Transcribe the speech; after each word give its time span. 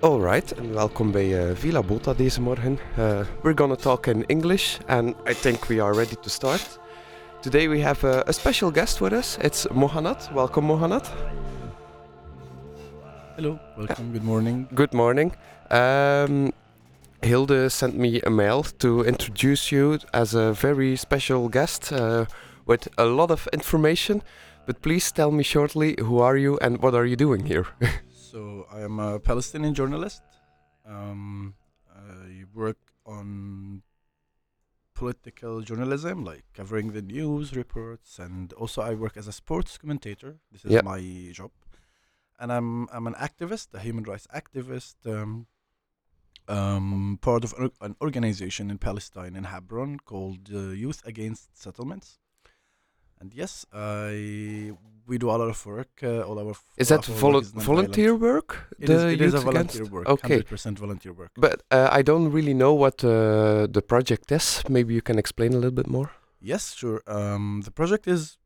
Alright, 0.00 0.58
and 0.58 0.74
welcome 0.74 1.10
bij 1.10 1.50
uh, 1.50 1.56
Villa 1.56 1.82
Bota 1.82 2.14
deze 2.14 2.40
morgen. 2.40 2.78
Uh, 2.98 3.20
we're 3.42 3.56
gonna 3.56 3.74
talk 3.74 4.06
in 4.06 4.26
English, 4.26 4.78
and 4.86 5.14
I 5.26 5.34
think 5.34 5.66
we 5.66 5.82
are 5.82 5.94
ready 5.94 6.14
to 6.20 6.28
start. 6.28 6.78
Today 7.42 7.68
we 7.68 7.82
have 7.82 8.06
a, 8.06 8.22
a 8.28 8.32
special 8.32 8.70
guest 8.70 9.00
with 9.00 9.12
us. 9.12 9.36
It's 9.40 9.66
Mohanat. 9.72 10.30
Welcome, 10.32 10.66
Mohanat. 10.66 11.12
Hello, 13.34 13.58
welcome. 13.76 14.12
Good 14.12 14.22
morning. 14.22 14.68
Good 14.74 14.92
morning. 14.92 15.32
Um, 15.70 16.52
Hilde 17.20 17.68
sent 17.68 17.96
me 17.96 18.20
a 18.20 18.30
mail 18.30 18.62
to 18.62 19.04
introduce 19.04 19.72
you 19.72 19.98
as 20.12 20.34
a 20.34 20.52
very 20.52 20.96
special 20.96 21.48
guest 21.48 21.92
uh, 21.92 22.24
with 22.66 22.88
a 22.96 23.04
lot 23.04 23.30
of 23.30 23.48
information. 23.52 24.22
But 24.64 24.80
please 24.80 25.12
tell 25.12 25.30
me 25.32 25.42
shortly 25.42 25.96
who 25.98 26.20
are 26.20 26.36
you 26.36 26.56
and 26.60 26.78
what 26.82 26.94
are 26.94 27.06
you 27.06 27.16
doing 27.16 27.46
here? 27.46 27.66
so 28.30 28.66
I 28.70 28.80
am 28.80 28.98
a 28.98 29.18
Palestinian 29.18 29.74
journalist. 29.74 30.22
Um, 30.86 31.54
I 31.94 32.44
work 32.54 32.78
on 33.06 33.82
political 34.94 35.62
journalism, 35.62 36.24
like 36.24 36.44
covering 36.54 36.92
the 36.92 37.02
news 37.02 37.54
reports, 37.56 38.18
and 38.18 38.52
also 38.54 38.82
I 38.82 38.94
work 38.94 39.16
as 39.16 39.26
a 39.28 39.32
sports 39.32 39.78
commentator. 39.78 40.30
This 40.52 40.64
is 40.64 40.72
Yep. 40.72 40.84
my 40.84 41.00
job, 41.32 41.50
and 42.40 42.52
I'm 42.52 42.88
I'm 42.94 43.06
an 43.06 43.14
activist, 43.28 43.68
a 43.74 43.80
human 43.80 44.04
rights 44.04 44.26
activist. 44.40 44.96
Um, 45.06 45.46
um, 46.48 47.18
part 47.20 47.44
of 47.44 47.52
an- 47.58 47.72
an 47.80 47.94
organization 48.00 48.70
in 48.70 48.78
Palestine 48.78 49.36
in 49.36 49.44
Hebron 49.44 49.98
called 50.10 50.48
uh, 50.52 50.58
Youth 50.84 51.02
Against 51.04 51.56
Settlements. 51.64 52.18
And 53.20 53.34
yes, 53.34 53.66
I 53.72 54.72
we 55.06 55.18
do 55.18 55.30
a 55.30 55.36
lot 55.42 55.48
of 55.48 55.66
work. 55.66 56.00
Uh, 56.02 56.20
all 56.20 56.38
our 56.38 56.54
Is 56.76 56.92
all 56.92 56.98
that 56.98 57.08
our 57.08 57.16
volu- 57.16 57.42
is 57.42 57.50
volunteer 57.50 58.14
work? 58.14 58.68
It 58.78 58.90
is, 58.90 59.02
it 59.14 59.20
is 59.20 59.34
a 59.34 59.40
volunteer 59.40 59.82
Against- 59.82 59.92
work. 59.92 60.08
Okay, 60.08 60.40
100% 60.42 60.78
volunteer 60.78 61.12
work. 61.12 61.32
but 61.36 61.62
uh, 61.70 61.88
I 61.90 62.02
don't 62.02 62.30
really 62.30 62.54
know 62.54 62.74
what 62.74 63.02
uh, 63.04 63.66
the 63.70 63.82
project 63.82 64.30
is. 64.30 64.62
Maybe 64.68 64.94
you 64.94 65.02
can 65.02 65.18
explain 65.18 65.52
a 65.52 65.56
little 65.56 65.72
bit 65.82 65.88
more. 65.88 66.10
Yes, 66.40 66.74
sure. 66.74 67.02
Um, 67.06 67.62
the 67.64 67.70
project 67.72 68.06
is 68.06 68.38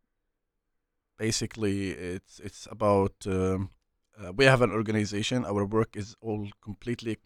basically 1.18 1.90
it's 1.90 2.40
it's 2.40 2.66
about 2.70 3.14
um, 3.26 3.70
uh, 4.18 4.32
we 4.32 4.44
have 4.46 4.62
an 4.62 4.70
organization. 4.70 5.44
Our 5.44 5.64
work 5.66 5.96
is 5.96 6.16
all 6.20 6.48
completely 6.62 7.18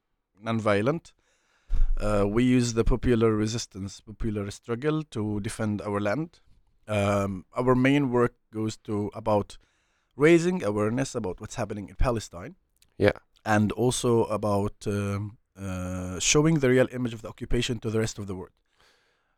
non-violent. 0.42 1.12
Uh, 2.00 2.24
we 2.26 2.42
use 2.44 2.74
the 2.74 2.84
popular 2.84 3.30
resistance, 3.34 4.00
popular 4.00 4.50
struggle 4.50 5.02
to 5.10 5.40
defend 5.40 5.82
our 5.82 6.00
land. 6.00 6.40
Um, 6.88 7.44
our 7.56 7.74
main 7.74 8.10
work 8.10 8.34
goes 8.52 8.76
to 8.88 9.10
about 9.14 9.58
raising 10.16 10.62
awareness 10.62 11.14
about 11.14 11.40
what's 11.40 11.56
happening 11.56 11.88
in 11.88 11.96
Palestine. 11.96 12.54
Yeah. 12.98 13.18
and 13.46 13.72
also 13.72 14.24
about 14.24 14.74
um, 14.86 15.38
uh, 15.58 16.18
showing 16.18 16.58
the 16.58 16.68
real 16.68 16.88
image 16.92 17.14
of 17.14 17.22
the 17.22 17.28
occupation 17.28 17.78
to 17.78 17.88
the 17.90 18.00
rest 18.04 18.18
of 18.18 18.26
the 18.26 18.34
world. 18.34 18.56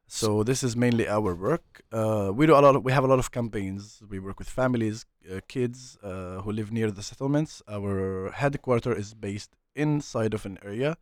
So 0.06 0.42
this 0.42 0.62
is 0.62 0.74
mainly 0.74 1.06
our 1.06 1.34
work. 1.34 1.82
Uh, 1.92 2.30
we 2.34 2.46
do 2.46 2.54
a 2.54 2.62
lot. 2.66 2.74
Of, 2.76 2.82
we 2.82 2.92
have 2.92 3.04
a 3.04 3.06
lot 3.06 3.18
of 3.18 3.30
campaigns. 3.30 4.00
We 4.08 4.18
work 4.18 4.38
with 4.38 4.48
families, 4.48 5.04
uh, 5.30 5.40
kids 5.48 5.98
uh, 6.02 6.40
who 6.42 6.50
live 6.50 6.72
near 6.72 6.90
the 6.90 7.02
settlements. 7.02 7.62
Our 7.68 8.30
headquarter 8.30 8.92
is 9.02 9.12
based 9.12 9.50
inside 9.76 10.32
of 10.32 10.46
an 10.46 10.56
area, 10.64 10.96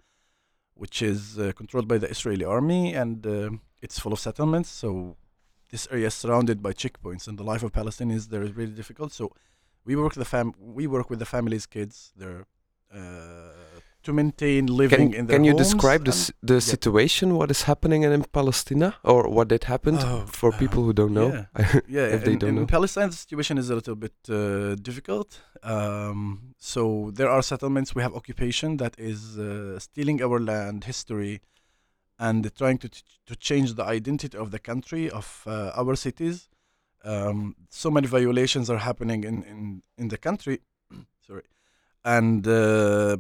which 0.75 1.03
is 1.03 1.39
uh, 1.39 1.53
controlled 1.61 1.87
by 1.87 1.99
the 1.99 2.09
Israeli 2.17 2.45
army, 2.45 2.95
and 3.03 3.25
um 3.27 3.61
it's 3.85 3.97
full 4.03 4.13
of 4.17 4.21
settlements. 4.29 4.69
So 4.83 4.91
this 5.77 5.87
area 5.95 6.09
is 6.13 6.17
surrounded 6.23 6.59
by 6.67 6.73
checkpoints, 6.83 7.25
and 7.29 7.35
the 7.41 7.47
life 7.53 7.63
of 7.67 7.71
Palestinians 7.81 8.23
there 8.33 8.43
is 8.47 8.53
really 8.61 8.77
difficult. 8.83 9.11
So 9.21 9.25
we 9.89 9.93
work 10.03 10.15
the 10.23 10.29
fam. 10.33 10.49
We 10.79 10.85
work 10.97 11.07
with 11.11 11.21
the 11.25 11.31
families' 11.37 11.67
kids. 11.77 11.95
There. 12.23 12.41
Uh, 12.99 13.81
to 14.07 14.13
maintain 14.23 14.63
living 14.83 15.07
Can, 15.11 15.19
in 15.19 15.23
their 15.27 15.37
can 15.37 15.45
you 15.49 15.55
describe 15.65 16.03
the, 16.11 16.15
and- 16.17 16.25
s- 16.27 16.33
the 16.51 16.59
situation, 16.75 17.27
what 17.39 17.49
is 17.57 17.63
happening 17.71 18.01
in 18.05 18.23
Palestine, 18.39 18.89
or 19.13 19.21
what 19.37 19.47
did 19.53 19.63
happen 19.75 19.95
Oh, 19.99 20.25
for 20.41 20.49
people 20.63 20.81
who 20.87 20.93
don't 21.01 21.15
know? 21.21 21.31
yeah, 21.97 22.07
if 22.17 22.21
they 22.25 22.35
in, 22.35 22.39
don't 22.39 22.51
in 22.51 22.55
know. 22.61 22.67
Palestine, 22.77 23.09
the 23.15 23.17
situation 23.25 23.55
is 23.63 23.67
a 23.69 23.75
little 23.81 23.97
bit 24.05 24.15
uh, 24.29 24.77
difficult. 24.89 25.29
Um, 25.75 26.19
so 26.73 27.11
there 27.19 27.29
are 27.35 27.43
settlements. 27.53 27.89
We 27.99 28.03
have 28.07 28.15
occupation 28.21 28.69
that 28.83 28.95
is 29.11 29.21
uh, 29.39 29.81
stealing 29.87 30.19
our 30.27 30.39
land, 30.51 30.79
history, 30.93 31.35
and 32.19 32.51
trying 32.57 32.79
to 32.79 32.89
to 33.27 33.37
change 33.37 33.75
the 33.75 33.85
identity 33.85 34.37
of 34.39 34.51
the 34.51 34.59
country, 34.59 35.11
of 35.11 35.43
uh, 35.47 35.73
our 35.77 35.97
cities. 35.97 36.49
Um, 37.05 37.55
so 37.69 37.91
many 37.91 38.07
violations 38.07 38.71
are 38.71 38.79
happening 38.79 39.25
in 39.25 39.43
in, 39.43 39.83
in 39.99 40.09
the 40.09 40.19
country. 40.19 40.61
Sorry, 41.27 41.45
and 42.05 42.47
uh, 42.47 43.17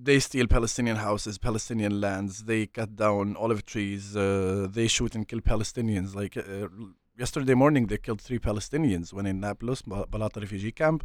they 0.00 0.20
steal 0.20 0.46
Palestinian 0.46 0.96
houses, 0.96 1.38
Palestinian 1.38 2.00
lands. 2.00 2.44
They 2.44 2.66
cut 2.66 2.94
down 2.96 3.36
olive 3.36 3.64
trees. 3.66 4.16
Uh, 4.16 4.68
they 4.70 4.86
shoot 4.86 5.14
and 5.14 5.26
kill 5.26 5.40
Palestinians. 5.40 6.14
Like 6.14 6.36
uh, 6.36 6.68
yesterday 7.18 7.54
morning, 7.54 7.86
they 7.86 7.98
killed 7.98 8.20
three 8.20 8.38
Palestinians. 8.38 9.12
One 9.12 9.26
in 9.26 9.40
Nablus, 9.40 9.82
Balata 9.82 10.40
refugee 10.40 10.72
camp. 10.72 11.04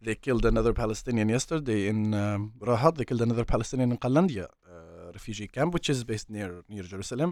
They 0.00 0.14
killed 0.14 0.44
another 0.44 0.72
Palestinian 0.72 1.28
yesterday 1.28 1.88
in 1.88 2.14
um, 2.14 2.52
Rahat. 2.60 2.96
They 2.96 3.04
killed 3.04 3.22
another 3.22 3.44
Palestinian 3.44 3.92
in 3.92 3.98
Qalandia 3.98 4.46
refugee 5.18 5.48
camp, 5.56 5.70
which 5.76 5.88
is 5.94 5.98
based 6.10 6.28
near 6.36 6.50
near 6.74 6.84
Jerusalem. 6.92 7.30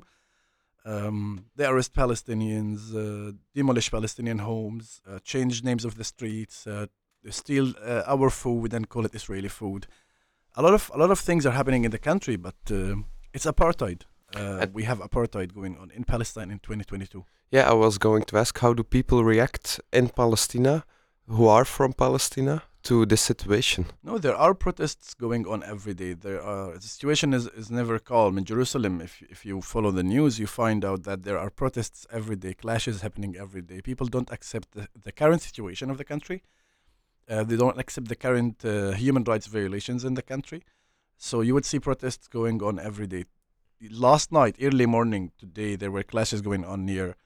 Um, 0.93 1.19
they 1.56 1.67
arrest 1.72 1.93
Palestinians, 2.03 2.78
uh, 2.95 3.33
demolish 3.59 3.89
Palestinian 3.97 4.41
homes, 4.50 4.87
uh, 5.09 5.19
change 5.33 5.55
names 5.69 5.84
of 5.89 5.93
the 5.99 6.06
streets, 6.12 6.56
uh, 6.67 6.87
they 7.22 7.33
steal 7.43 7.67
uh, 7.69 8.12
our 8.15 8.28
food 8.43 8.75
and 8.75 8.83
call 8.93 9.05
it 9.09 9.15
Israeli 9.21 9.53
food. 9.61 9.83
A 10.61 10.62
lot 10.67 10.75
of 10.78 10.83
a 10.97 10.99
lot 11.03 11.11
of 11.15 11.21
things 11.28 11.43
are 11.47 11.56
happening 11.61 11.83
in 11.87 11.91
the 11.97 12.03
country, 12.11 12.37
but 12.47 12.61
it's 13.34 13.47
apartheid. 13.55 14.01
Uh, 14.37 14.66
we 14.72 14.84
have 14.84 14.99
apartheid 14.99 15.55
going 15.55 15.77
on 15.78 15.91
in 15.91 16.05
Palestine 16.05 16.51
in 16.51 16.59
2022. 16.59 17.25
Yeah, 17.51 17.71
I 17.71 17.75
was 17.75 17.99
going 17.99 18.25
to 18.25 18.37
ask 18.37 18.59
how 18.59 18.72
do 18.75 18.83
people 18.83 19.22
react 19.25 19.81
in 19.93 20.09
Palestine 20.09 20.83
who 21.27 21.47
are 21.47 21.65
from 21.65 21.93
Palestine 21.93 22.61
to 22.84 23.06
this 23.06 23.21
situation? 23.21 23.87
No, 24.03 24.19
there 24.19 24.37
are 24.37 24.55
protests 24.55 25.15
going 25.15 25.47
on 25.47 25.62
every 25.65 25.95
day. 25.95 26.12
There 26.12 26.43
are 26.43 26.75
the 26.75 26.89
situation 26.89 27.34
is, 27.34 27.47
is 27.49 27.71
never 27.71 27.99
calm 27.99 28.39
in 28.39 28.45
Jerusalem. 28.45 29.00
If 29.00 29.22
if 29.22 29.45
you 29.45 29.61
follow 29.61 29.91
the 29.91 30.03
news, 30.03 30.39
you 30.39 30.47
find 30.47 30.84
out 30.84 31.03
that 31.05 31.22
there 31.22 31.39
are 31.39 31.50
protests 31.50 32.06
every 32.12 32.37
day, 32.37 32.55
clashes 32.55 33.00
happening 33.00 33.37
every 33.37 33.62
day. 33.62 33.81
People 33.81 34.06
don't 34.06 34.31
accept 34.31 34.72
the, 34.72 34.89
the 35.03 35.12
current 35.12 35.43
situation 35.43 35.91
of 35.91 35.99
the 35.99 36.05
country. 36.05 36.43
Uh, 37.28 37.43
they 37.43 37.56
don't 37.56 37.78
accept 37.78 38.09
the 38.09 38.17
current 38.17 38.65
uh, 38.65 38.93
human 38.93 39.25
rights 39.25 39.47
violations 39.47 40.05
in 40.05 40.15
the 40.15 40.22
country. 40.22 40.62
So 41.16 41.41
you 41.41 41.55
would 41.55 41.65
see 41.65 41.81
protests 41.81 42.28
going 42.28 42.62
on 42.62 42.78
every 42.78 43.06
day. 43.06 43.25
Last 43.91 44.31
night, 44.31 44.56
early 44.61 44.87
morning 44.87 45.33
today, 45.39 45.77
there 45.77 45.91
were 45.91 46.03
clashes 46.03 46.43
going 46.43 46.65
on 46.65 46.84
near 46.84 47.16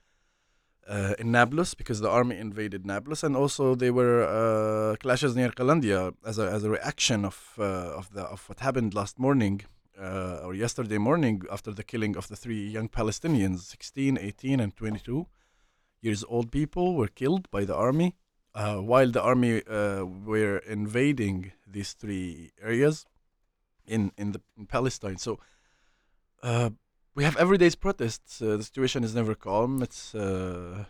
uh, 0.89 1.13
in 1.19 1.31
Nablus 1.31 1.75
because 1.75 1.99
the 2.01 2.09
army 2.09 2.37
invaded 2.37 2.85
Nablus, 2.85 3.23
and 3.23 3.35
also 3.35 3.75
there 3.75 3.93
were 3.93 4.23
uh, 4.23 4.95
clashes 4.95 5.35
near 5.35 5.49
Kalandia 5.49 6.13
as 6.25 6.39
a 6.39 6.49
as 6.49 6.63
a 6.63 6.69
reaction 6.69 7.25
of 7.25 7.53
uh, 7.59 7.99
of 7.99 8.11
the 8.13 8.23
of 8.23 8.49
what 8.49 8.59
happened 8.59 8.93
last 8.95 9.19
morning 9.19 9.61
uh, 10.01 10.39
or 10.43 10.55
yesterday 10.55 10.97
morning 10.97 11.43
after 11.51 11.71
the 11.71 11.83
killing 11.83 12.17
of 12.17 12.27
the 12.27 12.35
three 12.35 12.67
young 12.67 12.89
Palestinians, 12.89 13.59
16, 13.59 14.17
18, 14.17 14.59
and 14.59 14.75
22 14.75 15.27
years 16.01 16.23
old 16.27 16.51
people 16.51 16.95
were 16.95 17.07
killed 17.07 17.51
by 17.51 17.65
the 17.65 17.75
army 17.75 18.15
uh, 18.55 18.77
while 18.77 19.11
the 19.11 19.21
army 19.21 19.61
uh, 19.67 20.03
were 20.03 20.57
invading 20.59 21.51
these 21.67 21.93
three 21.93 22.51
areas 22.61 23.05
in 23.85 24.11
in 24.17 24.31
the 24.31 24.41
in 24.57 24.65
Palestine. 24.65 25.17
So. 25.17 25.39
Uh, 27.19 27.21
we 27.21 27.25
have 27.25 27.37
everyday's 27.37 27.75
protests. 27.75 28.41
Uh, 28.41 28.57
the 28.57 28.63
situation 28.63 29.03
is 29.03 29.13
never 29.13 29.35
calm. 29.35 29.83
It's 29.83 30.15
uh, 30.15 30.85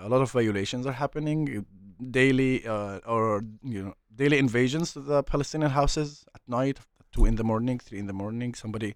a 0.00 0.08
lot 0.08 0.20
of 0.20 0.30
violations 0.32 0.86
are 0.86 0.92
happening 0.92 1.64
daily, 2.10 2.66
uh, 2.66 2.98
or 3.06 3.44
you 3.62 3.82
know, 3.82 3.94
daily 4.14 4.38
invasions 4.38 4.92
to 4.92 5.00
the 5.00 5.22
Palestinian 5.22 5.70
houses 5.70 6.24
at 6.34 6.40
night, 6.48 6.78
two 7.12 7.24
in 7.26 7.36
the 7.36 7.44
morning, 7.44 7.78
three 7.78 7.98
in 7.98 8.06
the 8.06 8.12
morning. 8.12 8.54
Somebody 8.54 8.94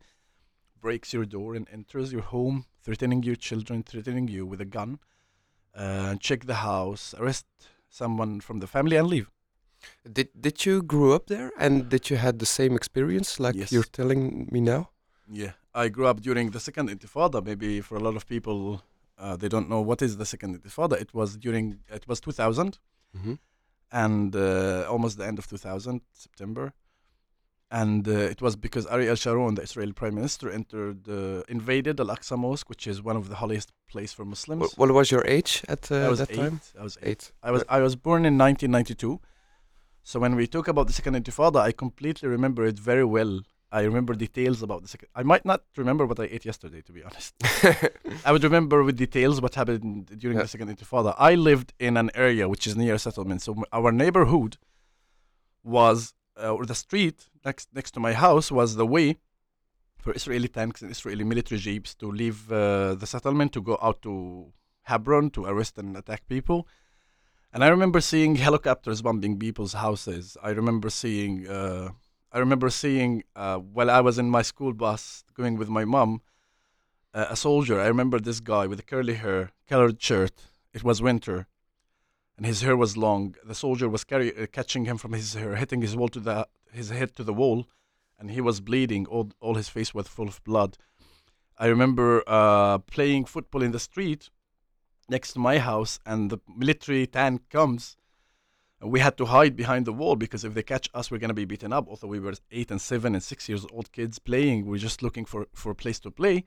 breaks 0.81 1.13
your 1.13 1.25
door 1.25 1.55
and 1.55 1.69
enters 1.73 2.13
your 2.13 2.23
home, 2.23 2.67
threatening 2.83 3.23
your 3.23 3.37
children, 3.37 3.83
threatening 3.83 4.29
you 4.29 4.45
with 4.47 4.61
a 4.61 4.65
gun. 4.65 4.99
Uh, 5.75 6.15
check 6.21 6.47
the 6.47 6.55
house, 6.55 7.15
arrest 7.19 7.47
someone 7.89 8.41
from 8.41 8.61
the 8.61 8.67
family, 8.67 8.97
and 8.97 9.09
leave. 9.09 9.31
Did 10.11 10.29
did 10.41 10.67
you 10.67 10.83
grow 10.83 11.13
up 11.13 11.27
there 11.27 11.53
and 11.59 11.89
did 11.89 12.11
you 12.11 12.17
had 12.17 12.39
the 12.39 12.47
same 12.47 12.75
experience 12.75 13.39
like 13.39 13.55
Yes. 13.55 13.71
you're 13.73 13.91
telling 13.93 14.49
me 14.51 14.61
now? 14.61 14.91
Yeah, 15.31 15.53
I 15.75 15.89
grew 15.89 16.07
up 16.07 16.21
during 16.21 16.51
the 16.51 16.61
second 16.61 16.89
Intifada. 16.91 17.45
Maybe 17.45 17.81
for 17.81 17.97
a 17.97 18.01
lot 18.01 18.15
of 18.17 18.27
people, 18.27 18.83
uh, 19.19 19.37
they 19.37 19.49
don't 19.49 19.69
know 19.69 19.81
what 19.81 20.03
is 20.03 20.17
the 20.17 20.27
second 20.27 20.51
Intifada. 20.61 20.95
It 21.01 21.13
was 21.15 21.37
during 21.37 21.67
it 21.89 22.07
was 22.09 22.21
2000 22.21 22.79
Mm-hmm. 23.17 23.35
and 23.93 24.35
uh, 24.35 24.87
almost 24.91 25.19
the 25.19 25.25
end 25.27 25.39
of 25.39 25.47
2000 25.47 26.01
September, 26.13 26.73
and 27.71 28.09
uh, 28.09 28.13
it 28.35 28.43
was 28.43 28.57
because 28.57 28.87
Ariel 28.89 29.15
Sharon, 29.15 29.55
the 29.55 29.63
Israeli 29.63 29.93
Prime 29.93 30.15
Minister, 30.17 30.51
entered 30.51 31.09
uh, 31.09 31.43
invaded 31.49 32.01
Al 32.01 32.09
Aqsa 32.09 32.37
Mosque, 32.37 32.69
which 32.69 32.89
is 32.89 33.03
one 33.03 33.17
of 33.17 33.29
the 33.29 33.37
holiest 33.37 33.71
place 33.89 34.13
for 34.13 34.25
Muslims. 34.25 34.73
What 34.77 34.91
was 34.93 35.11
your 35.13 35.25
age 35.27 35.63
at 35.69 35.93
uh, 35.93 36.07
I 36.07 36.09
was 36.09 36.19
that 36.19 36.31
eight. 36.33 36.37
time? 36.37 36.61
I 36.81 36.83
was 36.83 36.99
eight. 37.03 37.09
Eight. 37.11 37.33
I 37.43 37.51
was 37.53 37.63
I 37.69 37.79
was 37.87 37.95
born 37.95 38.25
in 38.31 38.37
1992. 38.37 39.21
So 40.03 40.19
when 40.21 40.35
we 40.37 40.47
talk 40.49 40.67
about 40.69 40.87
the 40.89 40.93
second 40.93 41.15
intifada, 41.15 41.61
I 41.61 41.71
completely 41.73 42.29
remember 42.29 42.65
it 42.67 42.79
very 42.79 43.05
well. 43.05 43.43
I 43.79 43.81
remember 43.91 44.13
details 44.27 44.59
about 44.67 44.81
the 44.83 44.89
second. 44.95 45.09
I 45.21 45.25
might 45.33 45.45
not 45.53 45.61
remember 45.83 46.05
what 46.11 46.19
I 46.25 46.27
ate 46.35 46.45
yesterday, 46.51 46.81
to 46.89 46.93
be 46.97 47.03
honest. 47.09 47.33
I 48.29 48.31
would 48.33 48.45
remember 48.51 48.77
with 48.87 48.97
details 49.07 49.35
what 49.45 49.55
happened 49.61 50.07
during 50.23 50.37
Yeah. 50.37 50.45
the 50.47 50.53
second 50.55 50.69
intifada. 50.75 51.11
I 51.31 51.33
lived 51.51 51.69
in 51.87 51.93
an 52.03 52.09
area 52.27 52.45
which 52.53 52.65
is 52.69 52.75
near 52.83 52.95
a 53.01 53.03
settlement, 53.09 53.41
so 53.47 53.51
our 53.79 53.91
neighborhood 54.03 54.53
was, 55.77 55.99
uh, 56.43 56.55
or 56.57 56.65
the 56.73 56.79
street 56.85 57.19
next 57.45 57.65
next 57.79 57.91
to 57.95 58.01
my 58.07 58.13
house 58.27 58.49
was 58.59 58.69
the 58.83 58.89
way 58.97 59.09
for 60.03 60.13
Israeli 60.21 60.51
tanks 60.59 60.79
and 60.83 60.91
Israeli 60.97 61.25
military 61.33 61.61
jeeps 61.69 61.91
to 62.01 62.07
leave 62.23 62.39
uh, 62.53 62.95
the 63.03 63.09
settlement 63.15 63.51
to 63.57 63.61
go 63.71 63.75
out 63.87 63.99
to 64.07 64.13
Hebron 64.91 65.27
to 65.37 65.41
arrest 65.51 65.75
and 65.79 65.97
attack 66.01 66.23
people. 66.35 66.59
And 67.53 67.61
I 67.67 67.69
remember 67.77 68.01
seeing 68.13 68.33
helicopters 68.49 69.01
bombing 69.07 69.35
people's 69.47 69.75
houses. 69.87 70.25
I 70.43 70.51
remember 70.61 70.89
seeing, 71.03 71.33
uh, 71.59 71.89
I 72.35 72.41
remember 72.41 72.69
seeing 72.69 73.23
uh, 73.37 73.59
while 73.59 73.89
I 73.89 74.01
was 74.01 74.19
in 74.19 74.29
my 74.29 74.43
school 74.43 74.73
bus 74.73 75.23
going 75.35 75.57
with 75.57 75.69
my 75.69 75.85
mom, 75.85 76.21
uh, 77.15 77.27
a 77.31 77.37
soldier. 77.37 77.81
I 77.81 77.87
remember 77.87 78.19
this 78.19 78.41
guy 78.41 78.67
with 78.67 78.85
curly 78.87 79.15
hair, 79.15 79.53
colored 79.69 80.03
shirt. 80.03 80.33
It 80.73 80.83
was 80.83 81.01
winter, 81.01 81.47
and 82.37 82.45
his 82.45 82.63
hair 82.63 82.77
was 82.77 82.97
long. 82.97 83.37
The 83.45 83.55
soldier 83.55 83.89
was 83.89 84.03
carry, 84.03 84.37
uh, 84.37 84.49
catching 84.49 84.87
him 84.87 84.99
from 84.99 85.13
his 85.13 85.35
hair, 85.35 85.55
hitting 85.55 85.81
his 85.81 85.95
wall 85.97 86.09
to 86.09 86.19
the 86.19 86.49
his 86.73 86.91
head 86.91 87.15
to 87.15 87.23
the 87.23 87.33
wall, 87.33 87.69
and 88.19 88.33
he 88.33 88.41
was 88.41 88.61
bleeding. 88.61 89.07
All 89.07 89.31
all 89.39 89.55
his 89.55 89.69
face 89.69 89.95
was 89.95 90.09
full 90.09 90.27
of 90.27 90.43
blood. 90.43 90.77
I 91.57 91.67
remember 91.67 92.25
uh, 92.27 92.79
playing 92.79 93.27
football 93.27 93.63
in 93.63 93.71
the 93.71 93.79
street 93.79 94.29
next 95.09 95.35
to 95.35 95.39
my 95.39 95.59
house, 95.59 96.01
and 96.05 96.31
the 96.31 96.39
military 96.49 97.07
tank 97.07 97.49
comes. 97.49 97.97
We 98.85 99.01
had 99.01 99.17
to 99.17 99.25
hide 99.27 99.57
behind 99.57 99.87
the 99.87 99.93
wall 99.93 100.17
because 100.17 100.45
if 100.45 100.55
they 100.55 100.63
catch 100.63 100.91
us, 100.93 101.11
we're 101.11 101.19
gonna 101.19 101.35
be 101.35 101.47
beaten 101.47 101.73
up. 101.73 101.89
Although 101.89 102.09
we 102.09 102.21
were 102.21 102.35
eight 102.51 102.71
and 102.71 102.81
seven 102.81 103.15
and 103.15 103.23
six 103.23 103.49
years 103.49 103.67
old 103.73 103.91
kids 103.93 104.19
playing, 104.19 104.67
we're 104.67 104.79
just 104.79 105.03
looking 105.03 105.25
for 105.25 105.47
for 105.55 105.71
a 105.73 105.75
place 105.75 105.99
to 106.01 106.11
play. 106.11 106.45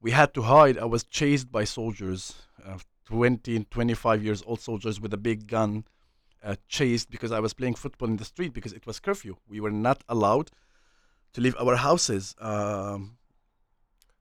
We 0.00 0.12
had 0.12 0.32
to 0.34 0.42
hide. 0.42 0.78
I 0.78 0.84
was 0.84 1.04
chased 1.04 1.50
by 1.50 1.64
soldiers, 1.64 2.34
uh, 2.64 2.78
20 3.06 3.56
and 3.56 3.70
25 3.70 4.22
years 4.22 4.42
old 4.46 4.60
soldiers 4.60 5.00
with 5.00 5.12
a 5.14 5.16
big 5.16 5.46
gun, 5.46 5.84
uh, 6.44 6.56
chased 6.68 7.10
because 7.10 7.32
I 7.32 7.40
was 7.40 7.54
playing 7.54 7.74
football 7.74 8.08
in 8.08 8.16
the 8.16 8.24
street 8.24 8.52
because 8.52 8.72
it 8.72 8.86
was 8.86 9.00
curfew. 9.00 9.36
We 9.48 9.60
were 9.60 9.70
not 9.70 10.04
allowed 10.08 10.50
to 11.32 11.40
leave 11.40 11.56
our 11.58 11.76
houses. 11.76 12.34
Um, 12.38 13.16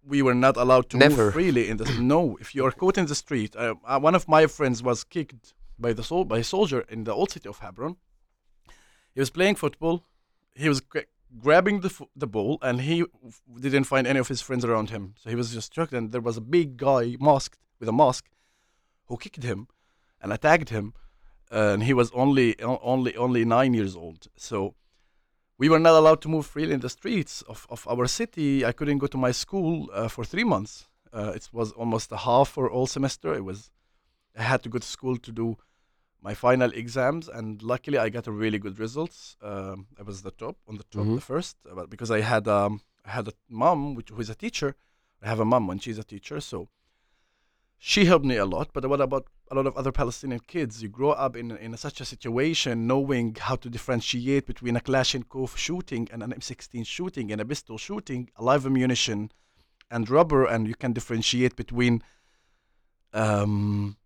we 0.08 0.22
were 0.22 0.36
not 0.36 0.58
allowed 0.58 0.90
to 0.92 0.98
Never. 0.98 1.26
move 1.26 1.34
freely 1.34 1.68
in 1.70 1.78
the 1.78 1.86
no. 2.00 2.38
If 2.40 2.56
you 2.56 2.66
are 2.66 2.72
caught 2.72 2.98
in 2.98 3.06
the 3.08 3.16
street, 3.16 3.56
uh, 3.56 3.76
uh, 3.86 4.00
one 4.00 4.16
of 4.16 4.28
my 4.28 4.48
friends 4.48 4.82
was 4.82 5.04
kicked 5.04 5.54
by 5.80 5.94
the 5.94 6.04
sol- 6.04 6.26
by 6.26 6.40
a 6.40 6.44
soldier 6.44 6.82
in 6.90 7.04
the 7.04 7.14
old 7.14 7.32
city 7.32 7.50
of 7.50 7.60
Hebron. 7.60 7.98
He 9.14 9.20
was 9.20 9.30
playing 9.30 9.56
football. 9.56 10.04
He 10.54 10.70
was 10.70 10.82
gra- 10.82 11.06
grabbing 11.40 11.82
the 11.82 11.92
the 12.16 12.28
ball, 12.28 12.58
and 12.62 12.82
he 12.82 13.02
f- 13.02 13.42
didn't 13.60 13.86
find 13.86 14.08
any 14.08 14.20
of 14.20 14.28
his 14.28 14.42
friends 14.42 14.66
around 14.66 14.90
him. 14.90 15.16
So 15.18 15.30
he 15.30 15.36
was 15.36 15.54
just 15.54 15.68
struck, 15.68 15.92
and 15.92 16.12
there 16.12 16.22
was 16.22 16.38
a 16.38 16.42
big 16.42 16.78
guy 16.78 17.16
masked 17.20 17.60
with 17.80 17.90
a 17.90 17.94
mask 17.94 18.26
who 19.08 19.18
kicked 19.18 19.44
him 19.44 19.68
and 20.22 20.32
attacked 20.34 20.70
him, 20.70 20.94
and 21.52 21.84
he 21.84 21.94
was 21.94 22.12
only 22.12 22.60
only 22.62 23.16
only 23.16 23.46
nine 23.46 23.74
years 23.74 23.96
old. 23.96 24.28
So 24.38 24.76
we 25.58 25.70
were 25.70 25.80
not 25.80 25.96
allowed 25.96 26.22
to 26.22 26.30
move 26.30 26.46
freely 26.46 26.74
in 26.74 26.82
the 26.82 26.90
streets 26.90 27.42
of, 27.44 27.66
of 27.70 27.88
our 27.88 28.08
city. 28.08 28.66
I 28.66 28.74
couldn't 28.74 28.98
go 28.98 29.08
to 29.08 29.18
my 29.18 29.32
school 29.32 29.90
uh, 29.94 30.10
for 30.10 30.26
three 30.26 30.44
months. 30.44 30.88
Uh, 31.14 31.32
it 31.34 31.48
was 31.54 31.72
almost 31.72 32.12
a 32.12 32.18
half 32.18 32.50
for 32.50 32.70
all 32.70 32.88
semester. 32.88 33.34
It 33.34 33.46
was 33.46 33.72
I 34.38 34.44
had 34.44 34.62
to 34.64 34.70
go 34.70 34.80
to 34.80 34.88
school 34.88 35.18
to 35.18 35.32
do 35.32 35.58
my 36.22 36.34
final 36.34 36.72
exams, 36.72 37.30
and 37.30 37.62
luckily 37.62 37.98
I 37.98 38.10
got 38.10 38.28
a 38.28 38.32
really 38.32 38.58
good 38.60 38.80
results. 38.80 39.38
Um, 39.42 39.88
I 40.00 40.04
was 40.04 40.22
the 40.24 40.32
top 40.32 40.58
on 40.68 40.78
the 40.78 40.84
top, 40.86 41.06
Mhm. 41.06 41.16
the 41.16 41.22
first, 41.22 41.58
uh, 41.70 41.76
but 41.76 41.90
because 41.90 42.10
I 42.12 42.22
had 42.22 42.48
um, 42.48 42.82
I 43.06 43.12
had 43.12 43.28
a 43.28 43.34
mom 43.50 43.96
which 43.96 44.10
who 44.10 44.20
is 44.20 44.30
a 44.30 44.36
teacher. 44.36 44.76
I 45.22 45.28
have 45.28 45.40
a 45.40 45.46
mom 45.46 45.70
and 45.70 45.82
she's 45.84 46.00
a 46.00 46.04
teacher, 46.04 46.40
so 46.42 46.58
she 47.78 48.06
helped 48.06 48.26
me 48.26 48.38
a 48.38 48.46
lot. 48.46 48.68
But 48.74 48.84
what 48.92 49.02
about 49.02 49.26
a 49.52 49.56
lot 49.56 49.68
of 49.68 49.78
other 49.78 49.92
Palestinian 49.92 50.42
kids? 50.54 50.82
You 50.84 50.90
grow 50.90 51.12
up 51.12 51.36
in 51.36 51.48
in 51.66 51.78
such 51.78 52.02
a 52.02 52.06
situation, 52.06 52.88
knowing 52.88 53.36
how 53.48 53.56
to 53.58 53.70
differentiate 53.70 54.46
between 54.48 54.76
a 54.76 54.82
Kalashnikov 54.82 55.56
shooting 55.58 56.04
and 56.12 56.24
an 56.24 56.32
M16 56.34 56.84
shooting 56.86 57.32
and 57.32 57.40
a 57.42 57.46
pistol 57.46 57.78
shooting, 57.78 58.30
a 58.36 58.44
live 58.44 58.66
ammunition, 58.66 59.32
and 59.92 60.10
rubber, 60.10 60.44
and 60.46 60.68
you 60.68 60.76
can 60.76 60.92
differentiate 60.94 61.56
between 61.56 62.02
um, 63.14 63.98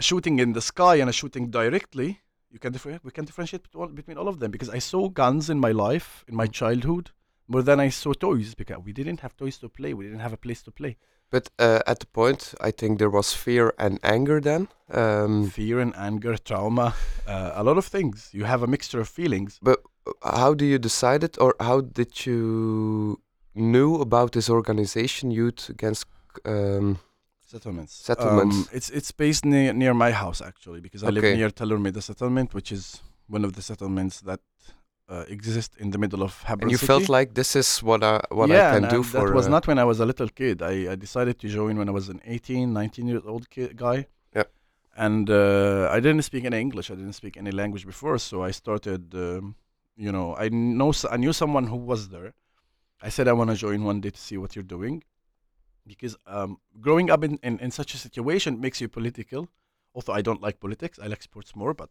shooting 0.00 0.38
in 0.38 0.52
the 0.52 0.60
sky 0.60 0.96
and 0.96 1.08
a 1.10 1.12
shooting 1.12 1.50
directly. 1.50 2.20
You 2.50 2.58
can 2.58 2.72
differ- 2.72 3.00
we 3.02 3.10
can 3.10 3.24
differentiate 3.24 3.62
between 3.62 3.82
all, 3.82 3.88
between 3.88 4.18
all 4.18 4.28
of 4.28 4.38
them 4.40 4.50
because 4.50 4.70
I 4.70 4.78
saw 4.78 5.08
guns 5.08 5.50
in 5.50 5.58
my 5.60 5.72
life, 5.72 6.24
in 6.28 6.34
my 6.34 6.46
childhood, 6.46 7.10
more 7.46 7.62
than 7.62 7.80
I 7.80 7.90
saw 7.90 8.12
toys 8.12 8.54
because 8.54 8.78
we 8.84 8.92
didn't 8.92 9.20
have 9.20 9.36
toys 9.36 9.58
to 9.58 9.68
play. 9.68 9.94
We 9.94 10.04
didn't 10.04 10.20
have 10.20 10.32
a 10.32 10.38
place 10.38 10.62
to 10.62 10.70
play. 10.70 10.96
But 11.30 11.50
uh, 11.58 11.80
at 11.86 12.00
the 12.00 12.06
point, 12.06 12.54
I 12.60 12.70
think 12.70 12.98
there 12.98 13.10
was 13.10 13.34
fear 13.34 13.74
and 13.78 13.98
anger 14.02 14.40
then. 14.40 14.68
Um, 14.90 15.50
Fear 15.50 15.80
and 15.80 15.94
anger, 15.96 16.38
trauma, 16.38 16.94
uh, 17.26 17.52
a 17.54 17.62
lot 17.62 17.76
of 17.76 17.84
things. 17.84 18.30
You 18.32 18.44
have 18.44 18.62
a 18.62 18.66
mixture 18.66 19.00
of 19.00 19.08
feelings. 19.08 19.58
But 19.62 19.80
how 20.22 20.54
do 20.54 20.64
you 20.64 20.78
decide 20.78 21.22
it, 21.22 21.36
or 21.38 21.54
how 21.60 21.82
did 21.82 22.24
you 22.24 23.20
knew 23.54 23.96
about 23.96 24.32
this 24.32 24.48
organization, 24.48 25.30
Youth 25.30 25.68
Against? 25.68 26.06
Um, 26.46 26.98
Settlements. 27.52 27.92
Settlements. 28.10 28.56
Um, 28.56 28.68
it's 28.78 28.88
it's 28.98 29.10
based 29.24 29.44
near 29.52 29.72
near 29.82 29.94
my 29.94 30.10
house 30.22 30.40
actually 30.50 30.80
because 30.86 31.02
I 31.02 31.08
live 31.14 31.24
Okay. 31.24 31.36
near 31.38 31.50
Tel 31.58 31.70
Meda 31.84 32.02
settlement, 32.10 32.48
which 32.58 32.70
is 32.78 32.84
one 33.36 33.44
of 33.48 33.52
the 33.56 33.62
settlements 33.70 34.16
that 34.28 34.40
uh, 35.12 35.24
exist 35.36 35.70
in 35.82 35.88
the 35.94 35.98
middle 36.04 36.22
of 36.28 36.32
Hebron 36.48 36.64
and 36.64 36.70
you 36.72 36.76
city. 36.78 36.86
felt 36.92 37.08
like 37.18 37.28
this 37.40 37.50
is 37.62 37.68
what 37.88 38.00
I 38.12 38.14
what 38.38 38.48
yeah, 38.50 38.68
I 38.70 38.74
can 38.74 38.84
and, 38.84 38.90
do 38.96 39.00
and 39.02 39.06
for. 39.06 39.24
that 39.28 39.34
was 39.40 39.46
uh, 39.46 39.54
not 39.56 39.66
when 39.66 39.78
I 39.78 39.84
was 39.92 39.98
a 40.00 40.06
little 40.10 40.28
kid. 40.40 40.56
I, 40.72 40.74
I 40.92 40.96
decided 41.06 41.34
to 41.42 41.48
join 41.48 41.74
when 41.80 41.88
I 41.88 41.92
was 42.00 42.06
an 42.14 42.20
18, 42.26 42.72
19 42.72 43.06
years 43.10 43.22
old 43.24 43.48
kid, 43.48 43.76
guy. 43.76 43.98
Yeah. 44.36 44.44
And 45.06 45.30
uh, 45.30 45.88
I 45.96 46.00
didn't 46.00 46.22
speak 46.30 46.44
any 46.44 46.60
English. 46.60 46.90
I 46.90 46.96
didn't 47.00 47.14
speak 47.22 47.34
any 47.38 47.50
language 47.62 47.86
before, 47.86 48.18
so 48.18 48.42
I 48.48 48.52
started. 48.52 49.14
Um, 49.14 49.54
you 49.96 50.12
know, 50.12 50.36
I 50.44 50.48
know 50.50 50.90
s- 50.90 51.06
I 51.14 51.16
knew 51.16 51.32
someone 51.32 51.66
who 51.72 51.76
was 51.92 52.08
there. 52.14 52.30
I 53.06 53.08
said 53.10 53.26
I 53.26 53.32
want 53.32 53.48
to 53.50 53.56
join 53.56 53.84
one 53.84 54.00
day 54.04 54.10
to 54.10 54.20
see 54.28 54.36
what 54.36 54.54
you're 54.54 54.70
doing, 54.78 55.02
because 55.88 56.16
um, 56.26 56.58
growing 56.80 57.10
up 57.10 57.24
in, 57.24 57.38
in, 57.42 57.58
in 57.58 57.70
such 57.70 57.94
a 57.94 57.98
situation 57.98 58.60
makes 58.60 58.80
you 58.80 58.88
political. 58.88 59.48
Although 59.94 60.12
I 60.12 60.22
don't 60.22 60.42
like 60.42 60.60
politics, 60.60 60.98
I 61.02 61.06
like 61.08 61.22
sports 61.22 61.56
more, 61.56 61.74
but 61.74 61.88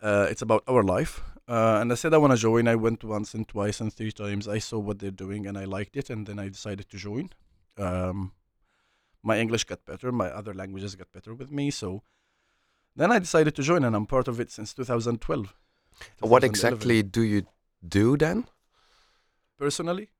uh, 0.00 0.26
it's 0.30 0.42
about 0.42 0.62
our 0.68 0.84
life. 0.84 1.22
Uh, 1.48 1.78
and 1.80 1.90
I 1.90 1.94
said 1.96 2.14
I 2.14 2.18
want 2.18 2.32
to 2.32 2.38
join. 2.38 2.68
I 2.68 2.76
went 2.76 3.02
once 3.02 3.34
and 3.34 3.48
twice 3.48 3.80
and 3.80 3.92
three 3.92 4.12
times. 4.12 4.46
I 4.46 4.58
saw 4.58 4.78
what 4.78 4.98
they're 4.98 5.10
doing 5.10 5.46
and 5.46 5.58
I 5.58 5.64
liked 5.64 5.96
it, 5.96 6.10
and 6.10 6.26
then 6.26 6.38
I 6.38 6.48
decided 6.48 6.88
to 6.90 6.96
join. 6.96 7.30
Um, 7.78 8.32
my 9.22 9.38
English 9.38 9.64
got 9.64 9.84
better. 9.84 10.12
My 10.12 10.28
other 10.28 10.54
languages 10.54 10.94
got 10.94 11.10
better 11.10 11.34
with 11.34 11.50
me. 11.50 11.70
So 11.70 12.02
then 12.94 13.10
I 13.10 13.18
decided 13.18 13.54
to 13.56 13.62
join, 13.62 13.84
and 13.84 13.96
I'm 13.96 14.06
part 14.06 14.28
of 14.28 14.38
it 14.38 14.50
since 14.50 14.74
2012. 14.74 15.54
what 16.20 16.44
exactly 16.44 17.02
do 17.02 17.22
you 17.22 17.46
do 17.86 18.16
then? 18.16 18.46
Personally, 19.58 20.10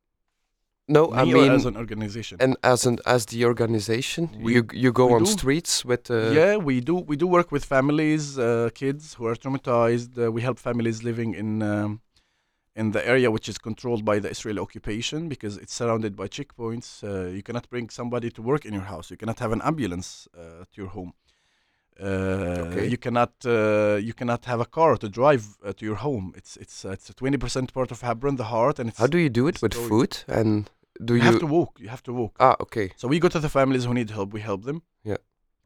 No, 0.87 1.09
me 1.11 1.17
I 1.17 1.25
mean, 1.25 1.51
as 1.53 1.65
an 1.65 1.77
organization. 1.79 2.37
and 2.41 2.57
as 2.63 2.85
an 2.85 2.99
as 3.07 3.25
the 3.27 3.45
organization, 3.47 4.29
We- 4.43 4.55
you 4.57 4.63
you 4.85 4.93
go 4.93 5.15
on 5.15 5.25
do. 5.25 5.31
streets 5.31 5.83
with. 5.85 6.11
Uh, 6.11 6.31
yeah, 6.41 6.57
we 6.57 6.81
do. 6.81 6.97
We 6.97 7.17
do 7.17 7.27
work 7.27 7.51
with 7.51 7.65
families, 7.65 8.39
uh, 8.39 8.69
kids 8.75 9.15
who 9.15 9.25
are 9.27 9.35
traumatized. 9.35 10.11
Uh, 10.19 10.31
we 10.31 10.43
help 10.43 10.59
families 10.59 11.03
living 11.03 11.35
in 11.35 11.63
um, 11.63 12.01
in 12.77 12.91
the 12.93 13.03
area 13.13 13.31
which 13.31 13.49
is 13.49 13.57
controlled 13.57 14.05
by 14.05 14.19
the 14.19 14.29
Israeli 14.29 14.61
occupation 14.61 15.29
because 15.29 15.57
it's 15.57 15.73
surrounded 15.73 16.17
by 16.17 16.27
checkpoints. 16.29 16.89
Uh, 17.03 17.29
you 17.37 17.43
cannot 17.43 17.67
bring 17.71 17.89
somebody 17.89 18.29
to 18.37 18.43
work 18.43 18.63
in 18.67 18.75
your 18.75 18.89
house. 18.95 19.11
You 19.11 19.17
cannot 19.17 19.39
have 19.39 19.53
an 19.53 19.63
ambulance 19.63 20.29
uh, 20.37 20.65
to 20.73 20.77
your 20.83 20.89
home. 20.99 21.13
Uh, 22.01 22.67
Okay. 22.67 22.87
You 22.89 22.99
cannot. 22.99 23.33
Uh, 23.45 23.97
you 24.03 24.15
cannot 24.15 24.45
have 24.47 24.61
a 24.61 24.65
car 24.65 24.97
to 24.97 25.09
drive 25.09 25.45
uh, 25.65 25.73
to 25.73 25.85
your 25.85 25.97
home. 25.97 26.33
It's 26.37 26.57
it's 26.57 26.85
uh, 26.85 26.91
it's 26.91 27.09
a 27.11 27.15
twenty 27.15 27.39
percent 27.39 27.73
part 27.73 27.91
of 27.91 28.01
Hebron, 28.01 28.37
the 28.37 28.45
heart, 28.45 28.79
and 28.79 28.89
it's. 28.91 28.99
How 28.99 29.07
do 29.07 29.19
you 29.19 29.31
do 29.31 29.47
it 29.47 29.63
with 29.63 29.75
story. 29.75 29.89
food? 29.89 30.19
And 30.27 30.71
do 31.05 31.15
you, 31.15 31.23
you? 31.23 31.27
have 31.31 31.39
to 31.41 31.47
walk. 31.47 31.79
You 31.81 31.89
have 31.89 32.03
to 32.03 32.13
walk. 32.13 32.37
ah, 32.41 32.57
okay. 32.61 32.91
So 32.97 33.09
we 33.09 33.19
go 33.19 33.29
to 33.29 33.39
the 33.41 33.49
families 33.49 33.85
who 33.85 33.95
need 33.95 34.11
help. 34.11 34.33
We 34.33 34.41
help 34.41 34.65
them. 34.65 34.83
Yeah. 35.05 35.19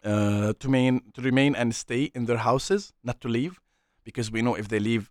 Uh, 0.05 0.53
to 0.61 0.69
remain 0.69 1.01
to 1.15 1.23
remain 1.23 1.57
and 1.57 1.75
stay 1.75 2.11
in 2.15 2.27
their 2.27 2.39
houses, 2.39 2.93
not 3.03 3.21
to 3.21 3.29
leave, 3.29 3.61
because 4.05 4.31
we 4.31 4.43
know 4.43 4.55
if 4.55 4.69
they 4.69 4.79
leave, 4.81 5.11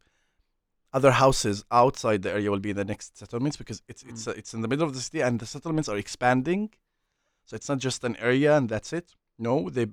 other 0.94 1.12
houses 1.12 1.66
outside 1.72 2.22
the 2.22 2.32
area 2.32 2.50
will 2.52 2.60
be 2.60 2.70
in 2.70 2.78
the 2.78 2.86
next 2.86 3.18
settlements 3.18 3.58
because 3.58 3.82
it's 3.88 4.04
it's 4.04 4.28
uh, 4.28 4.34
it's 4.38 4.54
in 4.54 4.62
the 4.62 4.68
middle 4.68 4.88
of 4.88 4.94
the 4.94 5.02
city 5.02 5.22
and 5.22 5.40
the 5.40 5.46
settlements 5.46 5.90
are 5.90 5.98
expanding, 5.98 6.70
so 7.46 7.56
it's 7.56 7.70
not 7.70 7.80
just 7.80 8.04
an 8.04 8.16
area 8.18 8.56
and 8.58 8.70
that's 8.70 8.94
it. 8.94 9.16
No, 9.38 9.70
they 9.70 9.88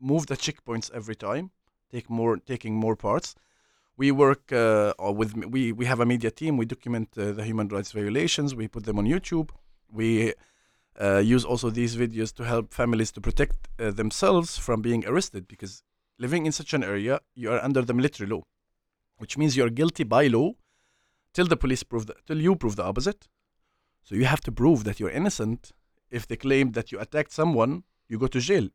move 0.00 0.26
the 0.26 0.36
checkpoints 0.36 0.90
every 0.92 1.16
time, 1.16 1.50
take 1.90 2.08
more 2.10 2.36
taking 2.38 2.74
more 2.74 2.96
parts. 2.96 3.34
We 3.96 4.12
work 4.12 4.52
uh, 4.52 4.92
with 4.98 5.34
we 5.34 5.72
we 5.72 5.84
have 5.86 6.00
a 6.00 6.06
media 6.06 6.30
team. 6.30 6.56
We 6.56 6.66
document 6.66 7.08
uh, 7.16 7.32
the 7.32 7.44
human 7.44 7.68
rights 7.68 7.92
violations. 7.92 8.54
We 8.54 8.68
put 8.68 8.84
them 8.84 8.98
on 8.98 9.06
YouTube. 9.06 9.50
We 9.90 10.34
uh, 11.00 11.18
use 11.18 11.44
also 11.44 11.70
these 11.70 11.96
videos 11.96 12.32
to 12.34 12.44
help 12.44 12.74
families 12.74 13.10
to 13.12 13.20
protect 13.20 13.56
uh, 13.78 13.90
themselves 13.90 14.58
from 14.58 14.82
being 14.82 15.06
arrested 15.06 15.48
because 15.48 15.82
living 16.18 16.46
in 16.46 16.52
such 16.52 16.74
an 16.74 16.82
area 16.82 17.20
you 17.34 17.50
are 17.52 17.62
under 17.62 17.82
the 17.82 17.94
military 17.94 18.28
law 18.28 18.42
which 19.18 19.36
means 19.36 19.56
you're 19.56 19.70
guilty 19.70 20.04
by 20.04 20.26
law 20.26 20.52
till 21.34 21.46
the 21.46 21.56
police 21.56 21.82
prove 21.82 22.06
that, 22.06 22.24
till 22.26 22.40
you 22.40 22.56
prove 22.56 22.76
the 22.76 22.84
opposite. 22.84 23.28
So 24.04 24.14
you 24.14 24.24
have 24.24 24.40
to 24.42 24.52
prove 24.52 24.84
that 24.84 24.98
you're 24.98 25.10
innocent. 25.10 25.72
If 26.10 26.26
they 26.26 26.36
claim 26.36 26.72
that 26.72 26.90
you 26.90 26.98
attacked 26.98 27.32
someone, 27.32 27.82
you 28.08 28.18
go 28.18 28.28
to 28.28 28.40
jail. 28.40 28.68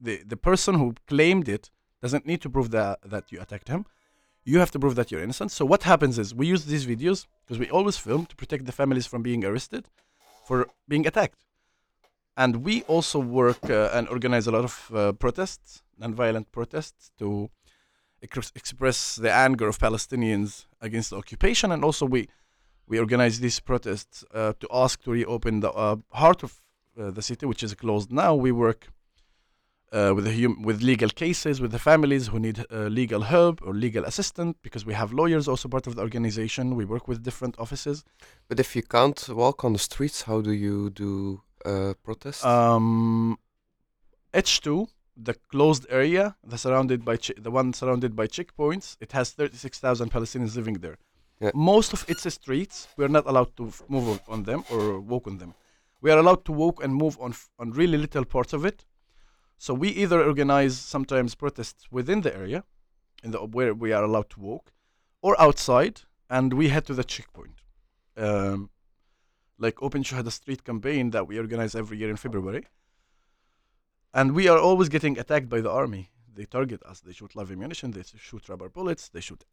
The 0.00 0.22
the 0.26 0.36
person 0.36 0.74
who 0.76 0.94
claimed 1.06 1.48
it 1.48 1.70
doesn't 2.02 2.24
need 2.26 2.40
to 2.42 2.50
prove 2.50 2.70
that 2.70 2.98
that 3.02 3.32
you 3.32 3.40
attacked 3.40 3.68
him. 3.68 3.84
You 4.44 4.58
have 4.60 4.70
to 4.70 4.78
prove 4.78 4.94
that 4.94 5.10
you're 5.10 5.22
innocent. 5.22 5.50
So 5.50 5.64
what 5.64 5.82
happens 5.82 6.18
is 6.18 6.34
we 6.34 6.46
use 6.46 6.64
these 6.64 6.86
videos 6.86 7.26
because 7.44 7.58
we 7.58 7.68
always 7.70 7.96
film 7.98 8.26
to 8.26 8.36
protect 8.36 8.64
the 8.64 8.72
families 8.72 9.06
from 9.06 9.22
being 9.22 9.44
arrested 9.44 9.84
for 10.46 10.68
being 10.88 11.06
attacked. 11.06 11.44
And 12.36 12.64
we 12.64 12.82
also 12.84 13.18
work 13.18 13.62
uh, 13.68 13.90
and 13.92 14.08
organize 14.08 14.46
a 14.46 14.52
lot 14.52 14.64
of 14.64 14.90
uh, 14.94 15.12
protests, 15.12 15.82
non-violent 15.98 16.50
protests, 16.52 17.10
to 17.18 17.50
ex- 18.22 18.52
express 18.54 19.16
the 19.16 19.32
anger 19.32 19.68
of 19.68 19.78
Palestinians 19.78 20.66
against 20.80 21.10
the 21.10 21.16
occupation. 21.16 21.72
And 21.72 21.84
also 21.84 22.06
we 22.06 22.28
we 22.86 22.98
organize 22.98 23.40
these 23.40 23.60
protests 23.60 24.24
uh, 24.32 24.52
to 24.60 24.66
ask 24.72 25.02
to 25.02 25.10
reopen 25.10 25.60
the 25.60 25.72
uh, 25.72 25.96
heart 26.12 26.42
of 26.42 26.52
uh, 26.98 27.10
the 27.10 27.22
city, 27.22 27.44
which 27.44 27.62
is 27.62 27.74
closed 27.74 28.10
now. 28.10 28.34
We 28.34 28.52
work 28.52 28.80
uh, 29.92 30.12
with 30.14 30.26
hum- 30.26 30.62
with 30.62 30.82
legal 30.82 31.08
cases 31.08 31.60
with 31.60 31.72
the 31.72 31.78
families 31.78 32.26
who 32.28 32.38
need 32.38 32.58
uh, 32.70 32.88
legal 33.00 33.22
help 33.22 33.60
or 33.66 33.72
legal 33.74 34.04
assistance 34.04 34.56
because 34.62 34.84
we 34.86 34.94
have 34.94 35.12
lawyers 35.12 35.48
also 35.48 35.68
part 35.68 35.86
of 35.86 35.94
the 35.96 36.02
organization. 36.02 36.76
We 36.76 36.84
work 36.84 37.08
with 37.08 37.22
different 37.22 37.58
offices. 37.58 38.04
But 38.48 38.60
if 38.60 38.76
you 38.76 38.82
can't 38.82 39.20
walk 39.28 39.64
on 39.64 39.72
the 39.72 39.78
streets, 39.78 40.22
how 40.22 40.40
do 40.42 40.52
you 40.52 40.90
do 40.90 41.40
uh, 41.64 41.94
protests? 42.02 42.44
Um, 42.44 43.38
H2, 44.34 44.88
the 45.16 45.34
closed 45.50 45.86
area, 45.88 46.36
the 46.44 46.58
surrounded 46.58 47.04
by 47.04 47.16
che- 47.16 47.34
the 47.38 47.50
one 47.50 47.72
surrounded 47.72 48.14
by 48.14 48.26
checkpoints, 48.26 48.96
it 49.00 49.12
has 49.12 49.30
36,000 49.30 50.10
Palestinians 50.10 50.54
living 50.54 50.74
there. 50.74 50.98
Yeah. 51.40 51.50
Most 51.54 51.92
of 51.92 52.04
its 52.08 52.30
streets, 52.34 52.88
we 52.96 53.04
are 53.04 53.08
not 53.08 53.24
allowed 53.26 53.56
to 53.56 53.68
f- 53.68 53.82
move 53.88 54.08
on- 54.08 54.20
on 54.28 54.42
them 54.42 54.64
or 54.70 55.00
walk 55.00 55.26
on 55.26 55.38
them. 55.38 55.54
We 56.00 56.10
are 56.10 56.18
allowed 56.18 56.44
to 56.44 56.52
walk 56.52 56.82
and 56.84 56.94
move 56.94 57.16
on 57.20 57.30
f- 57.30 57.48
on 57.58 57.70
really 57.72 57.98
little 57.98 58.24
parts 58.24 58.52
of 58.52 58.64
it. 58.64 58.84
So 59.58 59.74
we 59.74 59.88
either 59.88 60.22
organize 60.22 60.78
sometimes 60.78 61.34
protests 61.34 61.86
within 61.90 62.20
the 62.22 62.34
area, 62.34 62.64
in 63.22 63.32
the 63.32 63.38
where 63.38 63.74
we 63.74 63.92
are 63.92 64.04
allowed 64.04 64.30
to 64.30 64.40
walk, 64.40 64.72
or 65.20 65.40
outside, 65.40 66.02
and 66.30 66.52
we 66.54 66.68
head 66.68 66.86
to 66.86 66.94
the 66.94 67.04
checkpoint. 67.04 67.62
Um, 68.16 68.70
like 69.58 69.82
Open 69.82 70.02
Shuhada 70.04 70.30
Street 70.30 70.64
campaign 70.64 71.10
that 71.10 71.26
we 71.26 71.38
organize 71.38 71.74
every 71.74 71.98
year 71.98 72.10
in 72.10 72.16
February. 72.16 72.66
And 74.14 74.32
we 74.32 74.48
are 74.48 74.58
always 74.58 74.88
getting 74.88 75.18
attacked 75.18 75.48
by 75.48 75.60
the 75.60 75.70
army. 75.70 76.10
They 76.32 76.44
target 76.44 76.82
us. 76.84 77.00
They 77.00 77.12
shoot 77.12 77.34
live 77.34 77.50
ammunition. 77.50 77.90
They 77.90 78.04
shoot 78.16 78.48
rubber 78.48 78.68
bullets. 78.68 79.08
They 79.08 79.20
shoot 79.20 79.44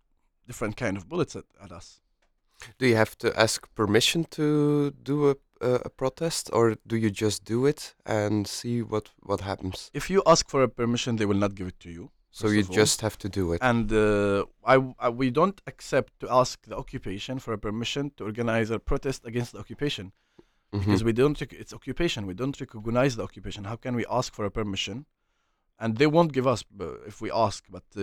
different 0.47 0.77
kind 0.77 0.95
of 0.97 1.09
bullets 1.09 1.35
at, 1.35 1.45
at 1.61 1.71
us. 1.71 1.99
do 2.77 2.87
you 2.87 2.95
have 2.95 3.17
to 3.17 3.37
ask 3.39 3.67
permission 3.75 4.25
to 4.25 4.91
do 4.91 5.31
a, 5.31 5.35
a, 5.65 5.71
a 5.85 5.89
protest, 5.89 6.49
or 6.53 6.63
do 6.87 6.95
you 6.95 7.09
just 7.23 7.39
do 7.53 7.65
it 7.71 7.95
and 8.05 8.47
see 8.47 8.81
what 8.91 9.05
what 9.29 9.41
happens? 9.41 9.89
If 9.93 10.09
you 10.09 10.21
ask 10.25 10.49
for 10.49 10.61
a 10.63 10.67
permission, 10.67 11.15
they 11.17 11.25
will 11.25 11.39
not 11.45 11.53
give 11.55 11.67
it 11.67 11.79
to 11.79 11.89
you. 11.89 12.09
So 12.31 12.47
you 12.47 12.63
just 12.81 13.01
have 13.01 13.15
to 13.17 13.29
do 13.29 13.53
it. 13.53 13.59
And 13.61 13.91
uh, 13.93 14.43
I, 14.73 14.75
I, 15.05 15.09
we 15.21 15.27
don't 15.31 15.61
accept 15.67 16.09
to 16.19 16.27
ask 16.41 16.55
the 16.69 16.75
occupation 16.83 17.39
for 17.39 17.53
a 17.53 17.57
permission 17.57 18.11
to 18.17 18.25
organize 18.25 18.69
a 18.73 18.79
protest 18.79 19.25
against 19.25 19.51
the 19.53 19.59
occupation 19.59 20.11
Mhm. 20.73 20.79
because 20.79 21.03
we 21.09 21.13
don't. 21.13 21.41
It's 21.61 21.73
occupation. 21.73 22.19
We 22.31 22.33
don't 22.41 22.57
recognize 22.59 23.15
the 23.15 23.23
occupation. 23.23 23.61
How 23.71 23.77
can 23.77 23.93
we 23.95 24.05
ask 24.19 24.29
for 24.37 24.45
a 24.45 24.51
permission? 24.51 25.05
And 25.81 25.97
they 25.99 26.07
won't 26.15 26.31
give 26.37 26.47
us 26.53 26.61
uh, 26.79 26.85
if 27.11 27.21
we 27.23 27.29
ask. 27.45 27.59
But 27.75 27.83
uh, 27.97 28.01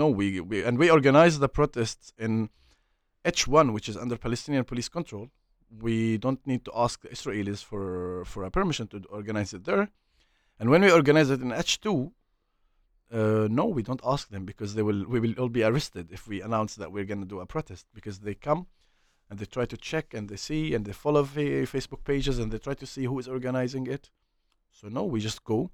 no, 0.00 0.06
we, 0.18 0.24
we 0.50 0.56
and 0.68 0.74
we 0.82 0.90
organize 0.90 1.34
the 1.38 1.48
protests 1.48 2.12
in 2.18 2.32
H1, 3.24 3.72
which 3.74 3.88
is 3.88 3.96
under 3.96 4.16
Palestinian 4.16 4.64
police 4.64 4.88
control. 4.88 5.26
We 5.70 6.18
don't 6.18 6.44
need 6.46 6.64
to 6.64 6.72
ask 6.74 7.02
the 7.02 7.08
Israelis 7.08 7.62
for 7.62 8.24
for 8.24 8.44
a 8.44 8.50
permission 8.50 8.86
to 8.88 9.02
organize 9.10 9.52
it 9.52 9.64
there. 9.64 9.88
And 10.58 10.70
when 10.70 10.82
we 10.82 10.90
organize 10.90 11.30
it 11.30 11.40
in 11.40 11.50
H2, 11.50 12.12
uh, 13.12 13.48
no, 13.50 13.66
we 13.66 13.82
don't 13.82 14.00
ask 14.04 14.28
them 14.28 14.44
because 14.44 14.74
they 14.74 14.82
will 14.82 15.04
we 15.06 15.20
will 15.20 15.34
all 15.38 15.48
be 15.48 15.62
arrested 15.62 16.10
if 16.10 16.26
we 16.28 16.42
announce 16.42 16.74
that 16.76 16.92
we're 16.92 17.04
going 17.04 17.20
to 17.20 17.26
do 17.26 17.40
a 17.40 17.46
protest 17.46 17.86
because 17.94 18.20
they 18.20 18.34
come 18.34 18.66
and 19.30 19.38
they 19.38 19.44
try 19.46 19.64
to 19.66 19.76
check 19.76 20.14
and 20.14 20.28
they 20.28 20.36
see 20.36 20.74
and 20.74 20.84
they 20.84 20.92
follow 20.92 21.24
fa- 21.24 21.66
Facebook 21.74 22.04
pages 22.04 22.38
and 22.38 22.50
they 22.50 22.58
try 22.58 22.74
to 22.74 22.86
see 22.86 23.04
who 23.04 23.18
is 23.18 23.28
organizing 23.28 23.86
it. 23.86 24.10
So 24.72 24.88
no, 24.88 25.04
we 25.04 25.20
just 25.20 25.44
go, 25.44 25.70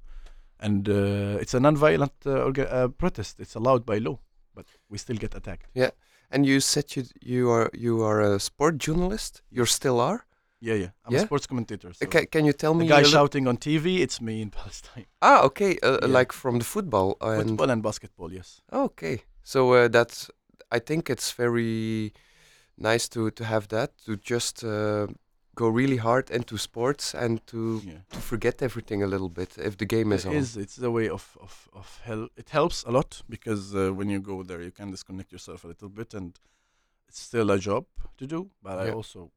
and 0.60 0.88
uh, 0.88 1.38
it's 1.40 1.54
a 1.54 1.60
non-violent 1.60 2.12
uh, 2.26 2.30
orga- 2.30 2.72
uh, 2.72 2.88
protest. 2.88 3.40
It's 3.40 3.54
allowed 3.54 3.84
by 3.84 3.98
law, 3.98 4.18
but 4.54 4.66
we 4.88 4.98
still 4.98 5.16
get 5.16 5.34
attacked. 5.34 5.70
And 6.34 6.44
you 6.46 6.60
said 6.60 6.84
you 6.96 7.04
you 7.34 7.50
are 7.56 7.70
you 7.72 8.02
are 8.02 8.34
a 8.34 8.38
sport 8.38 8.74
journalist. 8.86 9.42
You 9.50 9.66
still 9.66 10.00
are. 10.00 10.18
Yeah, 10.60 10.78
yeah. 10.78 10.90
I'm 11.04 11.12
Yeah? 11.14 11.22
a 11.22 11.26
sports 11.26 11.46
commentator. 11.46 11.92
So 11.92 12.06
Can, 12.06 12.26
can 12.26 12.44
you 12.46 12.52
tell 12.52 12.74
me? 12.74 12.88
the 12.88 12.94
guy 12.94 13.02
shouting 13.02 13.46
on 13.48 13.56
TV, 13.56 13.86
it's 14.00 14.20
me 14.20 14.40
in 14.42 14.50
Palestine. 14.60 15.06
Ah, 15.20 15.42
okay. 15.44 15.78
Uh, 15.82 15.98
Yeah. 16.02 16.18
Like 16.18 16.32
from 16.32 16.58
the 16.58 16.64
football 16.64 17.16
and 17.20 17.48
Football 17.48 17.70
and 17.70 17.82
basketball, 17.82 18.32
yes. 18.32 18.62
okay. 18.72 19.16
So 19.42 19.74
uh, 19.74 19.88
that's. 19.88 20.30
I 20.76 20.80
think 20.80 21.08
it's 21.10 21.30
very 21.38 22.12
nice 22.76 23.08
to 23.10 23.30
to 23.30 23.44
have 23.44 23.66
that 23.68 23.90
to 24.06 24.16
just 24.32 24.64
uh, 24.64 25.06
go 25.54 25.68
really 25.68 25.96
hard 25.98 26.30
into 26.30 26.56
sports 26.58 27.14
and 27.14 27.40
to 27.46 27.80
Yeah. 27.84 28.00
to 28.10 28.20
forget 28.20 28.62
everything 28.62 29.02
a 29.02 29.06
little 29.06 29.28
bit 29.28 29.58
if 29.58 29.76
the 29.76 29.86
game 29.86 30.14
is 30.14 30.24
It 30.24 30.28
on. 30.28 30.34
is. 30.36 30.56
It's 30.56 30.78
a 30.78 30.90
way 30.90 31.08
of 31.10 31.36
of 31.40 31.68
of 31.72 32.00
help. 32.04 32.30
It 32.36 32.50
helps 32.50 32.84
a 32.84 32.90
lot 32.90 33.22
because 33.28 33.74
uh, 33.74 33.92
when 33.98 34.08
you 34.10 34.20
go 34.20 34.42
there, 34.42 34.62
you 34.64 34.72
can 34.72 34.90
disconnect 34.90 35.32
yourself 35.32 35.64
a 35.64 35.68
little 35.68 35.88
bit, 35.88 36.14
and 36.14 36.40
it's 37.08 37.20
still 37.20 37.50
a 37.50 37.58
job 37.58 37.84
to 38.16 38.26
do. 38.26 38.50
But 38.62 38.78
I 38.88 38.90
also 38.92 39.30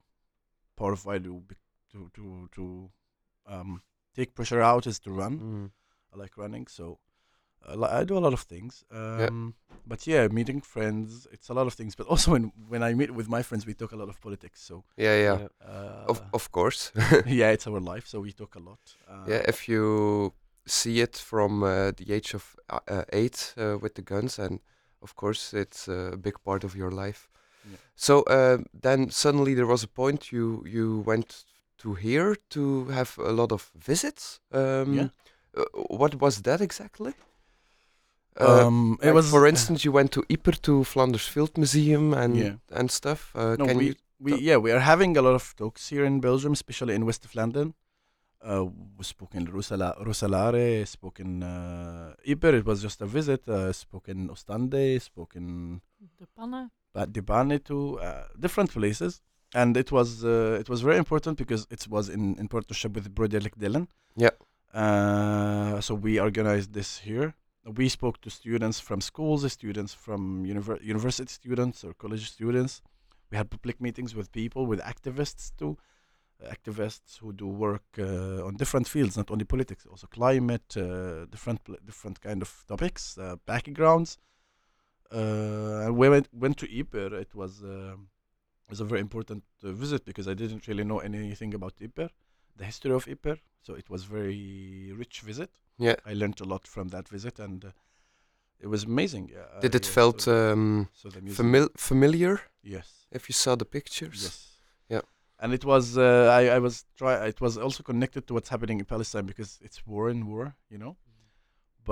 part 0.76 0.94
of 0.94 1.08
I 1.08 1.20
do 1.20 1.44
to 1.92 2.10
to 2.14 2.48
to 2.56 2.92
um, 3.46 3.82
take 4.16 4.34
pressure 4.34 4.62
out 4.62 4.86
is 4.88 5.00
to 5.00 5.12
run. 5.12 5.40
Mm. 5.40 5.72
I 6.14 6.18
like 6.24 6.38
running, 6.38 6.68
so 6.70 7.00
I, 7.68 8.02
I 8.02 8.06
do 8.06 8.18
a 8.18 8.20
lot 8.20 8.34
of 8.34 8.42
things. 8.42 8.84
Um, 8.92 9.54
But 9.90 10.06
yeah, 10.06 10.28
meeting 10.32 10.62
friends, 10.64 11.28
it's 11.32 11.50
a 11.50 11.54
lot 11.54 11.68
of 11.68 11.74
things. 11.74 11.96
But 11.96 12.08
also 12.08 12.32
when 12.32 12.52
when 12.70 12.84
I 12.92 12.94
meet 12.96 13.12
with 13.12 13.30
my 13.30 13.44
friends, 13.44 13.66
we 13.66 13.74
talk 13.74 13.92
a 13.94 13.96
lot 13.96 14.10
of 14.10 14.20
politics. 14.20 14.62
So 14.62 14.84
Yeah, 14.98 15.16
yeah. 15.24 15.40
Yeah. 15.40 15.48
uh, 15.70 16.10
Of 16.10 16.22
of 16.34 16.50
course. 16.52 16.92
yeah, 17.26 17.54
it's 17.54 17.68
our 17.68 17.80
life, 17.96 18.06
so 18.08 18.20
we 18.24 18.32
talk 18.34 18.56
a 18.56 18.60
lot. 18.60 18.98
Uh, 19.08 19.30
yeah, 19.30 19.42
if 19.48 19.68
you 19.70 20.34
see 20.66 21.02
it 21.02 21.18
from 21.18 21.64
uh, 21.64 21.92
the 21.96 22.14
age 22.14 22.36
of 22.36 22.56
uh, 22.70 22.80
uh, 22.92 23.04
eight 23.14 23.54
uh, 23.58 23.78
with 23.82 23.94
the 23.94 24.04
guns, 24.04 24.40
and 24.40 24.60
of 25.02 25.14
course 25.16 25.58
it's 25.62 25.88
uh, 25.88 26.12
a 26.14 26.18
big 26.18 26.34
part 26.44 26.64
of 26.64 26.76
your 26.76 26.92
life. 26.92 27.30
Yeah. 27.64 27.78
So 27.96 28.24
uh, 28.24 28.58
then 28.82 29.10
suddenly 29.12 29.54
there 29.56 29.68
was 29.68 29.84
a 29.84 29.88
point 29.88 30.32
you 30.32 30.64
you 30.66 31.04
went 31.06 31.46
to 31.78 31.94
here 31.96 32.36
to 32.50 32.86
have 32.90 33.18
a 33.18 33.32
lot 33.32 33.52
of 33.52 33.72
visits. 33.76 34.42
Um, 34.52 34.94
Yeah. 34.94 35.10
uh, 35.58 35.64
what 35.98 36.16
was 36.16 36.42
that 36.42 36.62
exactly? 36.62 37.14
Uh, 38.40 38.68
um, 38.68 38.98
it 39.02 39.08
like 39.08 39.16
was 39.16 39.30
for 39.30 39.48
instance, 39.48 39.84
you 39.86 39.92
went 39.92 40.12
to 40.12 40.24
Ypres 40.30 40.60
to 40.62 40.84
Flanders 40.84 41.28
Field 41.28 41.58
Museum 41.58 42.14
and 42.14 42.36
Yeah. 42.38 42.56
and 42.80 42.90
stuff. 42.92 43.32
Uh, 43.36 43.56
No, 43.58 43.66
can 43.66 43.78
we, 43.78 43.86
you? 43.86 43.96
we 44.20 44.32
yeah 44.40 44.58
we 44.58 44.72
are 44.72 44.80
having 44.80 45.18
a 45.18 45.22
lot 45.22 45.36
of 45.36 45.56
talks 45.56 45.90
here 45.90 46.06
in 46.06 46.20
Belgium, 46.22 46.54
especially 46.54 46.94
in 46.96 47.06
West 47.06 47.26
of 47.26 47.34
London. 47.36 47.74
Uh, 48.42 48.66
we 48.98 49.04
spoke 49.04 49.34
in 49.36 49.46
Rosala, 49.48 49.96
Roeselare, 50.06 50.86
spoke 50.88 51.20
in 51.20 51.42
uh, 51.44 52.14
Ypres. 52.24 52.60
It 52.60 52.66
was 52.66 52.82
just 52.82 53.02
a 53.02 53.06
visit. 53.06 53.48
Uh, 53.50 53.74
spoke 53.74 54.08
in 54.12 54.30
Ostende, 54.30 55.02
spoke 55.02 55.36
in 55.36 55.82
De 56.20 56.28
Panne. 56.36 56.70
Bad 56.94 57.66
too, 57.66 58.00
uh, 58.00 58.24
different 58.40 58.72
places. 58.72 59.22
And 59.54 59.76
it 59.78 59.92
was 59.92 60.24
uh, 60.24 60.58
it 60.60 60.70
was 60.70 60.82
very 60.82 60.98
important 60.98 61.38
because 61.38 61.66
it 61.72 61.88
was 61.88 62.10
in, 62.10 62.36
in 62.40 62.48
partnership 62.48 62.94
with 62.96 63.14
Broederlijk 63.16 63.56
Delen. 63.58 63.88
Yeah. 64.16 64.32
Uh, 64.74 65.80
so 65.82 65.96
we 65.96 66.20
organized 66.20 66.74
this 66.74 67.00
here. 67.00 67.34
We 67.76 67.90
spoke 67.90 68.22
to 68.22 68.30
students 68.30 68.80
from 68.80 69.02
schools, 69.02 69.52
students 69.52 69.94
from 69.94 70.46
univer- 70.46 70.82
university 70.82 71.32
students 71.32 71.84
or 71.84 71.94
college 71.94 72.30
students. 72.32 72.82
We 73.30 73.38
had 73.38 73.50
public 73.50 73.82
meetings 73.82 74.16
with 74.16 74.32
people, 74.32 74.66
with 74.66 74.80
activists 74.80 75.52
too, 75.58 75.78
uh, 76.42 76.50
activists 76.50 77.18
who 77.18 77.34
do 77.34 77.48
work 77.48 77.84
uh, 78.00 78.46
on 78.46 78.56
different 78.56 78.88
fields, 78.88 79.18
not 79.18 79.32
only 79.32 79.44
politics, 79.44 79.86
also 79.86 80.08
climate, 80.08 80.78
uh, 80.78 81.26
different 81.26 81.60
different 81.86 82.22
kind 82.22 82.42
of 82.42 82.64
topics, 82.68 83.18
uh, 83.18 83.36
backgrounds. 83.46 84.18
Uh, 85.12 85.86
and 85.86 85.98
we 85.98 86.08
went 86.10 86.30
went 86.32 86.58
to 86.58 86.68
Ypres. 86.80 87.14
It 87.14 87.36
was 87.36 87.64
um 87.64 88.08
it 88.66 88.70
was 88.70 88.80
a 88.82 88.86
very 88.86 89.02
important 89.02 89.44
uh, 89.64 89.72
visit 89.72 90.06
because 90.06 90.28
I 90.28 90.34
didn't 90.34 90.68
really 90.68 90.84
know 90.84 91.00
anything 91.00 91.54
about 91.54 91.74
Ypres, 91.82 92.12
the 92.58 92.66
history 92.66 92.92
of 92.92 93.08
Ypres. 93.08 93.40
So 93.66 93.74
it 93.76 93.90
was 93.90 94.02
very 94.06 94.92
rich 95.04 95.22
visit. 95.22 95.50
Yeah. 95.78 95.96
I 96.06 96.14
learned 96.14 96.40
a 96.42 96.46
lot 96.54 96.64
from 96.68 96.88
that 96.90 97.08
visit, 97.10 97.40
and 97.40 97.66
uh, 97.66 97.70
it 98.60 98.68
was 98.68 98.84
amazing. 98.86 99.30
Yeah, 99.34 99.60
Did 99.62 99.76
I, 99.76 99.78
it 99.78 99.86
uh, 99.86 99.90
felt 100.00 100.22
so- 100.22 100.54
um, 100.54 100.90
so 100.94 101.10
museum- 101.22 101.70
familiar? 101.78 102.36
Yes. 102.64 102.88
If 103.12 103.30
you 103.30 103.34
saw 103.34 103.56
the 103.56 103.66
pictures. 103.66 104.22
Yes. 104.24 104.38
Yeah. 104.90 105.02
And 105.40 105.54
it 105.54 105.64
was 105.66 105.98
uh, 105.98 106.30
I 106.40 106.56
I 106.58 106.60
was 106.60 106.76
try 107.00 107.14
it 107.34 107.40
was 107.46 107.58
also 107.66 107.82
connected 107.84 108.22
to 108.28 108.34
what's 108.36 108.50
happening 108.50 108.80
in 108.80 108.86
Palestine 108.86 109.26
because 109.32 109.52
it's 109.62 109.80
war 109.86 110.10
and 110.10 110.22
war, 110.34 110.46
you 110.74 110.80
know. 110.84 110.96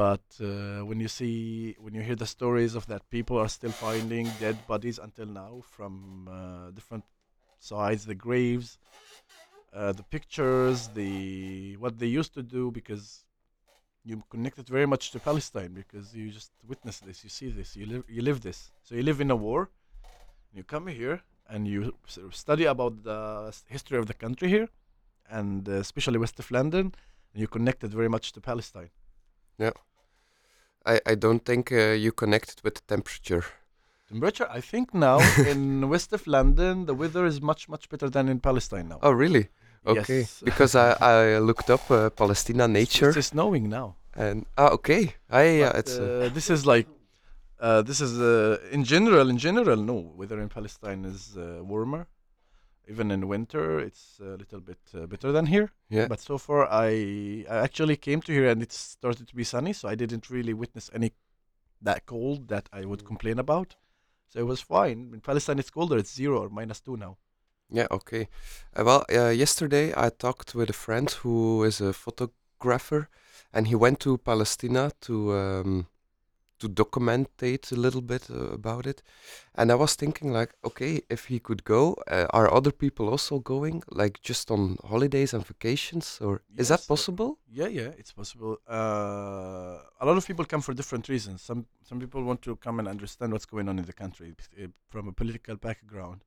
but 0.05 0.27
uh, 0.41 0.79
when 0.89 0.99
you 0.99 1.07
see 1.19 1.75
when 1.83 1.93
you 1.97 2.01
hear 2.07 2.17
the 2.23 2.25
stories 2.37 2.73
of 2.79 2.83
that 2.91 3.01
people 3.09 3.37
are 3.43 3.47
still 3.57 3.71
finding 3.87 4.25
dead 4.45 4.57
bodies 4.71 4.97
until 5.07 5.25
now 5.43 5.53
from 5.75 5.93
uh, 6.37 6.71
different 6.77 7.05
sides 7.59 8.01
the 8.11 8.15
graves 8.27 8.77
uh, 9.75 9.91
the 9.99 10.03
pictures 10.15 10.77
the 10.99 11.11
what 11.83 11.93
they 11.99 12.07
used 12.19 12.33
to 12.33 12.43
do 12.57 12.71
because 12.71 13.05
you 14.07 14.15
connected 14.29 14.65
very 14.77 14.87
much 14.93 15.03
to 15.11 15.19
palestine 15.19 15.71
because 15.81 16.05
you 16.19 16.25
just 16.39 16.51
witness 16.71 16.97
this 17.07 17.17
you 17.25 17.29
see 17.39 17.49
this 17.49 17.69
you 17.79 17.85
live 17.91 18.03
you 18.15 18.21
live 18.29 18.39
this 18.47 18.59
so 18.85 18.95
you 18.95 19.03
live 19.03 19.19
in 19.25 19.29
a 19.31 19.35
war 19.47 19.61
you 20.53 20.63
come 20.63 20.87
here 20.87 21.17
and 21.51 21.67
you 21.67 21.79
s- 22.07 22.19
study 22.43 22.65
about 22.65 22.93
the 23.03 23.19
history 23.75 23.97
of 23.97 24.05
the 24.11 24.13
country 24.13 24.47
here 24.55 24.67
and 25.37 25.67
uh, 25.67 25.73
especially 25.73 26.17
west 26.25 26.37
of 26.39 26.47
london 26.51 26.85
and 27.31 27.37
you 27.41 27.47
connected 27.47 27.89
very 27.99 28.09
much 28.15 28.31
to 28.31 28.39
palestine 28.41 28.91
Yeah. 29.57 29.75
I, 30.85 31.01
I 31.05 31.15
don't 31.15 31.43
think 31.43 31.71
uh, 31.71 31.93
you 32.05 32.11
connected 32.11 32.61
with 32.63 32.75
the 32.75 32.81
temperature. 32.95 33.43
Temperature, 34.07 34.47
I 34.49 34.61
think 34.61 34.93
now 34.93 35.19
in 35.51 35.89
west 35.89 36.13
of 36.13 36.27
London, 36.27 36.85
the 36.85 36.93
weather 36.93 37.25
is 37.25 37.41
much, 37.41 37.67
much 37.67 37.89
better 37.89 38.09
than 38.09 38.29
in 38.29 38.39
Palestine 38.39 38.87
now. 38.89 38.99
Oh, 39.01 39.11
really? 39.11 39.49
Okay. 39.85 40.19
Yes. 40.19 40.41
Because 40.49 40.75
I, 40.75 40.87
I 40.99 41.39
looked 41.39 41.69
up 41.69 41.89
uh, 41.91 42.09
Palestina 42.09 42.67
nature 42.67 43.09
It's, 43.09 43.17
it's 43.17 43.27
snowing 43.27 43.69
now. 43.69 43.95
and 44.15 44.45
ah 44.57 44.69
okay. 44.77 45.03
I 45.29 45.43
yeah, 45.61 45.71
But, 45.71 45.79
it's 45.81 45.95
uh, 45.97 46.03
uh, 46.03 46.29
this 46.37 46.49
is 46.49 46.61
like, 46.65 46.87
uh, 47.59 47.81
this 47.89 47.99
is 48.01 48.11
uh, 48.19 48.57
in 48.75 48.83
general, 48.83 49.29
in 49.29 49.37
general, 49.37 49.77
no. 49.91 49.97
Weather 50.19 50.39
in 50.41 50.49
Palestine 50.49 51.01
is 51.13 51.37
uh, 51.37 51.43
warmer. 51.71 52.03
Even 52.87 53.09
in 53.11 53.27
winter, 53.27 53.79
it's 53.87 54.19
a 54.21 54.35
little 54.41 54.59
bit 54.69 54.77
uh, 54.93 55.07
better 55.07 55.31
than 55.31 55.45
here. 55.47 55.67
yeah. 55.89 56.07
But 56.07 56.19
so 56.29 56.37
far, 56.37 56.61
I 56.87 56.89
I 57.49 57.57
actually 57.67 57.97
came 57.97 58.21
to 58.21 58.31
here 58.37 58.47
and 58.51 58.61
it 58.61 58.71
started 58.71 59.25
to 59.27 59.35
be 59.35 59.43
sunny, 59.43 59.73
so 59.73 59.89
I 59.93 59.95
didn't 59.95 60.25
really 60.29 60.53
witness 60.53 60.89
any 60.93 61.09
that 61.81 62.05
cold 62.05 62.39
that 62.53 62.65
I 62.79 62.81
would 62.89 63.03
complain 63.11 63.39
about. 63.39 63.69
So 64.29 64.39
it 64.39 64.47
was 64.53 64.61
fine. 64.61 64.99
In 65.13 65.21
Palestine, 65.21 65.59
it's 65.61 65.71
colder. 65.77 65.97
It's 65.97 66.13
zero 66.21 66.35
or 66.43 66.49
minus 66.49 66.79
two 66.81 66.97
now. 66.97 67.13
Yeah, 67.69 67.87
okay. 67.91 68.27
Uh, 68.75 68.83
well, 68.85 69.05
uh, 69.11 69.29
yesterday 69.29 69.93
I 69.95 70.09
talked 70.09 70.55
with 70.55 70.69
a 70.69 70.73
friend 70.73 71.09
who 71.11 71.63
is 71.63 71.81
a 71.81 71.93
photographer, 71.93 73.09
and 73.53 73.67
he 73.67 73.75
went 73.75 73.99
to 74.01 74.17
Palestina 74.17 74.91
to 75.01 75.33
um, 75.33 75.87
to 76.59 76.69
documentate 76.69 77.71
a 77.71 77.75
little 77.75 78.01
bit 78.01 78.29
uh, 78.29 78.53
about 78.53 78.85
it. 78.85 79.01
And 79.55 79.71
I 79.71 79.75
was 79.75 79.95
thinking, 79.95 80.31
like, 80.31 80.53
okay, 80.63 81.01
if 81.09 81.25
he 81.25 81.39
could 81.39 81.63
go, 81.63 81.95
uh, 82.07 82.27
are 82.29 82.53
other 82.53 82.71
people 82.71 83.09
also 83.09 83.39
going, 83.39 83.83
like, 83.91 84.21
just 84.21 84.51
on 84.51 84.77
holidays 84.85 85.33
and 85.33 85.45
vacations, 85.45 86.19
or 86.21 86.41
is 86.57 86.69
that 86.69 86.81
Yes, 86.81 86.89
uh, 86.91 86.95
possible? 86.95 87.39
Yeah, 87.47 87.67
yeah, 87.67 87.91
it's 87.97 88.11
possible. 88.13 88.57
Uh, 88.69 89.79
a 89.99 90.05
lot 90.05 90.17
of 90.17 90.25
people 90.27 90.45
come 90.45 90.61
for 90.61 90.73
different 90.73 91.09
reasons. 91.09 91.41
Some 91.41 91.65
some 91.83 91.99
people 91.99 92.23
want 92.23 92.41
to 92.43 92.55
come 92.57 92.79
and 92.79 92.87
understand 92.87 93.31
what's 93.33 93.45
going 93.45 93.69
on 93.69 93.79
in 93.79 93.85
the 93.85 93.93
country 93.93 94.35
uh, 94.61 94.67
from 94.89 95.07
a 95.07 95.11
political 95.11 95.55
background. 95.57 96.23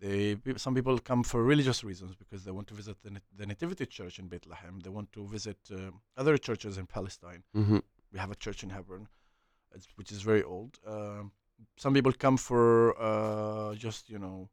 They 0.00 0.36
some 0.56 0.74
people 0.74 0.98
come 0.98 1.22
for 1.24 1.42
religious 1.42 1.82
reasons 1.82 2.14
because 2.14 2.44
they 2.44 2.52
want 2.52 2.68
to 2.68 2.74
visit 2.74 2.96
the, 3.02 3.10
the 3.36 3.46
Nativity 3.46 3.86
Church 3.86 4.18
in 4.18 4.28
Bethlehem. 4.28 4.80
They 4.84 4.90
want 4.90 5.12
to 5.12 5.26
visit 5.26 5.58
um 5.72 6.00
other 6.16 6.36
churches 6.38 6.78
in 6.78 6.86
Palestine. 6.86 7.42
Mm-hmm. 7.56 7.78
We 8.12 8.18
have 8.18 8.30
a 8.30 8.36
church 8.44 8.62
in 8.62 8.70
Hebron, 8.70 9.08
it's, 9.74 9.88
which 9.96 10.12
is 10.12 10.22
very 10.22 10.42
old. 10.42 10.78
Um, 10.86 11.32
some 11.76 11.92
people 11.94 12.12
come 12.12 12.36
for 12.36 12.94
uh, 13.08 13.74
just 13.74 14.08
you 14.08 14.20
know 14.24 14.48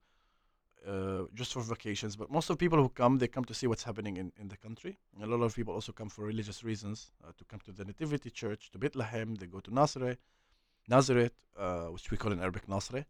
uh, 0.87 1.23
just 1.33 1.53
for 1.53 1.61
vacations. 1.61 2.15
But 2.15 2.31
most 2.31 2.49
of 2.49 2.57
people 2.57 2.79
who 2.79 2.89
come, 2.89 3.17
they 3.17 3.27
come 3.27 3.45
to 3.45 3.53
see 3.53 3.67
what's 3.67 3.83
happening 3.83 4.17
in, 4.17 4.31
in 4.39 4.47
the 4.47 4.57
country. 4.57 4.97
And 5.13 5.23
a 5.23 5.27
lot 5.27 5.43
of 5.43 5.55
people 5.55 5.73
also 5.73 5.91
come 5.91 6.09
for 6.09 6.25
religious 6.25 6.63
reasons 6.63 7.11
uh, 7.23 7.31
to 7.37 7.43
come 7.45 7.59
to 7.65 7.71
the 7.71 7.85
Nativity 7.85 8.29
Church, 8.29 8.71
to 8.71 8.77
Bethlehem. 8.77 9.35
They 9.35 9.47
go 9.47 9.59
to 9.59 9.73
Nazareth, 9.73 10.19
Nazareth, 10.87 11.33
uh, 11.57 11.85
which 11.85 12.11
we 12.11 12.17
call 12.17 12.31
in 12.31 12.39
Arabic 12.39 12.67
Nasre. 12.67 13.05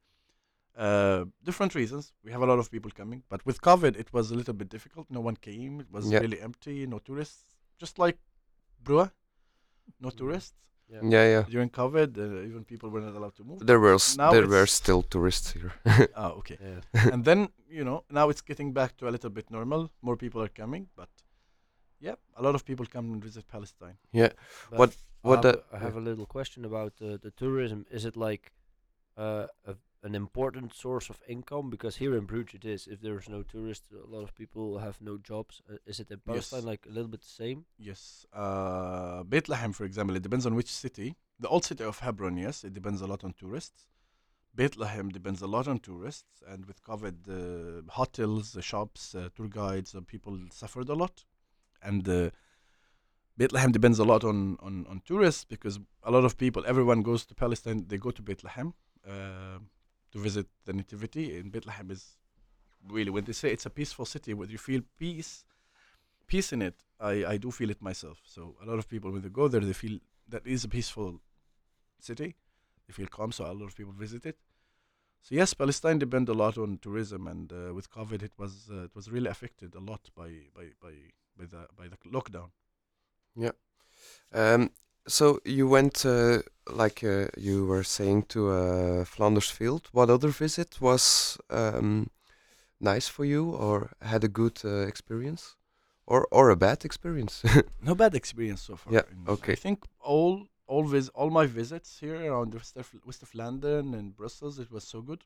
Uh, 0.78 1.26
different 1.44 1.74
reasons. 1.76 2.14
We 2.24 2.32
have 2.32 2.42
a 2.44 2.46
lot 2.46 2.60
of 2.60 2.70
people 2.70 2.92
coming, 2.92 3.24
but 3.30 3.46
with 3.46 3.62
COVID, 3.62 3.96
it 3.98 4.12
was 4.14 4.32
a 4.32 4.36
little 4.36 4.54
bit 4.54 4.70
difficult. 4.70 5.06
No 5.10 5.22
one 5.22 5.38
came. 5.38 5.80
It 5.80 5.90
was 5.92 6.06
Yeah. 6.12 6.20
really 6.20 6.40
empty. 6.42 6.86
No 6.86 7.00
tourists. 7.00 7.46
Just 7.80 7.98
like 7.98 8.18
Brua, 8.84 9.12
no 10.00 10.10
Mm. 10.10 10.18
tourists 10.18 10.54
Yeah. 10.94 11.02
Yeah, 11.16 11.26
yeah. 11.34 11.44
during 11.50 11.70
COVID. 11.70 12.10
Uh, 12.18 12.48
even 12.50 12.64
people 12.66 12.90
were 12.90 13.02
not 13.08 13.16
allowed 13.16 13.36
to 13.36 13.44
move. 13.44 13.60
There 13.66 13.80
were 13.80 13.98
Now 14.18 14.32
there 14.32 14.48
were 14.48 14.68
still 14.68 15.02
tourists 15.04 15.52
here. 15.56 15.72
Ah, 16.16 16.32
okay. 16.40 16.58
Yeah. 16.62 16.82
and 17.14 17.24
then 17.26 17.40
you 17.78 17.84
know 17.84 18.04
now 18.10 18.30
it's 18.32 18.42
getting 18.50 18.74
back 18.74 18.92
to 18.98 19.08
a 19.08 19.12
little 19.16 19.30
bit 19.38 19.50
normal 19.50 19.82
more 20.02 20.16
people 20.18 20.42
are 20.42 20.54
coming 20.62 20.88
but 20.96 21.10
yeah 22.00 22.16
a 22.36 22.42
lot 22.42 22.56
of 22.56 22.64
people 22.64 22.86
come 22.86 23.12
and 23.14 23.24
visit 23.24 23.48
palestine 23.48 23.98
But 24.14 24.80
What- 24.80 24.98
I 25.24 25.28
what 25.30 25.44
have, 25.44 25.54
the- 25.56 25.60
a- 25.72 25.76
I 25.76 25.80
have 25.86 25.96
a 25.98 26.02
little 26.10 26.26
question 26.28 26.66
about 26.66 26.94
uh, 27.02 27.18
the 27.26 27.32
tourism. 27.32 27.86
Is 27.90 28.06
it 28.06 28.16
like 28.16 28.52
uh, 29.18 29.48
a, 29.66 29.74
an 30.08 30.14
important 30.16 30.74
source 30.84 31.08
of 31.14 31.18
income? 31.36 31.66
Because 31.76 31.96
here 32.04 32.14
in 32.20 32.26
Bruges 32.32 32.56
it 32.60 32.66
is. 32.76 32.82
If 32.94 33.00
there's 33.06 33.28
no 33.36 33.42
tourists, 33.54 33.88
a 33.92 34.10
lot 34.16 34.24
of 34.28 34.32
people 34.42 34.66
have 34.86 34.98
no 35.10 35.18
jobs. 35.32 35.54
Uh, 35.70 35.78
is 35.92 36.00
it 36.00 36.10
in 36.12 36.20
Palestine 36.30 36.60
Yes. 36.64 36.72
like 36.72 36.84
a 36.90 36.94
little 36.96 37.12
bit 37.14 37.22
the 37.22 37.36
same? 37.44 37.60
yes 37.90 38.02
uh, 38.44 39.24
bethlehem 39.34 39.72
for 39.78 39.86
example 39.90 40.16
it 40.20 40.24
depends 40.28 40.46
on 40.50 40.54
which 40.60 40.72
city 40.86 41.08
the 41.44 41.50
old 41.54 41.64
city 41.70 41.84
of 41.92 41.96
hebron 42.06 42.36
yes 42.46 42.56
it 42.68 42.74
depends 42.80 43.00
a 43.02 43.08
lot 43.12 43.22
on 43.26 43.32
tourists 43.42 43.82
bethlehem 44.62 45.08
depends 45.18 45.40
a 45.48 45.50
lot 45.56 45.66
on 45.72 45.78
tourists 45.90 46.36
and 46.52 46.62
with 46.70 46.80
covid 46.90 47.16
the 47.32 47.42
hotels 48.00 48.44
the 48.58 48.62
shops 48.72 49.02
uh, 49.16 49.28
tour 49.36 49.50
guides 49.60 49.90
uh, 49.96 50.02
people 50.14 50.34
suffered 50.62 50.90
a 50.96 50.98
lot 51.04 51.16
and 51.90 52.04
uh, 52.08 52.30
Bethlehem 53.38 53.72
depends 53.78 54.00
a 54.00 54.06
lot 54.06 54.24
on, 54.24 54.38
on, 54.68 54.86
on 54.90 55.02
tourists 55.06 55.44
because 55.44 55.76
a 56.04 56.12
lot 56.16 56.24
of 56.24 56.38
people, 56.38 56.64
everyone 56.66 57.02
goes 57.02 57.26
to 57.26 57.34
Palestine, 57.36 57.84
they 57.90 57.98
go 57.98 58.12
to 58.12 58.22
Bethlehem 58.22 58.74
uh, 59.06 59.60
to 60.16 60.22
visit 60.22 60.48
the 60.64 60.72
Nativity. 60.72 61.38
in 61.38 61.50
Bethlehem 61.50 61.92
is 61.92 62.16
really, 62.88 63.12
when 63.12 63.26
they 63.26 63.34
say 63.34 63.52
it's 63.52 63.66
a 63.66 63.70
peaceful 63.70 64.06
city, 64.06 64.34
where 64.34 64.48
you 64.48 64.58
feel 64.58 64.82
peace, 64.98 65.44
peace 66.26 66.54
in 66.54 66.62
it, 66.62 66.76
I, 67.02 67.26
I 67.34 67.38
do 67.38 67.52
feel 67.52 67.70
it 67.70 67.82
myself. 67.82 68.22
So 68.26 68.56
a 68.64 68.66
lot 68.66 68.80
of 68.80 68.88
people, 68.88 69.12
when 69.12 69.22
they 69.22 69.30
go 69.30 69.50
there, 69.50 69.60
they 69.60 69.74
feel 69.74 70.00
that 70.30 70.48
is 70.48 70.64
a 70.64 70.70
peaceful 70.70 71.20
city. 72.00 72.36
They 72.88 72.94
feel 72.94 73.08
calm, 73.08 73.34
so 73.34 73.44
a 73.44 73.52
lot 73.52 73.66
of 73.66 73.76
people 73.76 73.92
visit 73.92 74.26
it. 74.26 74.38
So 75.22 75.36
yes, 75.36 75.54
Palestine 75.54 76.00
depend 76.00 76.30
a 76.30 76.34
lot 76.34 76.58
on 76.58 76.80
tourism, 76.82 77.28
and 77.28 77.52
uh, 77.52 77.74
with 77.74 77.92
COVID, 77.92 78.24
it 78.24 78.32
was 78.38 78.70
uh, 78.72 78.84
it 78.84 78.96
was 78.96 79.12
really 79.12 79.30
affected 79.30 79.76
a 79.76 79.80
lot 79.80 80.10
by 80.16 80.30
by 80.56 80.66
by 80.82 80.94
by 81.38 81.46
the 81.46 81.68
by 81.76 81.88
the 81.90 81.98
lockdown. 82.10 82.50
Um, 84.32 84.72
so 85.08 85.40
you 85.46 85.68
went, 85.68 86.06
uh, 86.06 86.42
like 86.70 87.04
uh, 87.04 87.28
you 87.38 87.66
were 87.66 87.84
saying, 87.84 88.24
to 88.30 88.50
uh, 88.50 89.06
Flanders 89.06 89.50
Field. 89.50 89.90
What 89.92 90.10
other 90.10 90.30
visit 90.30 90.82
was 90.82 91.38
um, 91.50 92.10
nice 92.80 93.08
for 93.08 93.26
you, 93.26 93.52
or 93.52 93.92
had 94.02 94.24
a 94.24 94.28
good 94.28 94.60
uh, 94.64 94.88
experience, 94.88 95.56
or 96.06 96.28
or 96.32 96.50
a 96.50 96.56
bad 96.56 96.86
experience? 96.86 97.44
no 97.82 97.96
bad 97.96 98.16
experience 98.16 98.62
so 98.62 98.76
far. 98.76 98.94
Yeah, 98.94 99.04
in- 99.12 99.28
okay. 99.28 99.54
I 99.54 99.56
think 99.56 99.86
all 100.00 100.48
all 100.68 100.84
vis- 100.84 101.10
all 101.14 101.30
my 101.30 101.46
visits 101.46 102.00
here 102.00 102.32
around 102.32 102.52
the 102.52 102.58
west 102.58 102.78
of, 102.78 102.92
west 103.06 103.24
of 103.24 103.34
London 103.36 103.94
and 103.94 104.16
Brussels, 104.16 104.60
it 104.60 104.72
was 104.72 104.84
so 104.84 105.02
good. 105.02 105.24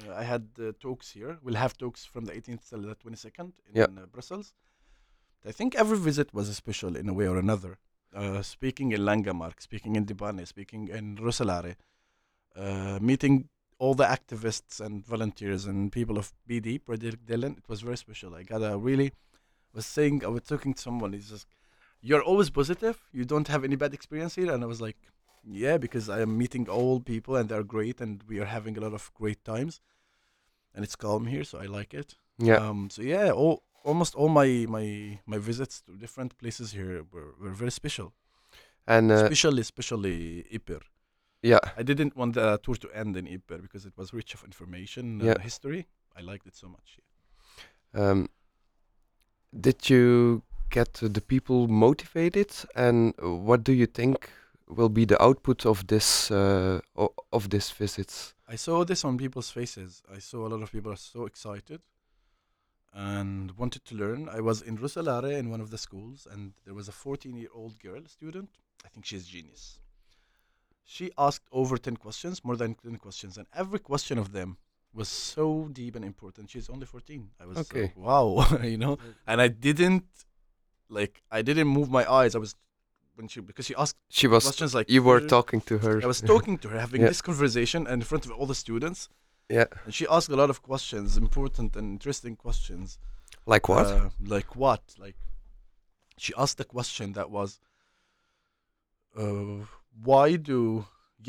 Uh, 0.00 0.14
I 0.14 0.24
had 0.24 0.48
uh, 0.58 0.72
talks 0.80 1.10
here. 1.12 1.38
We'll 1.42 1.56
have 1.56 1.76
talks 1.76 2.04
from 2.04 2.24
the 2.24 2.32
18th 2.32 2.68
till 2.68 2.80
the 2.80 2.94
22nd 2.94 3.52
in 3.74 3.98
uh, 3.98 4.06
Brussels. 4.06 4.54
I 5.46 5.52
think 5.52 5.74
every 5.74 5.98
visit 5.98 6.32
was 6.32 6.54
special 6.56 6.96
in 6.96 7.08
a 7.08 7.12
way 7.12 7.28
or 7.28 7.36
another. 7.38 7.78
Uh, 8.14 8.42
speaking 8.42 8.92
in 8.92 9.00
Langemark, 9.00 9.60
speaking 9.60 9.96
in 9.96 10.04
De 10.04 10.14
Panne, 10.14 10.44
speaking 10.46 10.88
in 10.88 11.16
Roeselare, 11.16 11.76
uh, 12.56 12.98
meeting 13.00 13.48
all 13.78 13.94
the 13.94 14.04
activists 14.04 14.80
and 14.80 15.04
volunteers 15.04 15.64
and 15.64 15.90
people 15.90 16.18
of 16.18 16.32
BD, 16.48 16.78
Broederlijk 16.78 17.24
Delen, 17.26 17.56
it 17.56 17.68
was 17.68 17.80
very 17.80 17.96
special. 17.96 18.34
I 18.34 18.42
got 18.42 18.62
a 18.62 18.76
really 18.76 19.12
was 19.74 19.86
saying 19.86 20.24
I 20.24 20.28
was 20.28 20.42
talking 20.42 20.74
to 20.74 20.82
someone. 20.82 21.12
He's 21.12 21.30
just, 21.30 21.46
"You're 22.00 22.22
always 22.22 22.50
positive. 22.50 22.96
You 23.12 23.24
don't 23.24 23.48
have 23.48 23.64
any 23.64 23.76
bad 23.76 23.94
experience 23.94 24.34
here." 24.34 24.52
And 24.52 24.62
I 24.62 24.66
was 24.66 24.80
like, 24.80 24.98
"Yeah, 25.44 25.78
because 25.78 26.08
I 26.08 26.20
am 26.20 26.36
meeting 26.36 26.68
all 26.68 27.00
people 27.00 27.36
and 27.36 27.48
they're 27.48 27.64
great, 27.64 28.00
and 28.00 28.22
we 28.28 28.38
are 28.40 28.44
having 28.44 28.76
a 28.76 28.80
lot 28.80 28.92
of 28.92 29.10
great 29.14 29.42
times, 29.44 29.80
and 30.74 30.84
it's 30.84 30.96
calm 30.96 31.26
here, 31.26 31.44
so 31.44 31.58
I 31.58 31.66
like 31.66 31.94
it." 31.94 32.16
yeah. 32.38 32.56
Um. 32.56 32.90
So 32.90 33.02
yeah, 33.02 33.30
all 33.30 33.62
almost 33.84 34.14
all 34.14 34.28
my 34.28 34.66
my 34.68 35.18
my 35.26 35.38
visits 35.38 35.80
to 35.82 35.92
different 35.96 36.36
places 36.38 36.72
here 36.72 37.04
were, 37.12 37.34
were 37.40 37.54
very 37.62 37.70
special. 37.70 38.12
and 38.86 39.10
uh, 39.12 39.14
especially 39.14 39.60
especially 39.60 40.44
Ypres. 40.54 40.82
yeah. 41.42 41.60
I 41.80 41.82
didn't 41.82 42.16
want 42.16 42.34
the 42.34 42.58
tour 42.64 42.76
to 42.76 42.88
end 43.00 43.16
in 43.16 43.26
Ypres 43.26 43.60
because 43.62 43.86
it 43.88 43.94
was 43.96 44.12
rich 44.12 44.34
of 44.34 44.44
information, 44.44 45.20
uh, 45.20 45.24
Yeah. 45.24 45.38
history. 45.42 45.86
I 46.18 46.20
liked 46.30 46.46
it 46.46 46.56
so 46.56 46.68
much. 46.68 46.98
Um, 47.94 48.28
did 49.60 49.88
you 49.90 50.42
get 50.70 50.92
the 50.94 51.20
people 51.20 51.68
motivated, 51.68 52.50
and 52.74 53.14
what 53.20 53.64
do 53.64 53.72
you 53.72 53.86
think 53.86 54.30
will 54.66 54.88
be 54.88 55.04
the 55.04 55.22
output 55.22 55.66
of 55.66 55.86
this 55.86 56.30
uh, 56.30 56.80
of 57.32 57.48
this 57.48 57.70
visits? 57.70 58.34
I 58.48 58.56
saw 58.56 58.84
this 58.84 59.04
on 59.04 59.16
people's 59.18 59.50
faces. 59.50 60.02
I 60.16 60.20
saw 60.20 60.46
a 60.46 60.48
lot 60.48 60.62
of 60.62 60.70
people 60.72 60.92
are 60.92 60.96
so 61.14 61.26
excited 61.26 61.80
and 62.92 63.52
wanted 63.52 63.84
to 63.86 63.94
learn. 63.94 64.28
I 64.28 64.40
was 64.40 64.62
in 64.62 64.76
Roeselare 64.78 65.38
in 65.38 65.50
one 65.50 65.60
of 65.60 65.70
the 65.70 65.78
schools, 65.78 66.26
and 66.30 66.52
there 66.64 66.74
was 66.74 66.88
a 66.88 66.92
14 66.92 67.36
year 67.36 67.48
old 67.54 67.78
girl 67.78 68.02
student, 68.06 68.50
I 68.84 68.88
think 68.88 69.06
she's 69.06 69.26
a 69.26 69.30
genius. 69.30 69.78
She 70.84 71.10
asked 71.16 71.46
over 71.52 71.78
10 71.78 71.96
questions, 71.96 72.44
more 72.44 72.56
than 72.56 72.74
10 72.74 72.96
questions, 72.96 73.38
and 73.38 73.46
every 73.54 73.78
question 73.78 74.18
of 74.18 74.32
them 74.32 74.56
was 74.92 75.08
so 75.08 75.68
deep 75.72 75.96
and 75.96 76.04
important. 76.04 76.50
She's 76.50 76.68
only 76.68 76.84
14. 76.86 77.30
I 77.40 77.46
was 77.46 77.58
Okay. 77.58 77.82
like, 77.82 77.96
wow, 77.96 78.46
you 78.62 78.76
know? 78.76 78.98
And 79.26 79.40
I 79.40 79.48
didn't, 79.48 80.04
like, 80.90 81.22
I 81.30 81.40
didn't 81.40 81.68
move 81.68 81.88
my 81.90 82.04
eyes. 82.10 82.34
I 82.34 82.38
was, 82.38 82.54
when 83.14 83.28
she, 83.28 83.40
because 83.40 83.64
she 83.66 83.74
asked 83.76 83.96
She 84.10 84.26
was. 84.26 84.44
questions 84.44 84.74
like, 84.74 84.90
You 84.90 85.02
were 85.02 85.16
"Uh, 85.24 85.28
talking 85.28 85.62
to 85.62 85.78
her. 85.78 86.02
I 86.02 86.06
was 86.06 86.20
talking 86.32 86.58
to 86.58 86.68
her, 86.68 86.78
having 86.80 87.00
Yeah. 87.00 87.08
this 87.08 87.22
conversation 87.22 87.86
and 87.86 88.02
in 88.02 88.06
front 88.06 88.26
of 88.26 88.32
all 88.32 88.44
the 88.46 88.54
students. 88.54 89.08
Yeah. 89.56 89.66
And 89.84 89.92
she 89.98 90.04
asked 90.16 90.30
a 90.36 90.38
lot 90.42 90.50
of 90.54 90.58
questions, 90.70 91.08
important 91.26 91.70
and 91.78 91.86
interesting 91.96 92.34
questions. 92.46 92.86
Like 93.52 93.64
what? 93.72 93.86
Uh, 93.86 94.08
like 94.36 94.50
what? 94.64 94.82
Like 95.04 95.18
she 96.24 96.32
asked 96.42 96.58
a 96.66 96.68
question 96.76 97.06
that 97.18 97.28
was, 97.38 97.50
uh, 99.18 99.64
why 100.08 100.36
do 100.36 100.58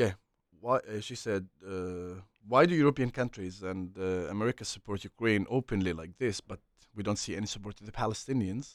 yeah, 0.01 0.13
why? 0.61 0.77
Uh, 0.77 0.99
she 1.07 1.15
said, 1.25 1.43
uh, 1.67 2.13
why 2.47 2.65
do 2.65 2.73
European 2.75 3.09
countries 3.19 3.55
and 3.71 3.97
uh, 3.97 4.03
America 4.35 4.63
support 4.65 5.03
Ukraine 5.03 5.45
openly 5.49 5.93
like 6.01 6.13
this, 6.23 6.35
but 6.41 6.59
we 6.95 7.01
don't 7.07 7.19
see 7.25 7.35
any 7.35 7.47
support 7.55 7.75
to 7.77 7.83
the 7.83 7.91
Palestinians? 8.03 8.65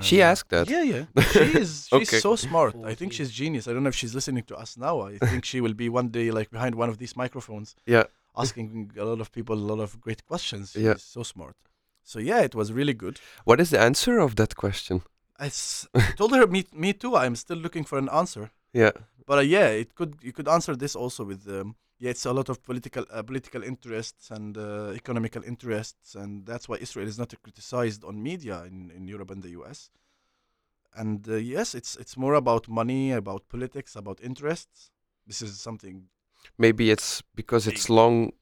She 0.00 0.22
asked 0.22 0.50
that? 0.50 0.68
Yeah, 0.70 0.82
yeah. 0.94 1.04
She 1.32 1.40
is. 1.62 1.70
She's 1.90 2.08
Okay. 2.08 2.20
so 2.20 2.36
smart. 2.36 2.76
I 2.84 2.94
think 2.94 3.12
she's 3.12 3.30
genius. 3.42 3.66
I 3.66 3.72
don't 3.72 3.82
know 3.82 3.88
if 3.88 3.96
she's 4.02 4.14
listening 4.14 4.44
to 4.50 4.54
us 4.56 4.76
now. 4.76 4.94
I 5.00 5.18
think 5.18 5.44
she 5.44 5.60
will 5.64 5.74
be 5.84 5.88
one 5.88 6.08
day 6.18 6.30
like 6.30 6.48
behind 6.56 6.72
one 6.76 6.88
of 6.92 6.96
these 6.98 7.14
microphones 7.16 7.68
Yeah. 7.86 8.04
asking 8.42 8.92
a 8.98 9.04
lot 9.04 9.20
of 9.20 9.30
people 9.32 9.54
a 9.56 9.68
lot 9.72 9.80
of 9.80 10.00
great 10.00 10.24
questions. 10.26 10.74
Yeah. 10.76 10.94
so 10.98 11.22
smart. 11.22 11.56
So 12.02 12.18
yeah, 12.18 12.40
it 12.40 12.54
was 12.54 12.72
really 12.72 12.94
good. 12.94 13.20
What 13.44 13.60
is 13.60 13.70
the 13.70 13.80
answer 13.80 14.18
of 14.18 14.36
that 14.36 14.56
question? 14.56 15.02
I, 15.38 15.46
s- 15.46 15.88
I 15.94 16.12
told 16.16 16.32
her 16.34 16.46
me 16.46 16.64
me 16.72 16.92
too. 16.92 17.16
I'm 17.16 17.36
still 17.36 17.56
looking 17.58 17.84
for 17.84 17.98
an 17.98 18.08
answer. 18.08 18.50
Yeah. 18.72 18.92
But 19.26 19.38
uh, 19.38 19.42
yeah, 19.42 19.68
it 19.68 19.94
could 19.94 20.16
you 20.22 20.32
could 20.32 20.48
answer 20.48 20.74
this 20.76 20.96
also 20.96 21.24
with 21.24 21.48
um, 21.48 21.76
yeah, 21.98 22.10
it's 22.10 22.26
a 22.26 22.32
lot 22.32 22.48
of 22.48 22.62
political 22.62 23.04
uh, 23.10 23.22
political 23.22 23.62
interests 23.62 24.30
and 24.30 24.56
uh, 24.56 24.92
economical 24.94 25.42
interests, 25.44 26.14
and 26.14 26.46
that's 26.46 26.68
why 26.68 26.76
Israel 26.76 27.06
is 27.08 27.18
not 27.18 27.32
criticized 27.42 28.04
on 28.04 28.22
media 28.22 28.64
in, 28.64 28.90
in 28.90 29.06
Europe 29.06 29.30
and 29.30 29.42
the 29.42 29.50
U.S. 29.50 29.90
And 30.94 31.28
uh, 31.28 31.34
yes, 31.36 31.74
it's 31.74 31.96
it's 31.96 32.16
more 32.16 32.34
about 32.34 32.68
money, 32.68 33.12
about 33.12 33.48
politics, 33.48 33.96
about 33.96 34.20
interests. 34.22 34.90
This 35.26 35.42
is 35.42 35.60
something 35.60 36.08
Maybe 36.58 36.90
it's 36.90 37.22
because 37.34 37.66
it's 37.66 37.88
long 37.88 38.32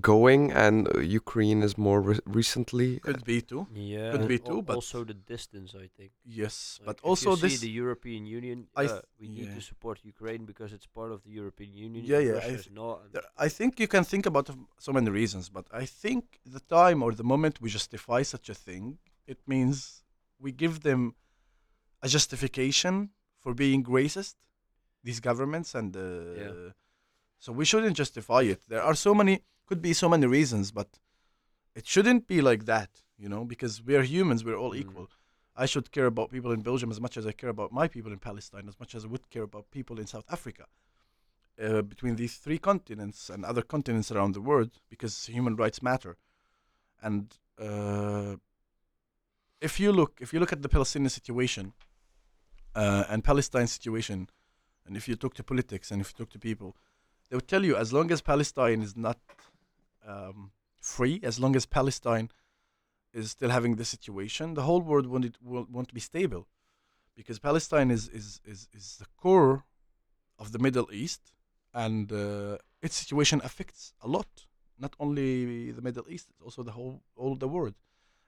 going 0.00 0.50
and 0.52 0.88
uh, 0.88 0.98
Ukraine 1.00 1.62
is 1.62 1.78
more 1.78 2.00
re- 2.00 2.18
recently. 2.26 2.98
could 3.00 3.24
be 3.24 3.40
too. 3.40 3.66
Yeah, 3.72 4.10
Could 4.12 4.28
be 4.28 4.38
al- 4.40 4.46
too, 4.50 4.62
but- 4.62 4.74
also 4.76 5.04
the 5.04 5.14
distance, 5.14 5.74
I 5.74 5.86
think. 5.96 6.10
Yes, 6.24 6.78
Like, 6.80 6.86
but 6.86 6.96
if 6.98 7.04
also 7.04 7.30
you 7.30 7.36
see 7.36 7.42
this. 7.48 7.60
the 7.60 7.70
European 7.70 8.26
Union. 8.26 8.58
I 8.76 8.84
uh, 8.86 8.88
th- 8.88 9.02
we 9.20 9.28
need 9.28 9.50
to 9.54 9.60
support 9.60 9.96
Ukraine 10.14 10.44
because 10.50 10.72
it's 10.76 10.86
part 10.86 11.10
of 11.12 11.22
the 11.26 11.30
European 11.30 11.72
Union. 11.74 12.04
Yeah, 12.04 12.18
yeah, 12.28 12.38
I 12.38 12.50
th- 12.56 12.70
not. 12.72 12.96
I 13.46 13.48
think 13.48 13.78
you 13.82 13.88
can 13.94 14.04
think 14.12 14.24
about 14.26 14.46
so 14.86 14.92
many 14.92 15.10
reasons, 15.10 15.48
but 15.48 15.66
I 15.82 15.84
think 16.02 16.22
the 16.56 16.62
time 16.80 16.98
or 17.04 17.10
the 17.20 17.24
moment 17.32 17.54
we 17.60 17.68
justify 17.70 18.20
such 18.34 18.48
a 18.54 18.54
thing, 18.66 18.98
it 19.32 19.38
means 19.46 20.02
we 20.44 20.50
give 20.64 20.74
them 20.88 21.14
a 22.02 22.08
justification 22.08 22.94
for 23.42 23.54
being 23.54 23.84
racist, 23.84 24.34
these 25.06 25.20
governments, 25.20 25.74
and 25.74 25.96
uh, 25.96 26.02
so 27.44 27.52
we 27.60 27.66
shouldn't 27.70 27.96
justify 28.02 28.42
it. 28.54 28.60
There 28.72 28.84
are 28.88 28.96
so 29.06 29.12
many, 29.20 29.34
could 29.68 29.82
be 29.88 29.92
so 29.92 30.08
many 30.14 30.26
reasons, 30.38 30.66
but 30.80 30.88
it 31.78 31.84
shouldn't 31.92 32.22
be 32.34 32.40
like 32.50 32.62
that, 32.74 32.90
you 33.22 33.28
know, 33.32 33.42
because 33.52 33.74
we 33.88 33.94
are 33.98 34.06
humans, 34.14 34.40
we're 34.46 34.60
all 34.62 34.74
Mm. 34.74 34.82
equal. 34.82 35.06
I 35.64 35.66
should 35.72 35.88
care 35.96 36.08
about 36.12 36.28
people 36.36 36.52
in 36.56 36.60
Belgium 36.70 36.90
as 36.94 37.00
much 37.06 37.14
as 37.20 37.24
I 37.30 37.32
care 37.40 37.52
about 37.56 37.70
my 37.80 37.86
people 37.94 38.12
in 38.16 38.20
Palestine, 38.30 38.66
as 38.72 38.78
much 38.82 38.92
as 38.96 39.04
I 39.04 39.08
would 39.12 39.26
care 39.34 39.46
about 39.50 39.64
people 39.78 39.96
in 40.02 40.06
South 40.14 40.28
Africa 40.36 40.64
uh, 41.64 41.82
between 41.92 42.14
these 42.16 42.34
three 42.44 42.60
continents 42.70 43.20
and 43.32 43.40
other 43.44 43.64
continents 43.74 44.08
around 44.14 44.32
the 44.34 44.44
world 44.50 44.72
because 44.92 45.14
human 45.36 45.54
rights 45.62 45.80
matter. 45.90 46.16
And 47.06 47.24
uh, 47.68 48.36
if 49.68 49.78
you 49.82 49.90
look, 50.00 50.12
if 50.24 50.28
you 50.32 50.40
look 50.40 50.52
at 50.56 50.62
the 50.62 50.72
Palestinian 50.76 51.10
situation 51.20 51.64
uh, 52.74 53.04
and 53.10 53.18
Palestine 53.32 53.68
situation, 53.78 54.18
and 54.86 54.96
if 54.96 55.04
you 55.08 55.14
talk 55.22 55.34
to 55.34 55.44
politics 55.52 55.90
and 55.90 55.98
if 56.02 56.06
you 56.10 56.16
talk 56.24 56.30
to 56.36 56.38
people, 56.50 56.70
they 57.34 57.36
would 57.36 57.48
tell 57.48 57.64
you 57.64 57.74
as 57.74 57.92
long 57.92 58.12
as 58.12 58.20
Palestine 58.20 58.80
is 58.80 58.96
not 58.96 59.18
um, 60.06 60.52
free, 60.80 61.18
as 61.24 61.40
long 61.40 61.56
as 61.56 61.66
Palestine 61.66 62.30
is 63.12 63.32
still 63.32 63.50
having 63.50 63.74
this 63.74 63.88
situation, 63.88 64.54
the 64.54 64.62
whole 64.62 64.82
world 64.90 65.06
won't 65.08 65.36
won't 65.42 65.92
be 65.92 65.98
stable, 65.98 66.46
because 67.16 67.40
Palestine 67.40 67.90
is 67.90 68.02
is 68.20 68.40
is, 68.52 68.68
is 68.72 68.98
the 69.00 69.06
core 69.20 69.64
of 70.38 70.52
the 70.52 70.60
Middle 70.60 70.88
East, 70.92 71.22
and 71.84 72.12
uh, 72.12 72.58
its 72.86 72.94
situation 72.94 73.40
affects 73.42 73.94
a 74.00 74.06
lot, 74.06 74.30
not 74.78 74.94
only 75.00 75.72
the 75.72 75.82
Middle 75.82 76.06
East, 76.08 76.26
it's 76.30 76.42
also 76.46 76.62
the 76.62 76.74
whole 76.78 77.02
all 77.16 77.34
the 77.34 77.48
world. 77.48 77.74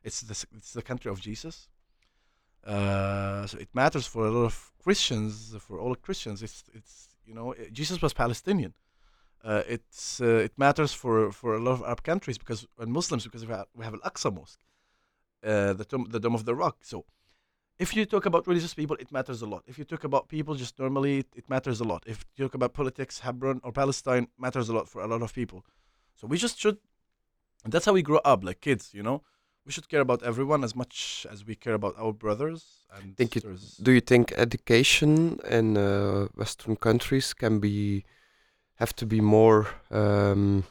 It's 0.03 0.21
the 0.23 0.37
it's 0.57 0.73
the 0.73 0.83
country 0.83 1.13
of 1.13 1.21
Jesus. 1.21 1.69
Uh, 2.65 3.47
so 3.47 3.57
it 3.59 3.69
matters 3.73 4.07
for 4.09 4.27
a 4.27 4.33
lot 4.33 4.47
of 4.47 4.57
Christians, 4.83 5.55
for 5.61 5.79
all 5.79 5.95
Christians. 5.95 6.43
It's 6.43 6.65
it's 6.75 6.95
you 7.25 7.35
know 7.35 7.55
Jesus 7.71 8.03
was 8.03 8.13
Palestinian. 8.13 8.75
Uh, 9.45 9.63
it's 9.69 10.21
uh, 10.21 10.47
it 10.49 10.53
matters 10.57 10.93
for, 10.93 11.31
for 11.31 11.55
a 11.55 11.61
lot 11.61 11.73
of 11.73 11.83
Arab 11.83 12.03
countries 12.03 12.39
because 12.39 12.67
and 12.79 12.93
Muslims 12.93 13.25
because 13.25 13.47
we 13.47 13.53
have, 13.53 13.67
we 13.75 13.85
have 13.85 13.95
Al 13.95 14.11
Aqsa 14.11 14.35
Mosque, 14.35 14.59
uh, 15.45 15.73
the 15.73 15.85
dome, 15.85 16.07
the 16.11 16.19
Dome 16.19 16.35
of 16.35 16.45
the 16.45 16.55
Rock. 16.55 16.79
So 16.83 17.05
if 17.79 17.95
you 17.95 18.07
talk 18.07 18.27
about 18.27 18.47
religious 18.47 18.75
people, 18.75 18.97
it 18.99 19.13
matters 19.13 19.43
a 19.43 19.47
lot. 19.47 19.63
If 19.67 19.79
you 19.79 19.85
talk 19.85 20.05
about 20.05 20.29
people 20.29 20.55
just 20.55 20.79
normally, 20.79 21.19
it, 21.19 21.27
it 21.37 21.49
matters 21.49 21.81
a 21.81 21.85
lot. 21.85 22.03
If 22.07 22.25
you 22.37 22.45
talk 22.47 22.55
about 22.55 22.73
politics, 22.73 23.21
Hebron 23.21 23.61
or 23.63 23.73
Palestine 23.73 24.29
matters 24.39 24.69
a 24.69 24.75
lot 24.75 24.89
for 24.89 25.03
a 25.03 25.07
lot 25.07 25.23
of 25.23 25.33
people. 25.33 25.65
So 26.15 26.27
we 26.27 26.39
just 26.39 26.59
should, 26.59 26.79
and 27.65 27.73
that's 27.73 27.85
how 27.85 27.93
we 27.93 28.03
grow 28.03 28.21
up, 28.25 28.43
like 28.43 28.61
kids. 28.61 28.95
You 28.95 29.03
know, 29.03 29.23
we 29.67 29.73
should 29.73 29.89
care 29.89 30.01
about 30.01 30.23
everyone 30.23 30.65
as 30.65 30.75
much 30.75 31.27
as 31.31 31.45
we 31.45 31.55
care 31.55 31.75
about 31.75 31.95
our 31.99 32.13
brothers 32.13 32.87
and 32.95 33.17
Think 33.17 33.35
sisters. 33.35 33.77
Do 33.83 33.93
you 33.93 34.01
think 34.01 34.33
education 34.37 35.39
in 35.49 35.77
uh, 35.77 36.29
Western 36.35 36.77
countries 36.77 37.35
can 37.35 37.61
be 37.61 38.05
have 38.77 38.95
to 38.97 39.07
be 39.07 39.21
more 39.21 39.67
um, 39.91 40.65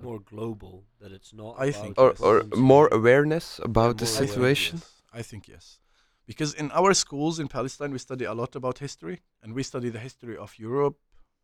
more 0.00 0.20
global 0.20 0.84
that 1.00 1.12
it's 1.12 1.32
not. 1.32 1.56
I 1.58 1.72
think 1.72 1.98
or 1.98 2.14
or 2.20 2.44
more 2.56 2.88
awareness 2.92 3.60
about 3.62 3.98
the 3.98 4.04
more 4.04 4.14
I 4.14 4.18
think 4.18 4.30
situation? 4.30 4.78
yes. 4.78 5.02
I 5.12 5.22
think 5.22 5.48
yes. 5.48 5.80
Because 6.26 6.54
in 6.54 6.70
our 6.72 6.94
schools 6.94 7.38
in 7.38 7.48
Palestine, 7.48 7.92
we 7.92 7.98
study 7.98 8.24
a 8.24 8.32
lot 8.32 8.56
about 8.56 8.78
history, 8.78 9.20
and 9.42 9.54
we 9.54 9.62
study 9.62 9.90
the 9.90 9.98
history 9.98 10.36
of 10.36 10.58
Europe, 10.58 10.98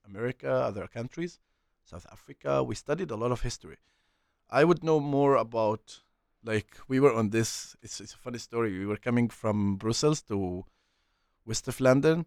America, 0.07 0.51
other 0.51 0.87
countries, 0.87 1.39
South 1.85 2.07
Africa. 2.11 2.63
We 2.63 2.75
studied 2.75 3.11
a 3.11 3.17
lot 3.17 3.31
of 3.31 3.43
history. 3.43 3.77
I 4.49 4.65
would 4.65 4.83
know 4.83 4.99
more 4.99 5.37
about, 5.37 6.01
like, 6.43 6.79
we 6.89 6.99
were 6.99 7.13
on 7.13 7.31
this. 7.31 7.77
It's, 7.83 8.01
it's 8.01 8.15
a 8.15 8.17
funny 8.17 8.39
story. 8.39 8.79
We 8.79 8.87
were 8.87 8.97
coming 8.97 9.29
from 9.29 9.77
Brussels 9.77 10.23
to 10.23 10.65
west 11.45 11.69
of 11.69 11.79
London, 11.81 12.27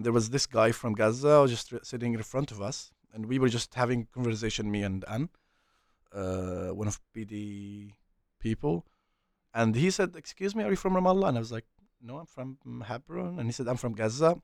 and 0.00 0.06
there 0.06 0.14
was 0.14 0.30
this 0.30 0.46
guy 0.46 0.72
from 0.72 0.94
Gaza 0.94 1.44
just 1.46 1.74
sitting 1.82 2.14
in 2.14 2.22
front 2.22 2.50
of 2.50 2.62
us, 2.62 2.90
and 3.12 3.26
we 3.26 3.38
were 3.38 3.50
just 3.50 3.74
having 3.74 4.08
conversation, 4.14 4.70
me 4.70 4.82
and 4.82 5.04
Anne, 5.06 5.28
uh, 6.14 6.68
one 6.68 6.88
of 6.88 6.98
BD 7.14 7.92
people. 8.38 8.86
And 9.52 9.76
he 9.76 9.90
said, 9.90 10.16
Excuse 10.16 10.54
me, 10.56 10.64
are 10.64 10.70
you 10.70 10.76
from 10.76 10.94
Ramallah? 10.94 11.28
And 11.28 11.36
I 11.36 11.40
was 11.40 11.52
like, 11.52 11.66
No, 12.00 12.16
I'm 12.16 12.24
from 12.24 12.56
mm, 12.66 12.82
Hebron. 12.82 13.38
And 13.38 13.46
he 13.46 13.52
said, 13.52 13.68
I'm 13.68 13.76
from 13.76 13.92
Gaza. 13.92 14.40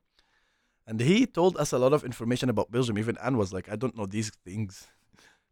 And 0.85 0.99
he 0.99 1.25
told 1.25 1.57
us 1.57 1.71
a 1.71 1.79
lot 1.79 1.91
of 1.91 2.03
information 2.03 2.51
about 2.51 2.69
Belgium. 2.69 2.99
Even 2.99 3.17
Anne 3.17 3.37
was 3.37 3.51
like, 3.51 3.67
I 3.67 3.75
don't 3.75 3.97
know 3.97 4.05
these 4.05 4.29
things. 4.45 4.85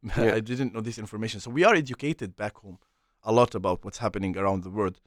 Yeah. 0.17 0.35
I 0.35 0.39
didn't 0.39 0.71
know 0.75 0.81
this 0.81 0.99
information. 0.99 1.39
So 1.39 1.49
we 1.49 1.63
are 1.63 1.73
educated 1.73 2.35
back 2.35 2.57
home 2.57 2.77
a 3.23 3.31
lot 3.31 3.55
about 3.55 3.83
what's 3.83 3.97
happening 3.97 4.37
around 4.37 4.61
the 4.61 4.69
world. 4.69 5.01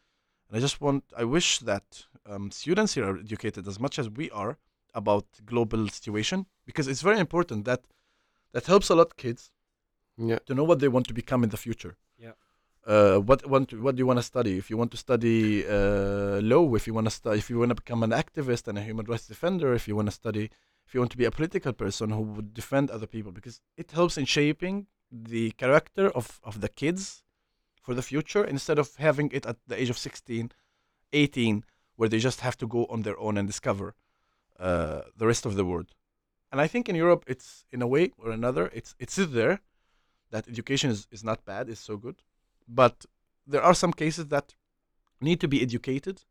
And 0.48 0.56
I 0.56 0.60
just 0.60 0.80
want, 0.80 1.04
I 1.16 1.22
wish 1.22 1.60
that 1.60 2.06
um, 2.26 2.50
students 2.50 2.94
here 2.94 3.08
are 3.08 3.16
educated 3.16 3.68
as 3.68 3.78
much 3.78 4.00
as 4.00 4.10
we 4.10 4.28
are 4.30 4.58
about 4.94 5.26
global 5.44 5.88
situation 5.88 6.46
because 6.66 6.88
it's 6.88 7.02
very 7.02 7.18
important 7.18 7.64
that 7.64 7.82
that 8.52 8.66
helps 8.66 8.90
a 8.90 8.94
lot 8.94 9.16
kids 9.16 9.50
Yeah. 10.16 10.38
to 10.46 10.54
know 10.54 10.64
what 10.64 10.78
they 10.80 10.88
want 10.88 11.06
to 11.08 11.14
become 11.14 11.44
in 11.44 11.50
the 11.50 11.56
future. 11.56 11.94
Yeah. 12.18 12.32
Uh, 12.86 13.18
what 13.28 13.46
want 13.46 13.72
what 13.84 13.94
do 13.96 14.00
you 14.02 14.06
want 14.06 14.18
to 14.18 14.22
study? 14.34 14.56
If 14.58 14.70
you 14.70 14.76
want 14.78 14.90
to 14.92 14.96
study 14.96 15.38
uh, 15.66 16.40
law, 16.52 16.74
if 16.74 16.86
you 16.86 16.94
want 16.94 17.06
to 17.06 17.14
study, 17.20 17.38
if 17.38 17.48
you 17.50 17.58
want 17.58 17.70
to 17.70 17.74
become 17.84 18.02
an 18.02 18.10
activist 18.22 18.66
and 18.68 18.76
a 18.78 18.82
human 18.82 19.06
rights 19.06 19.26
defender, 19.28 19.74
if 19.74 19.86
you 19.88 19.94
want 19.96 20.08
to 20.08 20.16
study, 20.22 20.44
if 20.86 20.94
you 20.94 21.00
want 21.00 21.12
to 21.12 21.18
be 21.18 21.26
a 21.26 21.30
political 21.30 21.72
person 21.72 22.10
who 22.10 22.22
would 22.34 22.54
defend 22.54 22.90
other 22.90 23.06
people, 23.06 23.30
because 23.32 23.60
it 23.76 23.90
helps 23.92 24.16
in 24.16 24.24
shaping 24.24 24.86
the 25.10 25.50
character 25.52 26.06
of, 26.10 26.40
of 26.42 26.60
the 26.62 26.68
kids 26.68 27.22
for 27.84 27.94
the 27.94 28.02
future 28.02 28.44
instead 28.44 28.78
of 28.78 28.96
having 28.96 29.30
it 29.32 29.44
at 29.46 29.56
the 29.66 29.76
age 29.80 29.90
of 29.90 29.98
16, 29.98 30.50
18, 31.12 31.64
where 31.96 32.08
they 32.08 32.18
just 32.18 32.40
have 32.40 32.56
to 32.58 32.66
go 32.66 32.86
on 32.86 33.02
their 33.02 33.18
own 33.18 33.36
and 33.38 33.46
discover 33.46 33.94
uh, 34.58 35.02
the 35.16 35.26
rest 35.26 35.46
of 35.46 35.54
the 35.54 35.64
world. 35.64 35.94
And 36.50 36.60
I 36.60 36.66
think 36.66 36.88
in 36.88 36.96
Europe, 36.96 37.24
it's 37.26 37.64
in 37.70 37.82
a 37.82 37.86
way 37.86 38.12
or 38.18 38.30
another, 38.30 38.70
it's 38.72 38.94
it's 38.98 39.16
there 39.16 39.60
that 40.30 40.48
education 40.48 40.90
is, 40.90 41.06
is 41.10 41.24
not 41.24 41.44
bad, 41.44 41.68
is 41.68 41.78
so 41.78 41.96
good. 41.96 42.22
But 42.66 43.06
there 43.46 43.62
are 43.62 43.74
some 43.74 43.92
cases 43.92 44.26
that 44.28 44.54
need 45.20 45.40
to 45.40 45.48
be 45.48 45.62
educated 45.62 46.22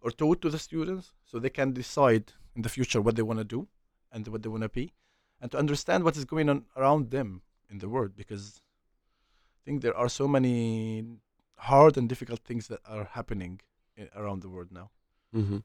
or 0.00 0.10
taught 0.10 0.40
to 0.42 0.50
the 0.50 0.58
students 0.58 1.12
so 1.24 1.38
they 1.38 1.50
can 1.50 1.72
decide 1.72 2.32
in 2.56 2.62
the 2.62 2.68
future 2.68 3.00
what 3.00 3.16
they 3.16 3.22
want 3.22 3.38
to 3.38 3.44
do 3.44 3.68
and 4.12 4.26
what 4.28 4.42
they 4.42 4.48
want 4.48 4.62
to 4.62 4.68
be, 4.68 4.92
and 5.40 5.50
to 5.50 5.58
understand 5.58 6.04
what 6.04 6.16
is 6.16 6.24
going 6.24 6.48
on 6.48 6.64
around 6.76 7.10
them 7.10 7.42
in 7.70 7.78
the 7.78 7.88
world. 7.88 8.14
Because 8.16 8.60
I 9.56 9.60
think 9.64 9.82
there 9.82 9.96
are 9.96 10.08
so 10.08 10.28
many 10.28 11.04
hard 11.56 11.96
and 11.96 12.08
difficult 12.08 12.40
things 12.40 12.68
that 12.68 12.80
are 12.84 13.04
happening 13.04 13.60
around 14.16 14.42
the 14.42 14.48
world 14.48 14.68
now. 14.72 14.90
hmm 15.32 15.58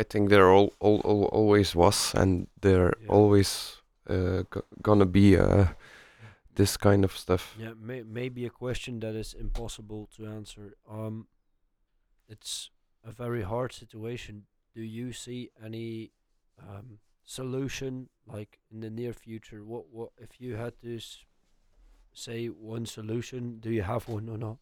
I 0.00 0.04
think 0.04 0.28
there 0.30 0.48
all, 0.50 0.72
all, 0.80 1.00
all 1.04 1.24
always 1.32 1.74
was, 1.74 2.14
and 2.14 2.46
there 2.60 2.92
Yeah. 3.00 3.08
always 3.08 3.82
uh, 4.08 4.42
g- 4.54 4.60
gonna 4.82 5.06
be 5.06 5.36
uh, 5.36 5.66
this 6.54 6.76
kind 6.76 7.04
of 7.04 7.12
stuff. 7.16 7.54
Yeah, 7.58 7.74
may, 7.76 8.02
maybe 8.02 8.46
a 8.46 8.50
question 8.50 9.00
that 9.00 9.14
is 9.14 9.34
impossible 9.34 10.08
to 10.16 10.26
answer. 10.26 10.74
Um, 10.88 11.26
it's 12.28 12.70
a 13.04 13.10
very 13.10 13.42
hard 13.42 13.72
situation. 13.72 14.46
Do 14.74 14.82
you 14.82 15.12
see 15.12 15.50
any 15.64 16.12
um, 16.58 16.98
solution, 17.24 18.08
like 18.26 18.58
in 18.70 18.80
the 18.80 18.90
near 18.90 19.12
future? 19.12 19.64
What 19.64 19.84
what 19.92 20.10
if 20.18 20.40
you 20.40 20.56
had 20.56 20.72
to 20.82 20.96
s- 20.96 21.24
say 22.12 22.46
one 22.46 22.86
solution? 22.86 23.58
Do 23.60 23.70
you 23.70 23.82
have 23.82 24.08
one 24.08 24.28
or 24.28 24.38
not? 24.38 24.56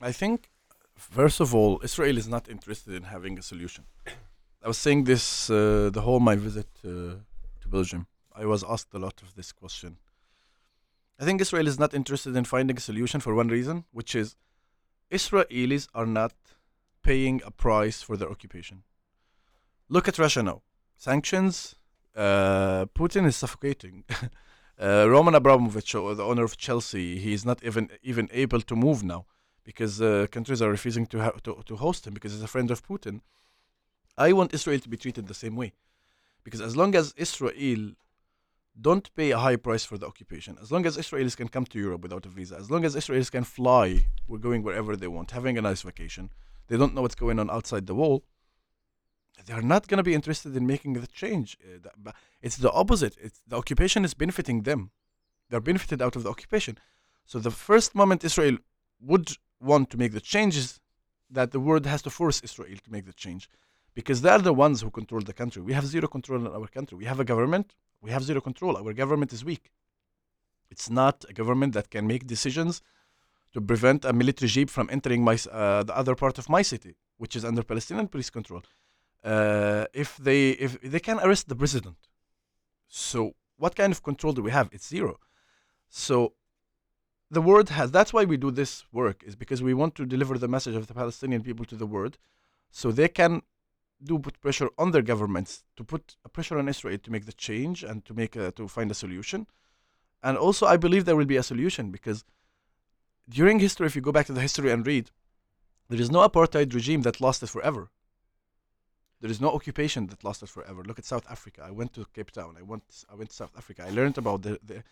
I 0.00 0.12
think, 0.12 0.50
first 0.96 1.40
of 1.40 1.54
all, 1.54 1.80
Israel 1.82 2.18
is 2.18 2.26
not 2.28 2.48
interested 2.48 2.94
in 2.94 3.04
having 3.04 3.38
a 3.38 3.42
solution. 3.42 3.84
I 4.66 4.68
was 4.68 4.78
saying 4.78 5.04
this 5.04 5.48
uh, 5.48 5.90
the 5.92 6.00
whole 6.00 6.18
my 6.18 6.34
visit 6.34 6.66
uh, 6.84 6.88
to 7.60 7.68
Belgium. 7.68 8.08
I 8.34 8.46
was 8.46 8.64
asked 8.64 8.92
a 8.94 8.98
lot 8.98 9.22
of 9.22 9.36
this 9.36 9.52
question. 9.52 9.98
I 11.20 11.24
think 11.24 11.40
Israel 11.40 11.68
is 11.68 11.78
not 11.78 11.94
interested 11.94 12.34
in 12.34 12.44
finding 12.44 12.76
a 12.76 12.80
solution 12.80 13.20
for 13.20 13.32
one 13.32 13.46
reason, 13.46 13.84
which 13.92 14.16
is 14.16 14.34
Israelis 15.08 15.86
are 15.94 16.04
not 16.04 16.34
paying 17.04 17.42
a 17.46 17.52
price 17.52 18.02
for 18.02 18.16
their 18.16 18.28
occupation. 18.28 18.82
Look 19.88 20.08
at 20.08 20.18
Russia 20.18 20.42
now. 20.42 20.62
Sanctions. 20.96 21.76
Uh, 22.16 22.86
Putin 22.86 23.24
is 23.24 23.36
suffocating. 23.36 24.02
uh, 24.82 25.06
Roman 25.08 25.36
Abramovich, 25.36 25.92
the 25.92 26.26
owner 26.30 26.42
of 26.42 26.56
Chelsea, 26.56 27.20
he 27.20 27.32
is 27.32 27.44
not 27.44 27.62
even 27.62 27.88
even 28.02 28.28
able 28.32 28.62
to 28.62 28.74
move 28.74 29.04
now 29.04 29.26
because 29.62 30.02
uh, 30.02 30.26
countries 30.32 30.60
are 30.60 30.70
refusing 30.70 31.06
to, 31.06 31.18
to 31.44 31.62
to 31.64 31.76
host 31.76 32.04
him 32.08 32.14
because 32.14 32.32
he's 32.32 32.42
a 32.50 32.54
friend 32.54 32.72
of 32.72 32.84
Putin. 32.84 33.20
I 34.18 34.32
want 34.32 34.54
Israel 34.54 34.78
to 34.80 34.88
be 34.88 34.96
treated 34.96 35.26
the 35.26 35.34
same 35.34 35.56
way, 35.56 35.72
because 36.44 36.60
as 36.60 36.76
long 36.76 36.94
as 36.94 37.14
Israel 37.16 37.92
don't 38.80 39.14
pay 39.14 39.30
a 39.30 39.38
high 39.38 39.56
price 39.56 39.84
for 39.84 39.98
the 39.98 40.06
occupation, 40.06 40.56
as 40.60 40.70
long 40.70 40.86
as 40.86 40.96
Israelis 40.96 41.36
can 41.36 41.48
come 41.48 41.66
to 41.66 41.78
Europe 41.78 42.02
without 42.02 42.26
a 42.26 42.28
visa, 42.28 42.56
as 42.56 42.70
long 42.70 42.84
as 42.84 42.94
Israelis 42.94 43.30
can 43.30 43.44
fly, 43.44 44.06
we're 44.26 44.38
going 44.38 44.62
wherever 44.62 44.96
they 44.96 45.08
want, 45.08 45.30
having 45.30 45.56
a 45.58 45.62
nice 45.62 45.82
vacation, 45.82 46.30
they 46.68 46.76
don't 46.76 46.94
know 46.94 47.02
what's 47.02 47.14
going 47.14 47.38
on 47.38 47.50
outside 47.50 47.86
the 47.86 47.94
wall. 47.94 48.24
They 49.44 49.52
are 49.52 49.62
not 49.62 49.86
going 49.86 49.98
to 49.98 50.02
be 50.02 50.14
interested 50.14 50.56
in 50.56 50.66
making 50.66 50.94
the 50.94 51.06
change. 51.06 51.56
Uh, 51.62 52.12
it's 52.42 52.56
the 52.56 52.72
opposite. 52.72 53.16
It's 53.20 53.40
the 53.46 53.56
occupation 53.56 54.04
is 54.04 54.14
benefiting 54.14 54.62
them. 54.62 54.90
They're 55.48 55.60
benefited 55.60 56.02
out 56.02 56.16
of 56.16 56.22
the 56.24 56.30
occupation. 56.30 56.78
So 57.24 57.38
the 57.38 57.50
first 57.50 57.94
moment 57.94 58.24
Israel 58.24 58.56
would 59.00 59.36
want 59.60 59.90
to 59.90 59.96
make 59.96 60.12
the 60.12 60.20
changes 60.20 60.80
that 61.30 61.50
the 61.52 61.60
world 61.60 61.86
has 61.86 62.02
to 62.02 62.10
force 62.10 62.40
Israel 62.42 62.76
to 62.82 62.90
make 62.90 63.06
the 63.06 63.12
change 63.12 63.48
because 63.96 64.18
they're 64.24 64.44
the 64.50 64.56
ones 64.66 64.76
who 64.82 64.90
control 65.00 65.22
the 65.30 65.36
country. 65.40 65.60
We 65.68 65.72
have 65.78 65.86
zero 65.94 66.06
control 66.16 66.38
in 66.46 66.52
our 66.58 66.68
country. 66.76 66.94
We 67.02 67.06
have 67.12 67.18
a 67.24 67.28
government, 67.32 67.66
we 68.04 68.10
have 68.14 68.22
zero 68.30 68.40
control. 68.48 68.72
Our 68.82 68.92
government 69.02 69.30
is 69.36 69.40
weak. 69.50 69.64
It's 70.72 70.88
not 71.00 71.16
a 71.32 71.34
government 71.40 71.72
that 71.76 71.86
can 71.94 72.04
make 72.12 72.22
decisions 72.34 72.82
to 73.54 73.60
prevent 73.70 74.00
a 74.04 74.12
military 74.12 74.50
jeep 74.56 74.68
from 74.76 74.86
entering 74.96 75.20
my, 75.24 75.36
uh, 75.50 75.82
the 75.88 75.96
other 76.00 76.14
part 76.14 76.36
of 76.38 76.46
my 76.56 76.62
city, 76.72 76.92
which 77.22 77.34
is 77.38 77.42
under 77.50 77.62
Palestinian 77.72 78.06
police 78.12 78.30
control. 78.38 78.62
Uh, 79.24 79.86
if 80.04 80.10
they 80.28 80.42
if 80.66 80.72
they 80.94 81.02
can 81.08 81.18
arrest 81.24 81.44
the 81.48 81.56
president, 81.62 82.00
so 82.86 83.18
what 83.62 83.74
kind 83.80 83.90
of 83.94 84.02
control 84.08 84.32
do 84.38 84.42
we 84.42 84.52
have? 84.58 84.68
It's 84.76 84.88
zero. 84.96 85.12
So 85.88 86.34
the 87.36 87.42
world 87.48 87.68
has 87.70 87.90
that's 87.90 88.12
why 88.12 88.24
we 88.24 88.36
do 88.36 88.50
this 88.50 88.84
work 88.92 89.18
is 89.28 89.34
because 89.42 89.60
we 89.62 89.74
want 89.74 89.94
to 89.94 90.04
deliver 90.14 90.34
the 90.38 90.50
message 90.56 90.76
of 90.80 90.86
the 90.86 90.94
palestinian 90.94 91.42
people 91.42 91.64
to 91.64 91.76
the 91.82 91.88
world 91.94 92.14
so 92.70 92.86
they 92.92 93.08
can 93.08 93.42
do 94.02 94.18
put 94.18 94.40
pressure 94.40 94.68
on 94.78 94.90
their 94.90 95.02
governments 95.02 95.64
to 95.76 95.84
put 95.84 96.16
a 96.24 96.28
pressure 96.28 96.58
on 96.58 96.68
israel 96.68 96.98
to 96.98 97.10
make 97.10 97.26
the 97.26 97.32
change 97.32 97.82
and 97.82 98.04
to 98.04 98.14
make 98.14 98.36
a, 98.36 98.50
to 98.52 98.68
find 98.68 98.90
a 98.90 98.94
solution. 98.94 99.46
And 100.22 100.36
also 100.36 100.66
i 100.66 100.76
believe 100.76 101.04
there 101.04 101.16
will 101.16 101.24
be 101.24 101.36
a 101.36 101.42
solution 101.42 101.90
because 101.90 102.24
during 103.28 103.58
history 103.58 103.86
if 103.86 103.96
you 103.96 104.02
go 104.02 104.12
back 104.12 104.26
to 104.26 104.32
the 104.32 104.40
history 104.40 104.70
and 104.70 104.86
read 104.86 105.10
there 105.88 106.00
is 106.00 106.10
no 106.10 106.28
apartheid 106.28 106.74
regime 106.74 107.02
that 107.02 107.20
lasted 107.20 107.48
forever. 107.48 107.90
There 109.20 109.30
is 109.30 109.40
no 109.40 109.52
occupation 109.52 110.08
that 110.08 110.24
lasted 110.24 110.48
forever. 110.48 110.82
Look 110.82 110.98
at 110.98 111.04
south 111.04 111.26
africa. 111.30 111.62
I 111.64 111.70
went 111.70 111.92
to 111.94 112.04
cape 112.12 112.32
town. 112.32 112.56
I 112.58 112.62
went 112.62 113.04
i 113.10 113.14
went 113.14 113.30
to 113.30 113.36
south 113.36 113.56
africa. 113.56 113.84
I 113.86 113.90
learned 113.90 114.18
about 114.18 114.42
the, 114.42 114.58
the 114.62 114.82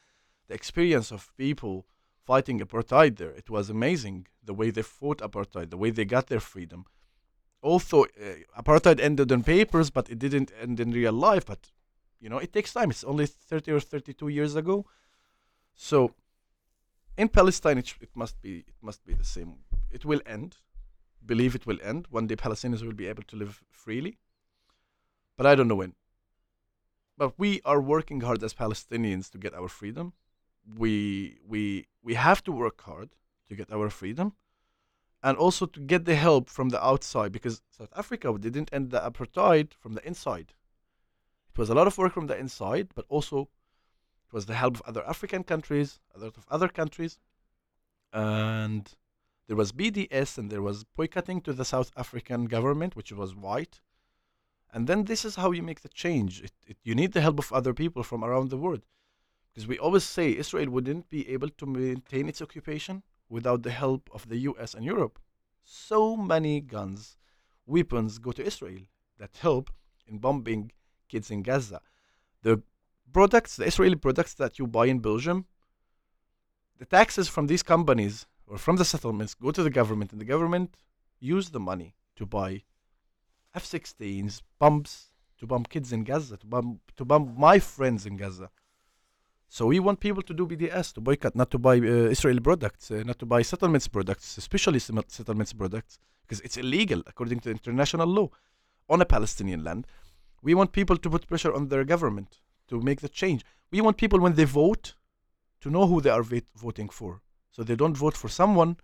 the 0.48 0.54
experience 0.54 1.10
of 1.10 1.32
people 1.36 1.86
fighting 2.24 2.60
apartheid 2.60 3.16
there. 3.16 3.30
It 3.30 3.50
was 3.50 3.70
amazing 3.70 4.26
the 4.42 4.54
way 4.54 4.70
they 4.70 4.82
fought 4.82 5.18
apartheid, 5.18 5.70
the 5.70 5.76
way 5.76 5.90
they 5.90 6.04
got 6.04 6.28
their 6.28 6.40
freedom. 6.40 6.86
Also, 7.64 8.04
uh, 8.04 8.06
apartheid 8.60 9.00
ended 9.00 9.32
on 9.32 9.42
papers, 9.42 9.90
but 9.90 10.10
it 10.10 10.18
didn't 10.18 10.52
end 10.60 10.80
in 10.80 10.90
real 10.90 11.12
life. 11.12 11.46
But 11.46 11.72
you 12.20 12.28
know, 12.28 12.38
it 12.38 12.52
takes 12.52 12.72
time. 12.72 12.90
It's 12.90 13.04
only 13.04 13.26
30 13.26 13.72
or 13.72 13.80
32 13.80 14.28
years 14.28 14.54
ago. 14.54 14.86
So, 15.74 16.14
in 17.16 17.28
Palestine, 17.28 17.78
it, 17.78 17.94
it 18.00 18.10
must 18.14 18.40
be 18.42 18.64
it 18.72 18.78
must 18.82 19.04
be 19.04 19.14
the 19.14 19.24
same. 19.24 19.50
It 19.90 20.04
will 20.04 20.20
end. 20.26 20.56
Believe 21.24 21.54
it 21.54 21.66
will 21.66 21.78
end 21.82 22.06
one 22.10 22.26
day. 22.26 22.36
Palestinians 22.36 22.82
will 22.82 22.92
be 22.92 23.06
able 23.06 23.22
to 23.24 23.36
live 23.36 23.62
freely, 23.70 24.18
but 25.36 25.46
I 25.46 25.54
don't 25.54 25.68
know 25.68 25.80
when. 25.82 25.94
But 27.16 27.38
we 27.38 27.60
are 27.64 27.80
working 27.80 28.20
hard 28.20 28.42
as 28.42 28.52
Palestinians 28.52 29.30
to 29.30 29.38
get 29.38 29.54
our 29.54 29.68
freedom 29.68 30.12
we 30.76 31.38
we 31.46 31.86
we 32.02 32.14
have 32.14 32.42
to 32.44 32.52
work 32.52 32.80
hard 32.82 33.10
to 33.48 33.54
get 33.54 33.70
our 33.72 33.90
freedom 33.90 34.34
and 35.24 35.38
also 35.38 35.64
to 35.64 35.80
get 35.80 36.04
the 36.04 36.14
help 36.14 36.50
from 36.50 36.68
the 36.68 36.84
outside 36.84 37.32
because 37.32 37.62
South 37.70 37.88
Africa 37.96 38.36
didn't 38.38 38.68
end 38.74 38.90
the 38.90 39.00
apartheid 39.00 39.72
from 39.72 39.94
the 39.94 40.06
inside. 40.06 40.52
It 41.50 41.58
was 41.58 41.70
a 41.70 41.74
lot 41.74 41.86
of 41.86 41.96
work 41.96 42.12
from 42.12 42.26
the 42.26 42.36
inside, 42.36 42.88
but 42.94 43.06
also 43.08 43.48
it 44.26 44.32
was 44.34 44.44
the 44.44 44.54
help 44.54 44.74
of 44.74 44.82
other 44.82 45.02
African 45.08 45.42
countries, 45.42 45.98
a 46.14 46.18
lot 46.18 46.36
of 46.36 46.44
other 46.50 46.68
countries, 46.68 47.18
and 48.12 48.94
there 49.46 49.56
was 49.56 49.72
BDS 49.72 50.36
and 50.36 50.50
there 50.50 50.60
was 50.60 50.84
boycotting 50.84 51.40
to 51.42 51.54
the 51.54 51.64
South 51.64 51.90
African 51.96 52.44
government, 52.44 52.94
which 52.94 53.10
was 53.10 53.34
white. 53.34 53.80
And 54.74 54.86
then 54.86 55.04
this 55.04 55.24
is 55.24 55.36
how 55.36 55.52
you 55.52 55.62
make 55.62 55.80
the 55.80 55.88
change. 55.88 56.42
It, 56.42 56.52
it, 56.66 56.76
you 56.82 56.94
need 56.94 57.12
the 57.12 57.22
help 57.22 57.38
of 57.38 57.50
other 57.50 57.72
people 57.72 58.02
from 58.02 58.22
around 58.22 58.50
the 58.50 58.58
world 58.58 58.82
because 59.54 59.66
we 59.66 59.78
always 59.78 60.04
say 60.04 60.36
Israel 60.36 60.68
wouldn't 60.68 61.08
be 61.08 61.30
able 61.30 61.48
to 61.48 61.64
maintain 61.64 62.28
its 62.28 62.42
occupation 62.42 63.04
without 63.34 63.60
the 63.64 63.76
help 63.84 64.02
of 64.16 64.28
the 64.30 64.38
US 64.50 64.70
and 64.74 64.84
Europe. 64.84 65.16
So 65.64 66.16
many 66.16 66.54
guns, 66.60 67.16
weapons 67.66 68.12
go 68.26 68.30
to 68.32 68.46
Israel 68.50 68.82
that 69.18 69.42
help 69.46 69.66
in 70.06 70.18
bombing 70.18 70.70
kids 71.08 71.28
in 71.34 71.42
Gaza. 71.42 71.80
The 72.46 72.62
products, 73.12 73.56
the 73.56 73.66
Israeli 73.72 73.98
products 74.06 74.34
that 74.34 74.52
you 74.58 74.66
buy 74.68 74.86
in 74.86 75.00
Belgium, 75.00 75.38
the 76.80 76.88
taxes 76.98 77.28
from 77.34 77.48
these 77.48 77.64
companies 77.74 78.14
or 78.46 78.56
from 78.56 78.76
the 78.76 78.84
settlements 78.84 79.34
go 79.34 79.50
to 79.50 79.64
the 79.66 79.76
government, 79.80 80.12
and 80.12 80.20
the 80.20 80.32
government 80.34 80.76
use 81.18 81.46
the 81.50 81.64
money 81.70 81.90
to 82.18 82.24
buy 82.26 82.50
F-16s, 83.54 84.42
bombs 84.60 84.90
to 85.38 85.46
bomb 85.46 85.64
kids 85.74 85.92
in 85.92 86.04
Gaza, 86.04 86.36
to 86.36 86.46
bomb 86.46 86.68
to 86.98 87.04
bomb 87.04 87.34
my 87.46 87.58
friends 87.58 88.06
in 88.06 88.16
Gaza. 88.16 88.48
So 89.56 89.66
we 89.66 89.78
want 89.78 90.00
people 90.00 90.24
to 90.24 90.34
do 90.34 90.48
BDS, 90.48 90.94
to 90.94 91.00
boycott, 91.00 91.36
not 91.36 91.48
to 91.52 91.60
buy 91.60 91.76
uh, 91.76 92.10
Israeli 92.16 92.40
products, 92.40 92.90
uh, 92.90 93.04
not 93.06 93.20
to 93.20 93.26
buy 93.26 93.42
settlements 93.42 93.86
products, 93.86 94.36
especially 94.36 94.80
settlements 94.80 95.52
products, 95.52 96.00
because 96.22 96.40
it's 96.40 96.56
illegal 96.56 97.04
according 97.06 97.38
to 97.42 97.52
international 97.52 98.08
law 98.08 98.28
on 98.88 99.00
a 99.00 99.04
Palestinian 99.04 99.62
land. 99.62 99.86
We 100.42 100.54
want 100.54 100.72
people 100.72 100.96
to 100.96 101.08
put 101.08 101.28
pressure 101.28 101.54
on 101.54 101.68
their 101.68 101.84
government 101.84 102.40
to 102.66 102.80
make 102.80 103.00
the 103.00 103.08
change. 103.08 103.44
We 103.70 103.80
want 103.80 103.96
people 103.96 104.18
when 104.18 104.34
they 104.34 104.42
vote 104.42 104.96
to 105.60 105.70
know 105.70 105.86
who 105.86 106.00
they 106.00 106.10
are 106.10 106.24
voting 106.56 106.88
for, 106.88 107.22
so 107.52 107.62
they 107.62 107.76
don't 107.76 107.96
vote 107.96 108.16
for 108.16 108.26
someone 108.26 108.76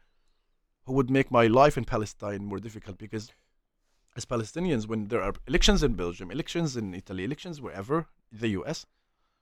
who 0.84 0.92
would 0.92 1.10
make 1.10 1.32
my 1.32 1.48
life 1.48 1.76
in 1.76 1.84
Palestine 1.84 2.44
more 2.44 2.60
difficult. 2.60 2.96
Because 2.96 3.32
as 4.16 4.24
Palestinians, 4.24 4.86
when 4.86 5.08
there 5.08 5.20
are 5.20 5.34
elections 5.48 5.82
in 5.82 5.94
Belgium, 5.94 6.30
elections 6.30 6.76
in 6.76 6.94
Italy, 6.94 7.24
elections 7.24 7.60
wherever, 7.60 8.06
the 8.30 8.50
U.S. 8.60 8.86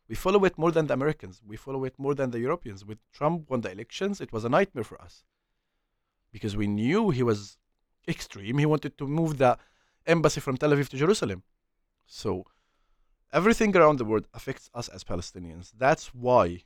We 0.09 0.15
follow 0.15 0.45
it 0.45 0.57
more 0.57 0.73
than 0.73 0.87
the 0.87 0.95
Americans. 0.95 1.43
We 1.47 1.57
follow 1.57 1.85
it 1.85 1.95
more 1.99 2.15
than 2.15 2.31
the 2.31 2.41
Europeans. 2.41 2.85
With 2.85 2.99
Trump 3.13 3.51
won 3.51 3.61
the 3.61 3.71
elections, 3.71 4.21
it 4.21 4.33
was 4.33 4.45
a 4.45 4.49
nightmare 4.49 4.85
for 4.85 5.01
us 5.01 5.25
because 6.33 6.57
we 6.57 6.67
knew 6.67 7.11
he 7.11 7.23
was 7.23 7.59
extreme. 8.07 8.59
He 8.59 8.67
wanted 8.67 8.97
to 8.99 9.07
move 9.07 9.39
the 9.39 9.59
embassy 10.07 10.41
from 10.41 10.57
Tel 10.57 10.71
Aviv 10.71 10.89
to 10.91 10.97
Jerusalem. 10.97 11.43
So 12.07 12.45
everything 13.33 13.77
around 13.77 13.99
the 13.99 14.05
world 14.05 14.27
affects 14.33 14.71
us 14.75 14.89
as 14.89 15.05
Palestinians. 15.05 15.73
That's 15.77 16.15
why 16.15 16.65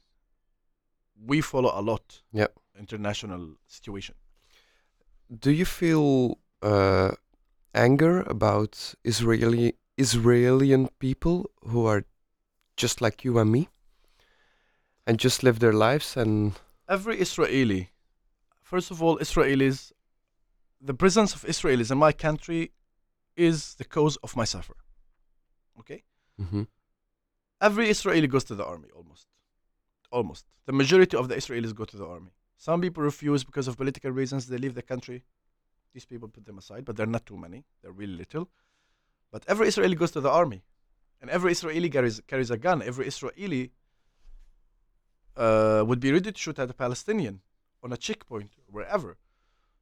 we 1.30 1.40
follow 1.40 1.72
a 1.74 1.82
lot 1.82 2.22
Yep. 2.32 2.52
international 2.78 3.56
situation. 3.66 4.14
Do 5.46 5.50
you 5.50 5.64
feel 5.64 6.38
uh, 6.62 7.12
anger 7.74 8.20
about 8.22 8.94
Israeli 9.04 9.74
Israeli 9.98 10.88
people 10.98 11.50
who 11.70 11.86
are 11.86 12.04
just 12.76 13.00
like 13.00 13.24
you 13.24 13.38
and 13.38 13.50
me 13.50 13.68
and 15.06 15.18
just 15.18 15.42
live 15.42 15.58
their 15.58 15.72
lives 15.72 16.16
and 16.16 16.52
every 16.88 17.18
Israeli, 17.18 17.90
first 18.62 18.90
of 18.90 19.02
all, 19.02 19.18
Israelis, 19.18 19.92
the 20.80 20.94
presence 20.94 21.34
of 21.34 21.42
Israelis 21.42 21.90
in 21.90 21.98
my 21.98 22.12
country 22.12 22.72
is 23.36 23.74
the 23.76 23.84
cause 23.84 24.16
of 24.18 24.36
my 24.36 24.44
suffer. 24.44 24.76
Okay? 25.80 26.02
Mhm. 26.40 26.66
Every 27.60 27.88
Israeli 27.88 28.26
goes 28.26 28.44
to 28.44 28.54
the 28.54 28.64
army 28.64 28.90
almost. 28.90 29.26
Almost. 30.10 30.44
The 30.66 30.72
majority 30.72 31.16
of 31.16 31.28
the 31.28 31.36
Israelis 31.36 31.74
go 31.74 31.84
to 31.84 31.96
the 31.96 32.06
army. 32.06 32.32
Some 32.56 32.80
people 32.80 33.02
refuse 33.02 33.44
because 33.44 33.66
of 33.68 33.76
political 33.76 34.10
reasons, 34.10 34.46
they 34.46 34.58
leave 34.58 34.74
the 34.74 34.82
country. 34.82 35.24
These 35.92 36.06
people 36.06 36.28
put 36.28 36.46
them 36.46 36.58
aside, 36.58 36.84
but 36.84 36.96
they're 36.96 37.06
not 37.06 37.26
too 37.26 37.36
many. 37.36 37.64
They're 37.80 37.92
really 37.92 38.16
little. 38.16 38.48
But 39.30 39.44
every 39.48 39.68
Israeli 39.68 39.94
goes 39.94 40.12
to 40.12 40.20
the 40.20 40.30
army. 40.30 40.62
And 41.22 41.30
every 41.30 41.52
Israeli 41.52 41.88
carries, 41.88 42.20
carries 42.26 42.50
a 42.50 42.58
gun. 42.58 42.82
Every 42.82 43.06
Israeli 43.06 43.70
uh, 45.36 45.84
would 45.86 46.00
be 46.00 46.10
ready 46.12 46.32
to 46.32 46.38
shoot 46.38 46.58
at 46.58 46.68
a 46.68 46.74
Palestinian 46.74 47.40
on 47.82 47.92
a 47.92 47.96
checkpoint, 47.96 48.50
wherever. 48.66 49.16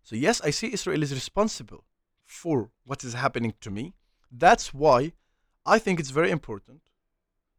So, 0.02 0.14
yes, 0.16 0.40
I 0.42 0.50
see 0.50 0.72
Israel 0.72 1.02
is 1.02 1.12
responsible 1.12 1.82
for 2.26 2.70
what 2.84 3.02
is 3.04 3.14
happening 3.14 3.54
to 3.62 3.70
me. 3.70 3.94
That's 4.30 4.72
why 4.72 5.12
I 5.66 5.78
think 5.78 5.98
it's 5.98 6.10
very 6.10 6.30
important 6.30 6.82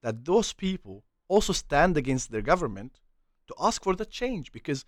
that 0.02 0.26
those 0.26 0.54
people 0.54 1.04
also 1.28 1.54
stand 1.54 1.98
against 1.98 2.32
their 2.32 2.42
government 2.42 3.00
to 3.48 3.54
ask 3.60 3.84
for 3.84 3.96
the 3.96 4.06
change 4.06 4.52
because 4.52 4.86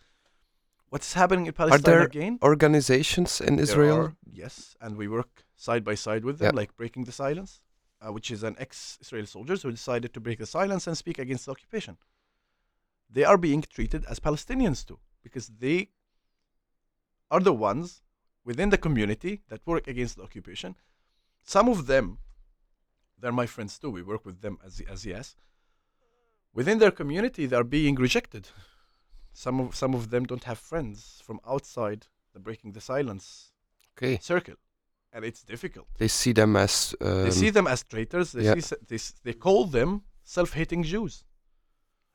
what's 0.89 1.13
happening 1.13 1.45
in 1.47 1.53
Palestine 1.53 1.79
are 1.79 1.84
there 1.84 2.01
again 2.03 2.39
organizations 2.41 3.41
in 3.41 3.60
Israel. 3.60 3.97
are, 3.99 4.15
yes, 4.43 4.75
and 4.79 4.97
we 4.97 5.08
work 5.08 5.43
side 5.56 5.84
by 5.84 5.95
side 5.95 6.23
with 6.23 6.38
them, 6.39 6.53
Yeah. 6.53 6.60
like 6.62 6.75
Breaking 6.75 7.03
the 7.06 7.12
Silence, 7.12 7.62
uh, 8.06 8.12
which 8.12 8.32
is 8.32 8.44
an 8.44 8.56
ex-Israeli 8.60 9.26
soldiers 9.26 9.63
who 9.63 9.72
decided 9.72 10.13
to 10.13 10.20
break 10.20 10.39
the 10.39 10.46
silence 10.46 10.88
and 10.88 10.98
speak 10.98 11.20
against 11.20 11.46
the 11.46 11.52
occupation. 11.52 11.98
They 13.10 13.24
are 13.24 13.38
being 13.38 13.62
treated 13.62 14.06
as 14.06 14.20
Palestinians 14.20 14.86
too, 14.86 15.00
because 15.24 15.48
they 15.48 15.89
are 17.32 17.39
the 17.39 17.54
ones 17.54 18.02
within 18.44 18.70
the 18.70 18.78
community 18.78 19.42
that 19.50 19.66
work 19.66 19.88
against 19.88 20.18
the 20.18 20.24
occupation. 20.24 20.76
Some 21.44 21.70
of 21.70 21.88
them, 21.88 22.20
they're 23.20 23.32
my 23.32 23.46
friends 23.46 23.80
too. 23.80 23.89
We 23.89 24.04
work 24.04 24.26
with 24.26 24.42
them 24.42 24.58
as 24.66 24.82
as 24.89 25.06
yes. 25.06 25.36
Within 26.54 26.80
their 26.80 26.92
community, 26.92 27.46
they 27.46 27.56
are 27.56 27.63
being 27.63 27.96
rejected. 27.96 28.50
Some 29.34 29.60
of 29.60 29.76
some 29.76 29.94
of 29.96 30.10
them 30.10 30.26
don't 30.26 30.44
have 30.44 30.60
friends 30.60 31.22
from 31.26 31.39
outside 31.48 32.08
the 32.34 32.39
breaking 32.39 32.72
the 32.74 32.82
silence 32.82 33.54
Okay, 33.96 34.18
circle, 34.20 34.56
and 35.13 35.23
it's 35.30 35.43
difficult. 35.54 35.88
they 36.04 36.08
see 36.21 36.34
them 36.34 36.56
as 36.56 36.73
um, 37.02 37.23
they 37.26 37.32
see 37.32 37.52
them 37.58 37.67
as 37.67 37.80
traitors. 37.84 38.28
They 38.32 38.43
yeah. 38.45 38.60
see 38.60 38.76
they, 38.91 38.99
they 39.26 39.34
call 39.47 39.62
them 39.78 39.89
self-hating 40.23 40.84
Jews, 40.84 41.23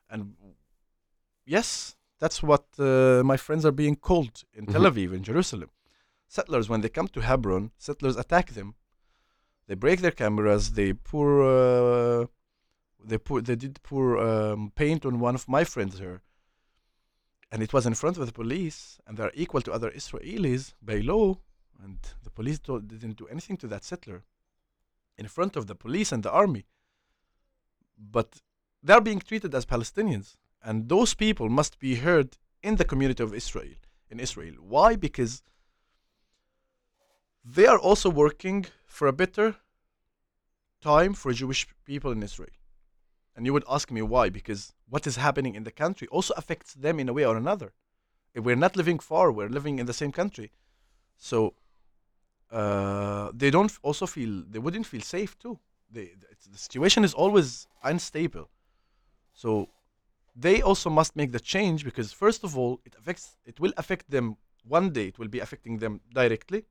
and 0.09 0.19
yes, 1.45 1.95
that's 2.19 2.43
what 2.43 2.65
uh, 2.79 3.21
my 3.31 3.37
friends 3.37 3.63
are 3.65 3.71
being 3.83 3.95
called 3.95 4.35
in 4.53 4.65
Tel 4.65 4.81
Mhm. 4.83 4.91
Aviv 4.91 5.09
in 5.17 5.23
Jerusalem. 5.23 5.69
Settlers, 6.27 6.69
when 6.69 6.81
they 6.81 6.89
come 6.89 7.07
to 7.15 7.21
Hebron, 7.21 7.71
settlers 7.77 8.15
attack 8.23 8.47
them. 8.57 8.69
They 9.67 9.75
break 9.75 10.01
their 10.01 10.11
cameras. 10.23 10.63
They 10.79 10.93
pour. 10.93 11.29
Uh, 11.43 12.25
they 13.09 13.17
pour. 13.17 13.41
They 13.41 13.55
did 13.55 13.75
pour 13.89 14.17
um, 14.29 14.71
paint 14.75 15.05
on 15.05 15.19
one 15.27 15.35
of 15.39 15.47
my 15.47 15.63
friends 15.63 15.93
here, 16.03 16.21
and 17.51 17.59
it 17.63 17.71
was 17.73 17.85
in 17.85 17.95
front 18.01 18.17
of 18.19 18.25
the 18.27 18.31
police, 18.41 18.79
and 19.05 19.17
they're 19.17 19.31
equal 19.43 19.61
to 19.63 19.71
other 19.71 19.89
Israelis 20.01 20.63
by 20.81 20.97
law, 21.11 21.27
and 21.83 21.97
the 22.23 22.29
police 22.29 22.59
didn't 22.59 23.17
do 23.17 23.27
anything 23.27 23.57
to 23.57 23.67
that 23.67 23.83
settler 23.83 24.23
in 25.17 25.27
front 25.27 25.55
of 25.55 25.67
the 25.67 25.75
police 25.75 26.11
and 26.11 26.23
the 26.23 26.31
army. 26.31 26.65
But 27.97 28.41
they're 28.81 29.01
being 29.01 29.19
treated 29.19 29.53
as 29.53 29.65
Palestinians, 29.65 30.37
and 30.63 30.89
those 30.89 31.13
people 31.13 31.49
must 31.49 31.79
be 31.79 31.95
heard 31.95 32.37
in 32.63 32.75
the 32.77 32.85
community 32.85 33.23
of 33.23 33.33
Israel. 33.33 33.75
In 34.09 34.19
Israel, 34.19 34.55
why? 34.59 34.95
Because 34.95 35.43
they 37.43 37.67
are 37.67 37.79
also 37.79 38.09
working 38.09 38.65
for 38.85 39.07
a 39.07 39.13
better 39.13 39.55
time 40.81 41.13
for 41.13 41.33
Jewish 41.33 41.67
people 41.85 42.11
in 42.11 42.23
Israel. 42.23 42.55
And 43.35 43.45
you 43.45 43.53
would 43.53 43.63
ask 43.69 43.91
me 43.91 44.01
why? 44.01 44.29
Because 44.29 44.73
what 44.89 45.07
is 45.07 45.15
happening 45.15 45.55
in 45.55 45.63
the 45.63 45.71
country 45.71 46.07
also 46.07 46.33
affects 46.35 46.73
them 46.73 46.99
in 46.99 47.09
a 47.09 47.13
way 47.13 47.25
or 47.25 47.37
another. 47.37 47.73
If 48.33 48.43
we're 48.43 48.55
not 48.55 48.75
living 48.75 48.99
far, 48.99 49.31
we're 49.31 49.49
living 49.49 49.79
in 49.79 49.85
the 49.85 49.93
same 49.93 50.11
country. 50.11 50.51
So 51.17 51.53
uh, 52.51 53.31
they 53.33 53.51
don't 53.51 53.71
also 53.83 54.05
feel 54.05 54.43
they 54.49 54.59
wouldn't 54.59 54.85
feel 54.85 55.01
safe 55.01 55.37
too. 55.37 55.59
They, 55.91 56.11
the 56.51 56.57
situation 56.57 57.03
is 57.03 57.13
always 57.13 57.67
unstable. 57.83 58.49
So 59.33 59.69
they 60.35 60.61
also 60.61 60.89
must 60.89 61.15
make 61.15 61.31
the 61.31 61.39
change 61.39 61.83
because 61.83 62.11
first 62.11 62.43
of 62.43 62.57
all, 62.57 62.79
it 62.85 62.95
affects 62.97 63.37
it 63.45 63.59
will 63.59 63.73
affect 63.77 64.09
them 64.09 64.37
one 64.63 64.89
day. 64.91 65.07
It 65.07 65.19
will 65.19 65.27
be 65.27 65.39
affecting 65.39 65.77
them 65.77 66.01
directly. 66.13 66.65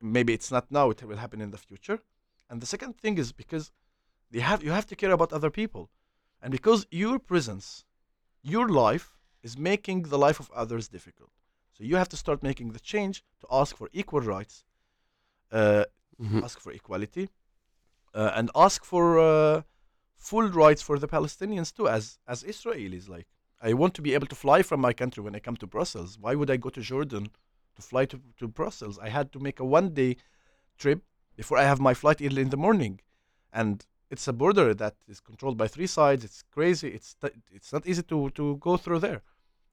Maybe 0.00 0.32
it's 0.32 0.50
not 0.50 0.70
now. 0.70 0.90
It 0.90 1.02
will 1.02 1.16
happen 1.16 1.40
in 1.40 1.50
the 1.50 1.58
future. 1.58 2.00
And 2.48 2.60
the 2.60 2.66
second 2.66 2.96
thing 2.96 3.18
is 3.18 3.32
because 3.32 3.72
they 4.30 4.40
have 4.40 4.62
you 4.62 4.70
have 4.70 4.86
to 4.86 4.96
care 4.96 5.12
about 5.12 5.32
other 5.32 5.50
people, 5.50 5.90
and 6.42 6.50
because 6.52 6.86
your 6.90 7.18
presence, 7.18 7.84
your 8.42 8.68
life 8.68 9.18
is 9.42 9.56
making 9.56 10.02
the 10.02 10.18
life 10.18 10.40
of 10.40 10.50
others 10.52 10.88
difficult. 10.88 11.30
So 11.78 11.84
you 11.84 11.94
have 11.96 12.08
to 12.08 12.16
start 12.16 12.42
making 12.42 12.72
the 12.72 12.80
change 12.80 13.22
to 13.40 13.46
ask 13.52 13.76
for 13.76 13.88
equal 13.92 14.20
rights, 14.20 14.64
uh, 15.52 15.84
mhm. 16.20 16.42
ask 16.42 16.58
for 16.58 16.72
equality, 16.72 17.28
uh, 18.14 18.32
and 18.34 18.50
ask 18.56 18.84
for 18.84 19.20
uh, 19.20 19.62
full 20.16 20.48
rights 20.48 20.82
for 20.82 20.98
the 20.98 21.06
Palestinians 21.06 21.72
too, 21.72 21.86
as 21.88 22.18
as 22.26 22.42
Israelis. 22.42 23.08
Like 23.08 23.28
I 23.62 23.74
want 23.74 23.94
to 23.94 24.02
be 24.02 24.12
able 24.14 24.26
to 24.26 24.34
fly 24.34 24.62
from 24.62 24.80
my 24.80 24.92
country 24.92 25.22
when 25.22 25.36
I 25.36 25.38
come 25.38 25.56
to 25.58 25.68
Brussels. 25.68 26.18
Why 26.18 26.34
would 26.34 26.50
I 26.50 26.56
go 26.56 26.68
to 26.70 26.80
Jordan 26.80 27.28
to 27.76 27.82
fly 27.82 28.06
to, 28.06 28.20
to 28.38 28.48
Brussels? 28.48 28.98
I 28.98 29.08
had 29.10 29.30
to 29.32 29.38
make 29.38 29.60
a 29.60 29.64
one 29.64 29.94
day 29.94 30.16
trip 30.78 31.04
before 31.36 31.58
I 31.58 31.62
have 31.62 31.80
my 31.80 31.94
flight 31.94 32.20
early 32.20 32.42
in 32.42 32.50
the 32.50 32.56
morning, 32.66 33.00
and 33.52 33.86
it's 34.10 34.26
a 34.26 34.32
border 34.32 34.74
that 34.74 34.96
is 35.06 35.20
controlled 35.20 35.56
by 35.56 35.68
three 35.68 35.86
sides. 35.86 36.24
It's 36.24 36.42
crazy. 36.42 36.88
It's 36.88 37.14
t- 37.14 37.40
it's 37.52 37.72
not 37.72 37.86
easy 37.86 38.02
to 38.02 38.30
to 38.30 38.56
go 38.56 38.76
through 38.76 38.98
there. 38.98 39.22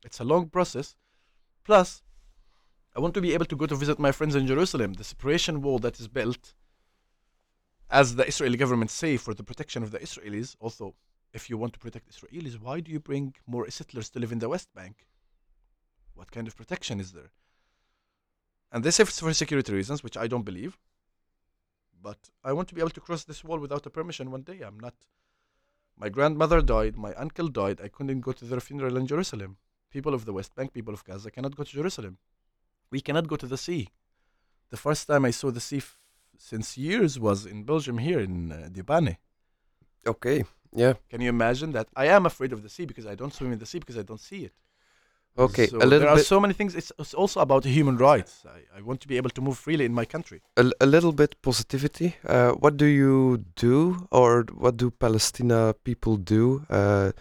It's 0.04 0.20
a 0.20 0.24
long 0.24 0.50
process. 0.50 0.96
Plus, 1.66 2.04
I 2.96 3.00
want 3.00 3.14
to 3.16 3.22
be 3.22 3.34
able 3.34 3.46
to 3.46 3.56
go 3.56 3.66
to 3.66 3.76
visit 3.76 4.00
my 4.00 4.12
friends 4.12 4.36
in 4.36 4.48
Jerusalem. 4.48 4.94
The 4.94 5.04
separation 5.04 5.62
wall 5.62 5.80
that 5.80 6.00
is 6.00 6.08
built, 6.08 6.54
as 7.90 8.16
the 8.16 8.28
Israeli 8.28 8.58
government 8.58 8.92
say, 8.92 9.18
for 9.18 9.34
the 9.34 9.44
protection 9.44 9.82
of 9.84 9.92
the 9.92 10.00
Israelis. 10.00 10.56
Also, 10.60 10.96
if 11.34 11.50
you 11.50 11.58
want 11.58 11.74
to 11.74 11.80
protect 11.80 12.10
Israelis, 12.10 12.62
why 12.62 12.80
do 12.80 12.92
you 12.92 13.00
bring 13.00 13.34
more 13.48 13.70
settlers 13.70 14.10
to 14.12 14.20
live 14.20 14.32
in 14.32 14.40
the 14.40 14.48
West 14.48 14.74
Bank? 14.74 15.08
What 16.14 16.32
kind 16.32 16.48
of 16.48 16.56
protection 16.56 17.00
is 17.00 17.12
there? 17.12 17.32
And 18.72 18.84
they 18.84 18.92
say 18.92 19.04
it's 19.04 19.20
for 19.20 19.34
security 19.34 19.74
reasons, 19.74 20.04
which 20.04 20.18
I 20.18 20.28
don't 20.28 20.46
believe. 20.46 20.78
But 22.02 22.30
I 22.44 22.54
want 22.54 22.68
to 22.70 22.76
be 22.76 22.82
able 22.82 22.92
to 22.92 23.02
cross 23.02 23.24
this 23.24 23.44
wall 23.44 23.58
without 23.58 23.86
a 23.86 23.90
permission 23.90 24.30
one 24.30 24.44
day. 24.44 24.62
I'm 24.62 24.80
not. 24.80 24.94
My 25.98 26.10
grandmother 26.10 26.62
died. 26.62 26.96
My 26.96 27.14
uncle 27.16 27.48
died. 27.48 27.82
I 27.82 27.88
couldn't 27.88 28.22
go 28.22 28.32
to 28.34 28.46
their 28.46 28.60
funeral 28.60 28.98
in 28.98 29.08
Jerusalem. 29.08 29.58
People 29.96 30.14
of 30.14 30.24
the 30.26 30.34
West 30.40 30.52
Bank, 30.58 30.68
people 30.74 30.94
of 30.98 31.02
Gaza 31.10 31.30
cannot 31.36 31.54
go 31.60 31.64
to 31.64 31.72
Jerusalem. 31.80 32.14
We 32.94 33.00
cannot 33.08 33.26
go 33.32 33.38
to 33.44 33.48
the 33.54 33.60
sea. 33.66 33.84
The 34.74 34.78
first 34.88 35.04
time 35.12 35.24
I 35.30 35.32
saw 35.40 35.50
the 35.52 35.66
sea 35.70 35.82
f- 35.88 35.98
since 36.50 36.68
years 36.88 37.12
was 37.28 37.40
in 37.54 37.58
Belgium, 37.72 37.98
here 38.10 38.20
in 38.28 38.36
uh, 38.52 38.58
De 38.76 38.84
Panne. 38.90 39.14
Okay, 40.14 40.40
yeah, 40.82 40.94
Can 41.12 41.20
you 41.22 41.30
imagine 41.30 41.72
that? 41.78 41.88
I 41.96 42.08
am 42.18 42.24
afraid 42.32 42.52
of 42.56 42.60
the 42.66 42.70
sea 42.76 42.86
because 42.92 43.06
I 43.14 43.16
don't 43.16 43.34
swim 43.34 43.52
in 43.56 43.60
the 43.64 43.70
sea 43.72 43.80
because 43.84 43.98
I 43.98 44.06
don't 44.10 44.24
see 44.30 44.42
it. 44.50 44.54
okay. 45.46 45.68
So 45.68 45.78
a 45.78 45.86
little 45.92 46.00
there 46.00 46.10
are 46.10 46.18
bit, 46.18 46.26
so 46.26 46.40
many 46.46 46.54
things. 46.60 46.76
It's, 46.76 46.92
it's 47.00 47.14
also 47.14 47.40
about 47.40 47.64
human 47.80 47.98
rights. 48.10 48.34
I, 48.58 48.60
I 48.78 48.82
want 48.88 49.00
to 49.04 49.08
be 49.08 49.16
able 49.22 49.32
to 49.38 49.42
move 49.48 49.58
freely 49.58 49.86
in 49.86 49.94
my 50.02 50.06
country. 50.16 50.40
a 50.86 50.86
little 50.96 51.14
bit 51.22 51.32
positivity. 51.42 52.08
Uh, 52.34 52.52
what 52.64 52.74
do 52.84 52.86
you 52.86 53.46
do, 53.68 54.08
or 54.12 54.32
what 54.64 54.74
do 54.82 54.92
Palestina 54.92 55.74
people 55.90 56.16
do 56.18 56.66
uh, 56.70 57.12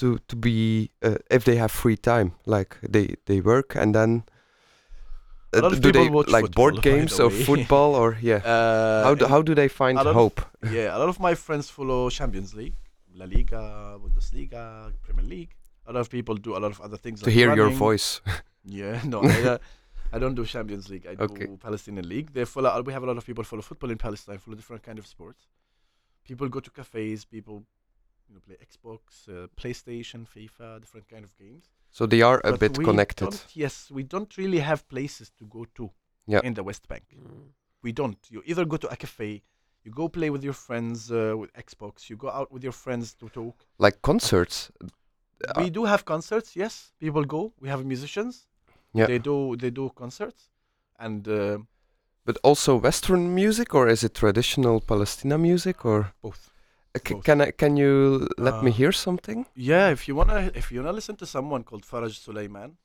to 0.00 0.18
to 0.28 0.36
be 0.36 0.90
uh, 1.02 1.16
if 1.30 1.42
they 1.44 1.56
have 1.56 1.70
free 1.70 1.96
time? 1.96 2.32
Like 2.46 2.76
they 2.94 3.06
they 3.26 3.40
work 3.40 3.76
and 3.76 3.94
then. 3.94 4.22
Uh, 5.52 5.68
do 5.70 5.90
they 5.90 6.08
like 6.36 6.52
board 6.52 6.80
games 6.80 7.18
or 7.18 7.28
football 7.48 7.94
or 7.96 8.16
yeah? 8.22 8.36
Uh, 8.36 9.02
how 9.06 9.14
do, 9.16 9.26
how 9.26 9.42
do 9.42 9.52
they 9.60 9.66
find 9.68 9.96
lot 9.96 10.06
of- 10.06 10.14
hope? 10.14 10.40
yeah, 10.70 10.96
a 10.96 10.98
lot 10.98 11.08
of 11.08 11.18
my 11.18 11.34
friends 11.34 11.68
follow 11.68 12.08
Champions 12.08 12.54
League, 12.54 12.76
La 13.14 13.24
Liga, 13.26 13.98
Bundesliga, 14.02 14.92
Premier 15.02 15.24
League. 15.26 15.50
A 15.88 15.92
lot 15.92 16.00
of 16.06 16.08
people 16.08 16.36
do 16.36 16.56
a 16.56 16.60
lot 16.64 16.70
of 16.70 16.80
other 16.80 16.96
things. 16.96 17.18
to 17.20 17.26
like 17.26 17.34
hear 17.34 17.54
your 17.56 17.70
voice. 17.70 18.20
Yeah, 18.64 19.00
no, 19.04 19.22
I, 19.34 19.42
uh, 19.54 19.58
I 20.12 20.18
don't 20.22 20.34
do 20.36 20.44
Champions 20.44 20.86
League. 20.92 21.06
I 21.10 21.14
Okay. 21.26 21.46
do 21.46 21.56
Palestinian 21.56 22.06
League. 22.08 22.28
They 22.34 22.44
follow. 22.44 22.70
We 22.82 22.92
have 22.92 23.02
a 23.02 23.06
lot 23.10 23.16
of 23.16 23.24
people 23.24 23.42
follow 23.42 23.62
football 23.62 23.90
in 23.90 23.98
Palestine, 23.98 24.38
follow 24.38 24.54
different 24.54 24.82
kind 24.88 24.98
of 24.98 25.06
sports. 25.06 25.42
People 26.28 26.46
go 26.56 26.60
to 26.60 26.70
cafes. 26.70 27.24
People, 27.24 27.56
you 28.30 28.36
know, 28.36 28.40
play 28.46 28.56
Xbox, 28.70 29.28
uh, 29.28 29.48
PlayStation, 29.56 30.26
FIFA, 30.34 30.80
different 30.80 31.08
kind 31.08 31.24
of 31.24 31.36
games. 31.36 31.64
So 31.90 32.06
they 32.06 32.22
are 32.22 32.40
a 32.44 32.52
But 32.52 32.60
bit 32.60 32.74
connected. 32.74 33.32
Yes, 33.54 33.90
we 33.90 34.02
don't 34.04 34.36
really 34.38 34.60
have 34.60 34.88
places 34.88 35.30
to 35.38 35.44
go 35.46 35.66
to 35.74 35.90
Yeah. 36.26 36.40
in 36.44 36.54
the 36.54 36.62
West 36.62 36.86
Bank. 36.88 37.02
Mm. 37.16 37.48
We 37.82 37.92
don't. 37.92 38.18
You 38.30 38.42
either 38.46 38.64
go 38.64 38.76
to 38.76 38.88
a 38.88 38.96
cafe, 38.96 39.42
You 39.84 39.92
go 39.92 40.08
play 40.08 40.28
with 40.30 40.44
your 40.44 40.52
friends 40.66 41.10
uh, 41.10 41.34
with 41.40 41.50
Xbox. 41.54 42.10
You 42.10 42.16
go 42.16 42.28
out 42.28 42.52
with 42.52 42.62
your 42.62 42.72
friends 42.84 43.14
to 43.14 43.28
talk. 43.30 43.56
Like 43.78 43.96
concerts. 44.02 44.70
Uh, 44.82 44.88
we 45.56 45.70
do 45.70 45.84
have 45.86 46.04
concerts. 46.04 46.54
Yes, 46.54 46.92
people 46.98 47.24
go. 47.24 47.52
We 47.60 47.68
have 47.70 47.82
musicians. 47.84 48.46
Yeah. 48.92 49.06
They 49.06 49.18
do. 49.18 49.56
They 49.56 49.70
do 49.70 49.88
concerts, 50.02 50.50
and 50.98 51.26
uh, 51.26 51.58
But 52.26 52.36
also 52.42 52.76
Western 52.76 53.34
music, 53.34 53.74
or 53.74 53.88
is 53.88 54.02
it 54.04 54.14
traditional 54.14 54.80
Palestina 54.80 55.38
music, 55.38 55.84
or 55.84 56.12
both. 56.20 56.49
Uh, 56.94 56.98
c- 57.06 57.20
can 57.22 57.40
I, 57.40 57.50
can 57.52 57.76
you 57.76 58.26
let 58.38 58.62
me 58.64 58.70
Uh, 58.70 58.74
hear 58.74 58.92
something? 58.92 59.46
Yeah, 59.54 59.90
if 59.90 60.08
you 60.08 60.14
wanna, 60.16 60.50
if 60.54 60.70
you 60.72 60.80
wanna 60.80 60.92
listen 60.92 61.16
to 61.16 61.26
someone 61.26 61.62
called 61.64 61.84
Faraj 61.84 62.14
Suleiman, 62.24 62.76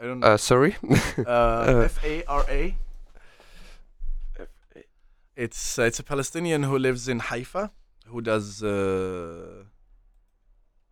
I 0.00 0.04
don't 0.04 0.20
know. 0.20 0.26
Uh, 0.34 0.36
sorry. 0.36 0.76
uh, 1.26 1.84
F 1.94 2.04
A 2.04 2.24
R 2.26 2.44
A. 2.48 2.76
It's 5.36 5.78
uh, 5.78 5.82
it's 5.82 6.00
a 6.00 6.02
Palestinian 6.02 6.64
who 6.64 6.76
lives 6.78 7.08
in 7.08 7.20
Haifa, 7.20 7.70
who 8.06 8.20
does 8.20 8.62
uh, 8.62 9.64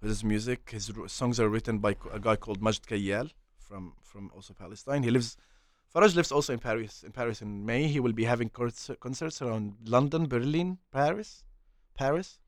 who 0.00 0.08
does 0.08 0.22
music. 0.22 0.70
His 0.70 0.90
r- 0.96 1.08
songs 1.08 1.40
are 1.40 1.48
written 1.48 1.78
by 1.78 1.96
a 2.12 2.20
guy 2.20 2.36
called 2.36 2.60
Majd 2.62 2.82
Kayyal 2.86 3.30
from 3.58 3.94
from 4.02 4.30
also 4.34 4.54
Palestine. 4.54 5.02
He 5.02 5.10
lives. 5.10 5.36
Faraj 5.92 6.14
lives 6.14 6.30
also 6.30 6.52
in 6.52 6.60
Paris. 6.60 7.02
In 7.02 7.10
Paris 7.12 7.42
in 7.42 7.64
May, 7.66 7.88
he 7.88 7.98
will 8.00 8.12
be 8.12 8.24
having 8.24 8.48
concerts 8.50 8.90
concerts 9.00 9.42
around 9.42 9.74
London, 9.84 10.26
Berlin, 10.28 10.78
Paris, 10.92 11.42
Paris. 11.94 12.38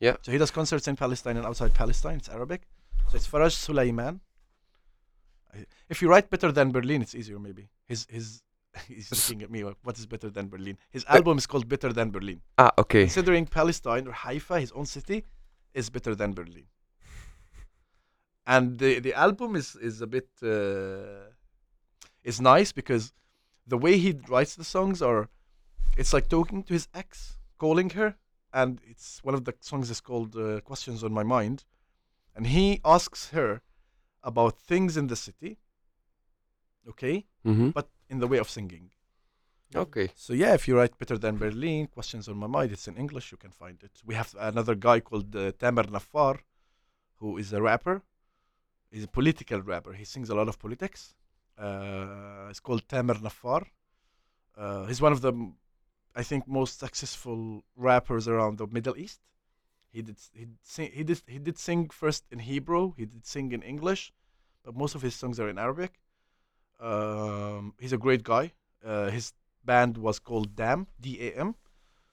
Yeah. 0.00 0.16
So 0.22 0.32
he 0.32 0.38
does 0.38 0.50
concerts 0.50 0.86
in 0.88 0.96
Palestine 0.96 1.36
and 1.36 1.46
outside 1.46 1.74
Palestine. 1.74 2.16
It's 2.16 2.28
Arabic. 2.28 2.62
So 3.10 3.16
it's 3.16 3.26
Faraj 3.26 3.52
Suleiman. 3.52 4.20
I- 5.54 5.66
If 5.88 6.02
you 6.02 6.08
write 6.10 6.28
better 6.30 6.52
than 6.52 6.70
Berlin, 6.72 7.02
it's 7.02 7.14
easier 7.14 7.38
maybe. 7.38 7.68
His 7.86 8.06
his 8.10 8.42
he's 8.88 9.10
looking 9.10 9.42
at 9.42 9.50
me. 9.50 9.64
like, 9.64 9.76
What 9.82 9.98
is 9.98 10.06
better 10.06 10.30
than 10.30 10.48
Berlin? 10.48 10.76
His 10.90 11.04
album 11.06 11.38
is 11.38 11.46
called 11.46 11.66
Better 11.68 11.92
Than 11.92 12.10
Berlin. 12.10 12.40
ah, 12.58 12.70
okay. 12.78 13.04
Considering 13.04 13.46
Palestine 13.46 14.06
or 14.06 14.12
Haifa, 14.12 14.60
his 14.60 14.72
own 14.72 14.86
city, 14.86 15.24
is 15.74 15.90
better 15.90 16.14
than 16.14 16.32
Berlin. 16.34 16.66
And 18.46 18.78
the 18.78 18.98
the 19.00 19.14
album 19.14 19.56
is 19.56 19.76
is 19.76 20.00
a 20.00 20.06
bit 20.06 20.28
uh, 20.42 21.30
is 22.24 22.40
nice 22.40 22.72
because 22.72 23.12
the 23.66 23.76
way 23.84 23.98
he 23.98 24.10
writes 24.28 24.54
the 24.54 24.64
songs 24.64 25.02
are, 25.02 25.28
it's 25.98 26.12
like 26.14 26.28
talking 26.28 26.62
to 26.64 26.72
his 26.72 26.88
ex, 26.94 27.36
calling 27.58 27.90
her, 27.90 28.16
and 28.52 28.80
it's 28.84 29.22
one 29.22 29.34
of 29.34 29.44
the 29.44 29.54
songs 29.60 29.90
is 29.90 30.00
called 30.00 30.36
uh, 30.36 30.60
"Questions 30.60 31.04
on 31.04 31.12
My 31.12 31.22
Mind," 31.22 31.64
and 32.34 32.46
he 32.46 32.80
asks 32.84 33.30
her 33.30 33.62
about 34.22 34.58
things 34.58 34.96
in 34.96 35.06
the 35.08 35.16
city. 35.16 35.58
Okay, 36.88 37.26
hmm 37.44 37.70
but 37.70 37.88
in 38.08 38.18
the 38.18 38.26
way 38.26 38.38
of 38.38 38.48
singing. 38.48 38.90
Okay. 39.74 40.08
So 40.14 40.32
yeah, 40.32 40.54
if 40.54 40.66
you 40.66 40.76
write 40.78 40.96
better 40.98 41.18
than 41.18 41.36
Berlin, 41.36 41.88
questions 41.88 42.26
on 42.28 42.38
my 42.38 42.46
mind, 42.46 42.72
it's 42.72 42.88
in 42.88 42.96
English. 42.96 43.30
You 43.32 43.38
can 43.38 43.50
find 43.50 43.82
it. 43.82 44.00
We 44.04 44.14
have 44.14 44.34
another 44.38 44.74
guy 44.74 45.00
called 45.00 45.34
uh, 45.36 45.52
Tamer 45.52 45.84
Nafar, 45.84 46.38
who 47.16 47.36
is 47.36 47.52
a 47.52 47.60
rapper. 47.60 48.02
He's 48.90 49.04
a 49.04 49.08
political 49.08 49.60
rapper. 49.60 49.92
He 49.92 50.04
sings 50.04 50.30
a 50.30 50.34
lot 50.34 50.48
of 50.48 50.58
politics. 50.58 51.14
Uh, 51.58 52.46
it's 52.48 52.60
called 52.60 52.88
Tamer 52.88 53.14
Nafar. 53.14 53.66
Uh, 54.56 54.86
he's 54.86 55.02
one 55.02 55.12
of 55.12 55.20
the, 55.20 55.32
I 56.18 56.24
think, 56.24 56.48
most 56.48 56.80
successful 56.80 57.62
rappers 57.76 58.26
around 58.26 58.58
the 58.58 58.66
Middle 58.66 58.96
East. 59.04 59.20
He 59.94 60.02
did 60.02 60.18
he 60.38 60.46
sing, 60.62 60.90
he 60.92 61.04
did 61.04 61.22
he 61.34 61.38
did 61.38 61.56
sing 61.58 61.90
first 62.02 62.24
in 62.32 62.40
Hebrew. 62.40 62.84
He 62.96 63.06
did 63.06 63.24
sing 63.24 63.52
in 63.52 63.62
English, 63.62 64.12
but 64.64 64.74
most 64.82 64.94
of 64.96 65.02
his 65.02 65.14
songs 65.14 65.38
are 65.38 65.48
in 65.48 65.58
Arabic. 65.58 65.92
Um, 66.80 67.74
he's 67.80 67.92
a 67.92 68.02
great 68.06 68.24
guy. 68.24 68.52
Uh, 68.84 69.10
his 69.10 69.32
band 69.64 69.96
was 69.96 70.18
called 70.18 70.56
DAM, 70.56 70.88
D-A-M, 71.00 71.54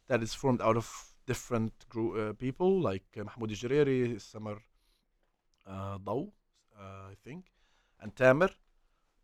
that 0.08 0.22
is 0.22 0.34
formed 0.34 0.62
out 0.62 0.78
of 0.78 0.88
different 1.26 1.74
group, 1.90 2.12
uh, 2.18 2.34
people 2.34 2.80
like 2.90 3.06
uh, 3.18 3.24
Mahmoud 3.24 3.50
Jariri, 3.50 4.22
Samar 4.22 4.58
uh, 5.68 5.98
Daw, 5.98 6.28
uh, 6.80 7.12
I 7.14 7.16
think, 7.24 7.46
and 8.02 8.16
Tamer, 8.16 8.50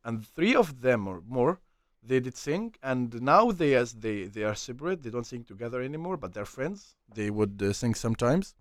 and 0.03 0.25
three 0.25 0.55
of 0.55 0.81
them 0.81 1.07
or 1.07 1.21
more, 1.27 1.59
they 2.09 2.19
did 2.19 2.35
sing, 2.37 2.73
and 2.81 3.21
now 3.21 3.51
they 3.51 3.71
as 3.75 3.89
they 4.05 4.17
they 4.35 4.43
are 4.49 4.55
separate. 4.55 4.97
They 5.03 5.11
don't 5.15 5.25
sing 5.33 5.43
together 5.43 5.79
anymore, 5.89 6.17
but 6.17 6.33
they're 6.33 6.51
friends. 6.57 6.79
They 7.13 7.29
would 7.29 7.55
uh, 7.61 7.73
sing 7.73 7.93
sometimes. 7.95 8.55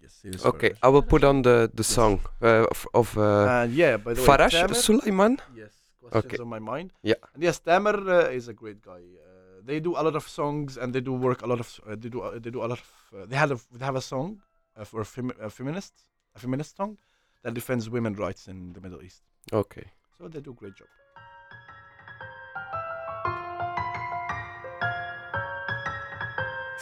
Yes, 0.00 0.44
Okay. 0.44 0.72
I 0.82 0.88
will 0.88 1.02
put 1.14 1.22
on 1.24 1.42
the 1.42 1.56
the 1.80 1.82
Yes. 1.86 1.94
song 1.98 2.20
uh, 2.42 2.66
of, 2.72 2.80
of 3.00 3.08
uh, 3.18 3.62
And 3.62 3.74
yeah, 3.74 3.96
by 3.96 4.12
the 4.14 4.20
way, 4.22 4.26
Farash 4.28 4.52
Tamer- 4.52 4.74
Sulaiman. 4.86 5.34
Yes, 5.62 5.72
questions 6.00 6.24
Okay. 6.34 6.38
on 6.44 6.48
my 6.56 6.60
mind. 6.72 6.88
Yeah. 7.02 7.18
and 7.34 7.42
yes, 7.42 7.56
Tamer 7.58 7.96
uh, 8.18 8.36
is 8.38 8.44
a 8.48 8.54
great 8.62 8.80
guy. 8.90 9.02
Uh, 9.02 9.60
they 9.68 9.78
do 9.80 9.92
a 10.00 10.02
lot 10.06 10.14
of 10.20 10.24
songs 10.28 10.76
and 10.80 10.88
they 10.94 11.00
do 11.10 11.12
work 11.12 11.42
a 11.42 11.48
lot 11.52 11.60
of. 11.64 11.68
Uh, 11.86 11.96
they 12.02 12.08
do. 12.14 12.20
Uh, 12.22 12.38
they 12.44 12.50
do 12.56 12.60
a 12.66 12.68
lot 12.72 12.78
of. 12.84 12.90
Uh, 13.12 13.26
they 13.30 13.36
had 13.42 13.50
a. 13.50 13.58
They 13.78 13.84
have 13.90 13.96
a 13.96 14.06
song 14.12 14.28
uh, 14.76 14.84
for 14.90 15.00
a, 15.00 15.08
fem- 15.14 15.38
a 15.48 15.50
feminist, 15.50 15.94
a 16.36 16.38
feminist 16.38 16.76
song 16.76 16.96
that 17.42 17.52
defends 17.54 17.84
women 17.90 18.14
rights 18.14 18.42
in 18.52 18.72
the 18.74 18.80
Middle 18.80 19.02
East. 19.02 19.22
Okay. 19.52 19.86
So 20.16 20.28
they 20.28 20.40
do 20.40 20.50
a 20.50 20.58
great 20.62 20.76
job. 20.80 20.88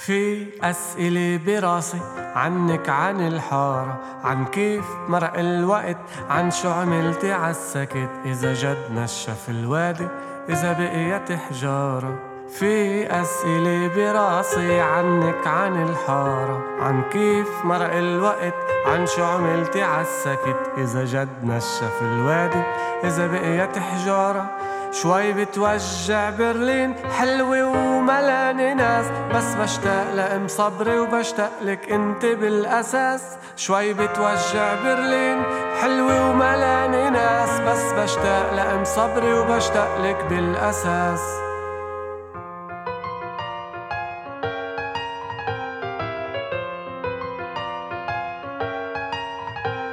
في 0.06 0.46
أسئلة 0.62 1.40
براسي 1.46 2.00
عنك 2.34 2.88
عن 2.88 3.26
الحارة 3.26 4.00
عن 4.24 4.44
كيف 4.44 4.84
مرق 5.08 5.38
الوقت 5.38 5.96
عن 6.30 6.50
شو 6.50 6.70
عملتي 6.70 7.32
عالسكت 7.32 8.10
إذا 8.24 8.54
جد 8.54 8.92
نشف 8.92 9.50
الوادي 9.50 10.08
إذا 10.48 10.72
بقيت 10.72 11.32
حجارة. 11.32 12.18
في 12.48 13.06
أسئلة 13.20 13.90
براسي 13.96 14.80
عنك 14.80 15.46
عن 15.46 15.82
الحارة 15.82 16.64
عن 16.80 17.02
كيف 17.12 17.48
مرق 17.64 17.94
الوقت 17.94 18.54
عن 18.86 19.06
شو 19.06 19.24
عملتي 19.24 19.82
عالسكت 19.82 20.72
إذا 20.78 21.04
جد 21.04 21.44
نشف 21.44 22.02
الوادي 22.02 22.62
إذا 23.04 23.26
بقيت 23.26 23.78
حجارة 23.78 24.50
شوي 24.92 25.32
بتوجع 25.32 26.30
برلين 26.30 26.94
حلوة 27.18 27.95
وملانة 28.06 28.74
ناس 28.74 29.06
بس 29.34 29.54
بشتاق 29.54 30.14
لأم 30.14 30.48
صبري 30.48 30.98
وبشتاق 30.98 31.50
لك 31.62 31.92
أنت 31.92 32.24
بالأساس. 32.24 33.22
شوي 33.56 33.94
بتوجع 33.94 34.74
برلين 34.84 35.42
حلوة 35.82 36.30
وملانة 36.30 37.08
ناس 37.08 37.60
بس 37.60 37.92
بشتاق 37.92 38.54
لأم 38.54 38.84
صبري 38.84 39.32
وبشتاق 39.32 40.00
لك 40.02 40.24
بالأساس. 40.30 41.20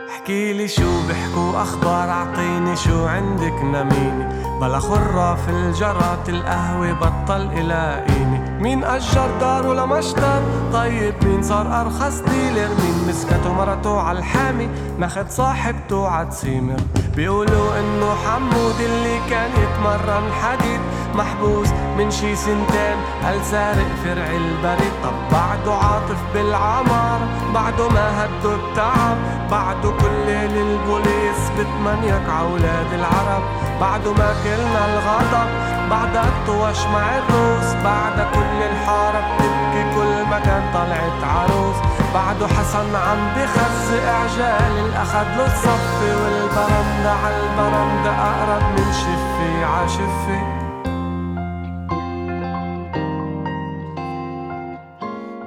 احكيلي 0.09 0.67
شو 0.67 1.07
بيحكوا 1.07 1.61
أخبار 1.61 2.09
أعطيني 2.09 2.75
شو 2.75 3.05
عندك 3.05 3.63
نميني. 3.63 4.42
بلا 4.63 4.79
خراف 4.79 5.49
الجرات 5.49 6.29
القهوة 6.29 6.93
بطل 6.93 7.41
الاقيني 7.41 8.39
مين 8.61 8.83
أجر 8.83 9.29
داره 9.39 9.73
لمشتر 9.73 10.41
طيب 10.73 11.13
مين 11.23 11.43
صار 11.43 11.81
أرخص 11.81 12.19
ديلر؟ 12.19 12.67
مين 12.67 13.07
مسكته 13.09 13.53
مرته 13.53 14.01
عالحامي 14.01 14.69
ماخد 14.99 15.29
صاحبته 15.29 16.07
عتسيمر 16.07 16.77
بيقولوا 17.15 17.79
إنه 17.79 18.15
حمود 18.25 18.75
اللي 18.79 19.19
كان 19.29 19.51
يتمرن 19.51 20.31
حديد. 20.41 20.79
محبوس 21.15 21.67
من 21.97 22.11
شي 22.11 22.35
سنتين 22.35 22.97
قال 23.23 23.45
سارق 23.45 23.87
فرع 24.03 24.27
البريد؟ 24.27 24.93
طب 25.03 25.13
بعده 25.31 25.73
عاطف 25.73 26.17
بالعمار. 26.33 27.19
بعده 27.53 27.89
ما 27.89 28.25
هدو 28.25 28.55
التعب 28.55 29.17
بعده 29.51 29.89
كل 29.89 30.25
ليل 30.25 30.57
البوليس 30.57 31.41
بتمنيك 31.59 32.29
عولاد 32.29 32.93
العرب. 32.93 33.43
بعده 33.81 34.13
ما 34.13 34.33
كلنا 34.43 34.85
الغضب 34.93 35.49
بعدها 35.89 36.23
الطوش 36.27 36.85
مع 36.85 37.17
الروس 37.17 37.73
بعدها 37.83 38.31
كل 38.33 38.57
الحارة 38.71 39.19
بتبكي 39.35 39.83
كل 39.95 40.29
ما 40.29 40.39
كان 40.39 40.63
طلعت 40.73 41.23
عروس. 41.23 41.75
بعده 42.13 42.47
حسن 42.47 42.95
عم 42.95 43.19
بخزق 43.35 44.05
عجال 44.21 44.85
الأخد 44.85 45.27
له 45.37 45.45
الصفي 45.45 46.11
والبرندة 46.23 47.11
عالبرندة 47.23 48.11
أقرب 48.11 48.63
من 48.79 48.93
شفي 48.93 49.63
عشفي 49.65 50.62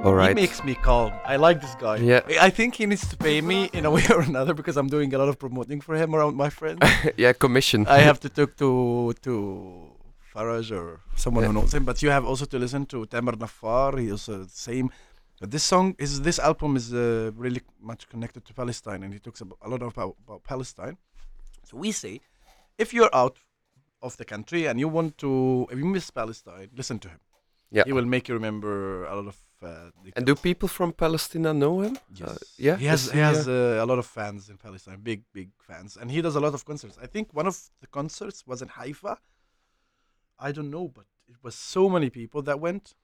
All 0.06 0.16
He 0.28 0.34
makes 0.34 0.62
me 0.62 0.74
calm. 0.76 1.12
I 1.24 1.36
like 1.36 1.60
this 1.60 1.74
guy. 1.74 1.96
Yeah. 1.96 2.20
I- 2.40 2.50
think 2.50 2.76
he 2.76 2.86
needs 2.86 3.06
to 3.08 3.16
pay 3.16 3.40
me 3.40 3.58
in 3.72 3.84
a 3.84 3.90
way 3.96 4.04
or 4.16 4.20
another 4.20 4.54
because 4.54 4.76
I'm 4.76 4.90
doing 4.96 5.12
a 5.12 5.18
lot 5.18 5.28
of 5.28 5.36
promoting 5.38 5.80
for 5.80 5.94
him 5.96 6.14
around 6.14 6.36
my 6.36 6.50
friends. 6.58 6.80
yeah, 7.16 7.32
commission. 7.32 7.86
I 7.88 7.98
have 8.08 8.18
to 8.24 8.28
talk 8.38 8.50
to 8.62 8.70
to 9.26 9.32
Faraj 10.32 10.70
or 10.78 11.00
someone 11.24 11.44
who 11.44 11.52
knows 11.52 11.72
him. 11.74 11.84
But 11.84 11.96
you 12.02 12.10
have 12.16 12.24
also 12.30 12.44
to 12.52 12.58
listen 12.64 12.86
to 12.92 13.06
Tamer 13.06 13.32
Nafar. 13.42 13.98
He 14.02 14.10
also 14.12 14.32
the 14.44 14.48
same. 14.68 14.86
But 15.40 15.50
this 15.50 15.64
song 15.72 15.86
is 15.98 16.20
this 16.28 16.38
album 16.38 16.76
is 16.76 16.86
uh, 16.94 17.30
really 17.44 17.62
much 17.90 18.08
connected 18.12 18.42
to 18.46 18.52
Palestine, 18.54 19.02
and 19.04 19.12
he 19.12 19.18
talks 19.26 19.40
about, 19.42 19.58
a 19.66 19.68
lot 19.68 19.82
about, 19.82 20.14
about 20.26 20.42
Palestine. 20.44 20.96
So 21.68 21.76
we 21.76 21.90
say, 21.92 22.20
if 22.78 22.94
you're 22.94 23.14
out 23.22 23.36
of 24.02 24.16
the 24.16 24.24
country 24.24 24.66
and 24.68 24.78
you 24.78 24.88
want 24.88 25.18
to, 25.18 25.66
if 25.70 25.76
you 25.78 25.84
miss 25.84 26.10
Palestine, 26.10 26.68
listen 26.80 26.98
to 27.00 27.08
him. 27.08 27.20
Yeah. 27.70 27.82
He 27.86 27.92
will 27.92 28.06
make 28.14 28.28
you 28.28 28.34
remember 28.34 29.04
a 29.06 29.14
lot 29.16 29.26
of. 29.26 29.36
Uh, 29.62 29.90
And 30.16 30.26
do 30.26 30.34
people 30.34 30.68
from 30.68 30.92
Palestine 30.92 31.50
know 31.58 31.80
him? 31.80 31.96
Yes. 32.14 32.28
Uh, 32.28 32.36
yeah. 32.58 32.76
He 32.76 32.86
has 32.86 33.10
he 33.10 33.18
has 33.18 33.48
uh, 33.48 33.84
a 33.84 33.86
lot 33.90 33.98
of 33.98 34.06
fans 34.06 34.48
in 34.50 34.56
Palestine, 34.58 34.98
big 35.02 35.20
big 35.32 35.50
fans, 35.68 35.96
and 35.96 36.10
he 36.10 36.20
does 36.20 36.36
a 36.36 36.40
lot 36.40 36.54
of 36.54 36.64
concerts. 36.64 36.98
I 37.02 37.06
think 37.06 37.26
one 37.32 37.46
of 37.46 37.56
the 37.80 37.86
concerts 37.86 38.46
was 38.46 38.58
in 38.62 38.68
Haifa. 38.68 39.14
I 40.38 40.52
don't 40.52 40.70
know, 40.70 40.86
but 40.88 41.06
it 41.26 41.38
was 41.42 41.54
so 41.54 41.88
many 41.88 42.10
people 42.10 42.42
that 42.42 42.60
went. 42.60 42.94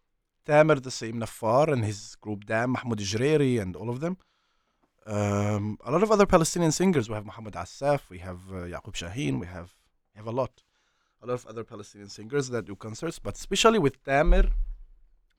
Tamer 0.45 0.79
the 0.81 0.91
same, 0.91 1.17
Nafar 1.21 1.73
and 1.73 1.85
his 1.85 2.17
group 2.17 2.41
Dam, 2.47 2.71
Mahmoud 2.73 2.99
Jreri 2.99 3.61
and 3.63 3.77
all 3.77 3.89
of 3.95 4.01
them. 4.01 4.15
Um, 5.07 5.79
a 5.85 5.91
lot 5.91 6.03
of 6.03 6.11
other 6.11 6.27
Palestinian 6.27 6.73
singers. 6.73 7.09
We 7.09 7.15
have 7.15 7.25
Muhammad 7.25 7.55
Assaf, 7.55 8.01
we 8.11 8.19
have 8.19 8.41
uh, 8.51 8.57
Yaqub 8.75 8.95
Shaheen, 8.95 9.41
we 9.41 9.47
have 9.47 9.69
we 10.13 10.19
have 10.21 10.27
a 10.27 10.37
lot, 10.41 10.55
a 11.23 11.27
lot 11.27 11.35
of 11.35 11.47
other 11.47 11.65
Palestinian 11.65 12.11
singers 12.11 12.51
that 12.51 12.65
do 12.67 12.75
concerts, 12.77 13.19
but 13.19 13.35
especially 13.37 13.79
with 13.79 14.03
Tamer, 14.05 14.45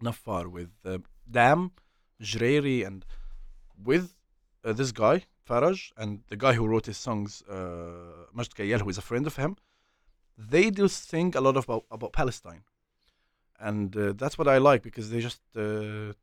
Nafar, 0.03 0.45
with 0.57 0.71
uh, 0.85 0.99
Dam, 1.29 1.71
Jreri, 2.21 2.85
and 2.87 3.05
with 3.89 4.05
uh, 4.63 4.73
this 4.73 4.91
guy 4.91 5.17
Faraj 5.47 5.91
and 5.97 6.21
the 6.29 6.37
guy 6.37 6.53
who 6.53 6.65
wrote 6.67 6.85
his 6.85 6.97
songs, 6.97 7.43
uh, 7.49 8.27
Majd 8.33 8.51
Kayal, 8.55 8.81
who 8.81 8.89
is 8.89 8.97
a 8.97 9.01
friend 9.01 9.27
of 9.27 9.35
him. 9.35 9.57
They 10.37 10.69
do 10.69 10.87
sing 10.87 11.35
a 11.35 11.41
lot 11.41 11.57
about 11.57 11.85
about 11.91 12.11
Palestine, 12.13 12.63
and 13.59 13.95
uh, 13.95 14.13
that's 14.19 14.37
what 14.37 14.47
I 14.47 14.57
like 14.57 14.81
because 14.81 15.09
they 15.11 15.21
just 15.29 15.41
uh, 15.55 16.13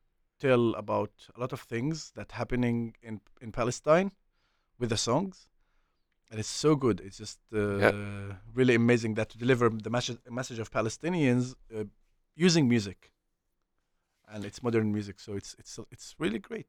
tell 0.41 0.75
about 0.75 1.13
a 1.37 1.41
lot 1.41 1.53
of 1.53 1.61
things 1.61 2.13
that 2.17 2.33
happening 2.33 2.97
in 3.03 3.21
in 3.41 3.53
Palestine 3.53 4.11
with 4.81 4.91
the 4.91 4.97
songs, 4.97 5.49
and 6.31 6.41
it's 6.41 6.55
so 6.65 6.75
good. 6.75 7.01
It's 7.01 7.19
just 7.19 7.39
uh, 7.55 7.93
really 8.55 8.75
amazing 8.75 9.15
that 9.15 9.29
to 9.31 9.39
deliver 9.39 9.69
the 9.87 9.91
message 9.91 10.19
message 10.29 10.59
of 10.59 10.71
Palestinians 10.71 11.55
uh, 11.77 11.85
using 12.35 12.69
music, 12.69 13.13
and 14.33 14.45
it's 14.45 14.63
modern 14.63 14.93
music, 14.93 15.21
so 15.21 15.35
it's 15.37 15.55
it's 15.59 15.79
it's 15.91 16.15
really 16.19 16.39
great. 16.39 16.67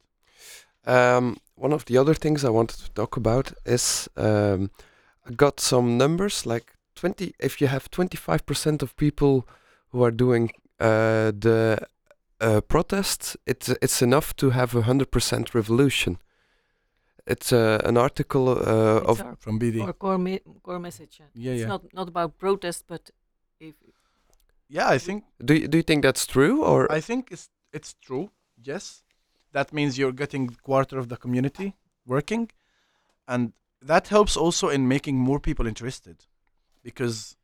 Um, 0.88 1.38
one 1.56 1.74
of 1.74 1.86
the 1.86 1.98
other 1.98 2.16
things 2.16 2.44
I 2.44 2.50
wanted 2.50 2.80
to 2.80 2.90
talk 2.92 3.18
about 3.18 3.54
is 3.66 4.10
um, 4.18 4.72
I 5.28 5.32
got 5.36 5.60
some 5.60 5.98
numbers 5.98 6.46
like 6.46 6.74
20. 6.96 7.34
If 7.40 7.62
you 7.62 7.68
have 7.68 7.90
25% 7.92 8.82
of 8.82 8.96
people 8.96 9.48
who 9.90 10.04
are 10.04 10.12
doing 10.12 10.52
uh, 10.80 11.32
the 11.40 11.78
uh, 12.40 12.62
protests, 12.62 13.38
it's 13.46 13.70
it's 13.82 14.02
enough 14.02 14.34
to 14.36 14.50
have 14.50 14.76
a 14.76 14.82
hundred 14.82 15.12
percent 15.12 15.54
revolution. 15.54 16.18
It's 17.28 17.54
uh, 17.54 17.80
an 17.86 17.98
article 17.98 18.50
uh, 18.50 18.98
It's 18.98 19.22
of 19.22 19.40
From 19.40 19.60
BD, 19.60 19.82
our 19.86 19.94
core, 19.94 20.18
me- 20.18 20.42
core 20.64 20.80
message. 20.80 21.20
yeah. 21.20 21.28
Yeah, 21.36 21.52
it's 21.52 21.62
yeah. 21.62 21.68
not 21.68 21.94
not 21.94 22.08
about 22.08 22.38
protest, 22.38 22.86
but 22.88 23.02
if 23.10 23.21
yeah, 24.72 24.88
I 24.88 24.98
think 24.98 25.26
do 25.44 25.54
you, 25.54 25.68
do 25.68 25.78
you 25.78 25.84
think 25.84 26.02
that's 26.02 26.26
true 26.26 26.64
or 26.64 26.90
I 26.92 27.02
think 27.02 27.30
it's 27.32 27.50
it's 27.74 27.94
true. 28.02 28.32
Yes, 28.64 29.04
that 29.52 29.74
means 29.74 29.98
you're 29.98 30.14
getting 30.14 30.48
quarter 30.64 30.98
of 30.98 31.10
the 31.10 31.18
community 31.18 31.76
working, 32.06 32.50
and 33.28 33.54
that 33.82 34.08
helps 34.08 34.38
also 34.38 34.70
in 34.70 34.88
making 34.88 35.18
more 35.18 35.40
people 35.40 35.68
interested, 35.68 36.26
because 36.84 37.36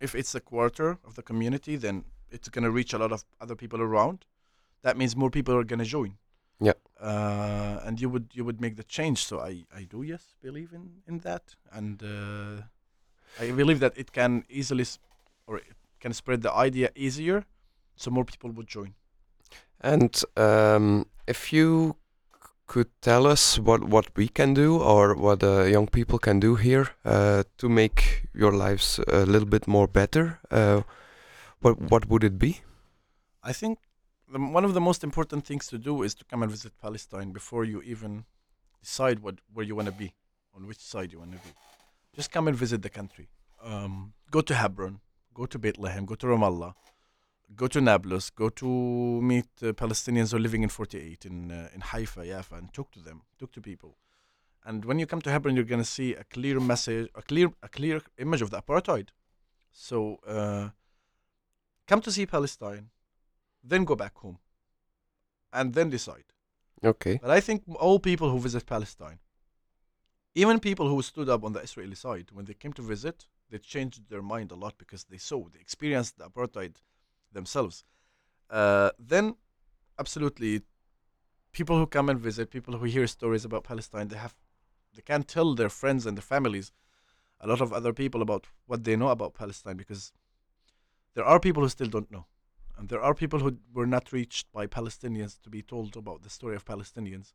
if 0.00 0.14
it's 0.14 0.34
a 0.34 0.40
quarter 0.40 0.98
of 1.04 1.14
the 1.14 1.22
community, 1.22 1.76
then 1.76 2.04
it's 2.30 2.48
gonna 2.48 2.70
reach 2.70 2.94
a 2.94 2.98
lot 2.98 3.12
of 3.12 3.24
other 3.40 3.56
people 3.56 3.80
around. 3.82 4.24
That 4.82 4.96
means 4.96 5.14
more 5.14 5.30
people 5.30 5.54
are 5.54 5.64
gonna 5.64 5.84
join. 5.84 6.16
Yeah. 6.60 6.74
Uh, 6.98 7.80
and 7.84 8.00
you 8.00 8.08
would 8.08 8.28
you 8.32 8.44
would 8.44 8.60
make 8.60 8.76
the 8.76 8.84
change. 8.84 9.18
So 9.26 9.40
I 9.40 9.64
I 9.80 9.84
do 9.84 10.02
yes 10.02 10.34
believe 10.40 10.72
in 10.72 11.02
in 11.06 11.18
that, 11.20 11.56
and 11.72 12.02
uh, 12.02 12.62
I 13.38 13.50
believe 13.50 13.80
that 13.80 13.98
it 13.98 14.12
can 14.12 14.44
easily 14.48 14.86
or 15.46 15.60
can 16.04 16.12
spread 16.12 16.40
the 16.42 16.52
idea 16.66 16.88
easier, 16.94 17.38
so 17.96 18.10
more 18.10 18.26
people 18.32 18.50
would 18.56 18.68
join. 18.78 18.90
And 19.80 20.12
um, 20.36 21.06
if 21.26 21.40
you 21.52 21.96
could 22.66 22.90
tell 23.00 23.26
us 23.34 23.58
what, 23.58 23.80
what 23.94 24.06
we 24.16 24.28
can 24.28 24.54
do 24.54 24.70
or 24.92 25.14
what 25.14 25.42
uh, 25.42 25.62
young 25.76 25.88
people 25.98 26.18
can 26.18 26.40
do 26.40 26.56
here 26.56 26.86
uh, 27.04 27.42
to 27.60 27.68
make 27.68 28.26
your 28.34 28.52
lives 28.52 29.00
a 29.08 29.24
little 29.32 29.48
bit 29.56 29.66
more 29.66 29.88
better, 30.00 30.24
uh, 30.50 30.82
what 31.62 31.74
what 31.92 32.02
would 32.10 32.24
it 32.24 32.36
be? 32.38 32.52
I 33.50 33.52
think 33.60 33.78
the, 34.32 34.38
one 34.58 34.66
of 34.68 34.74
the 34.74 34.80
most 34.80 35.04
important 35.04 35.46
things 35.48 35.64
to 35.72 35.78
do 35.78 36.02
is 36.06 36.14
to 36.14 36.24
come 36.30 36.42
and 36.44 36.50
visit 36.50 36.72
Palestine 36.86 37.32
before 37.32 37.64
you 37.64 37.78
even 37.92 38.24
decide 38.82 39.16
what 39.24 39.34
where 39.54 39.66
you 39.68 39.76
want 39.78 39.88
to 39.92 39.98
be, 40.04 40.08
on 40.56 40.66
which 40.68 40.82
side 40.92 41.08
you 41.12 41.20
want 41.20 41.32
to 41.32 41.38
be. 41.46 41.52
Just 42.18 42.30
come 42.34 42.48
and 42.48 42.56
visit 42.64 42.80
the 42.82 42.90
country. 42.90 43.26
Um, 43.70 44.12
go 44.30 44.40
to 44.42 44.54
Hebron, 44.54 45.00
go 45.34 45.46
to 45.46 45.58
Bethlehem, 45.58 46.06
go 46.06 46.14
to 46.14 46.26
Ramallah, 46.26 46.74
go 47.56 47.66
to 47.66 47.80
Nablus, 47.80 48.30
go 48.30 48.48
to 48.48 48.66
meet 49.20 49.46
uh, 49.62 49.72
Palestinians 49.72 50.30
who 50.30 50.36
are 50.36 50.40
living 50.40 50.62
in 50.62 50.68
48 50.68 51.26
in 51.26 51.50
uh, 51.50 51.68
in 51.74 51.80
Haifa, 51.80 52.24
Jaffa, 52.24 52.54
and 52.56 52.72
talk 52.72 52.90
to 52.92 53.00
them, 53.00 53.22
talk 53.38 53.52
to 53.52 53.60
people. 53.60 53.96
And 54.64 54.84
when 54.84 54.98
you 54.98 55.06
come 55.06 55.20
to 55.22 55.30
Hebron, 55.30 55.56
you're 55.56 55.64
gonna 55.64 55.84
see 55.84 56.14
a 56.14 56.24
clear 56.24 56.58
message, 56.60 57.08
a 57.14 57.22
clear 57.22 57.50
a 57.62 57.68
clear 57.68 58.00
image 58.18 58.42
of 58.42 58.50
the 58.50 58.60
apartheid. 58.62 59.08
So 59.72 60.18
uh, 60.26 60.70
come 61.86 62.00
to 62.02 62.12
see 62.12 62.26
Palestine, 62.26 62.90
then 63.62 63.84
go 63.84 63.96
back 63.96 64.16
home, 64.18 64.38
and 65.52 65.74
then 65.74 65.90
decide. 65.90 66.24
Okay. 66.84 67.18
But 67.20 67.30
I 67.30 67.40
think 67.40 67.62
all 67.80 67.98
people 67.98 68.30
who 68.30 68.38
visit 68.38 68.66
Palestine, 68.66 69.18
even 70.34 70.60
people 70.60 70.88
who 70.88 71.02
stood 71.02 71.28
up 71.28 71.44
on 71.44 71.52
the 71.52 71.60
Israeli 71.60 71.94
side, 71.94 72.26
when 72.32 72.44
they 72.44 72.54
came 72.54 72.72
to 72.74 72.82
visit, 72.82 73.26
they 73.50 73.58
changed 73.58 74.08
their 74.08 74.22
mind 74.22 74.50
a 74.50 74.54
lot 74.54 74.74
because 74.78 75.04
they 75.04 75.18
saw, 75.18 75.48
they 75.48 75.60
experienced 75.60 76.18
the 76.18 76.28
apartheid 76.28 76.76
themselves. 77.32 77.84
Uh, 78.50 78.90
then, 78.98 79.36
absolutely, 79.98 80.62
people 81.52 81.78
who 81.78 81.86
come 81.86 82.08
and 82.08 82.20
visit, 82.20 82.50
people 82.50 82.76
who 82.76 82.84
hear 82.86 83.06
stories 83.06 83.44
about 83.44 83.64
Palestine, 83.64 84.08
they 84.08 84.16
have, 84.16 84.34
they 84.94 85.02
can 85.02 85.22
tell 85.22 85.54
their 85.54 85.68
friends 85.68 86.06
and 86.06 86.16
their 86.16 86.22
families, 86.22 86.72
a 87.40 87.46
lot 87.46 87.60
of 87.60 87.72
other 87.72 87.92
people 87.92 88.22
about 88.22 88.46
what 88.66 88.84
they 88.84 88.96
know 88.96 89.08
about 89.08 89.34
Palestine 89.34 89.76
because 89.76 90.12
there 91.14 91.24
are 91.24 91.38
people 91.38 91.62
who 91.62 91.68
still 91.68 91.88
don't 91.88 92.10
know. 92.10 92.26
And 92.76 92.88
there 92.88 93.00
are 93.00 93.14
people 93.14 93.38
who 93.38 93.58
were 93.72 93.86
not 93.86 94.12
reached 94.12 94.50
by 94.52 94.66
Palestinians 94.66 95.40
to 95.42 95.50
be 95.50 95.62
told 95.62 95.96
about 95.96 96.22
the 96.22 96.30
story 96.30 96.56
of 96.56 96.64
Palestinians. 96.64 97.34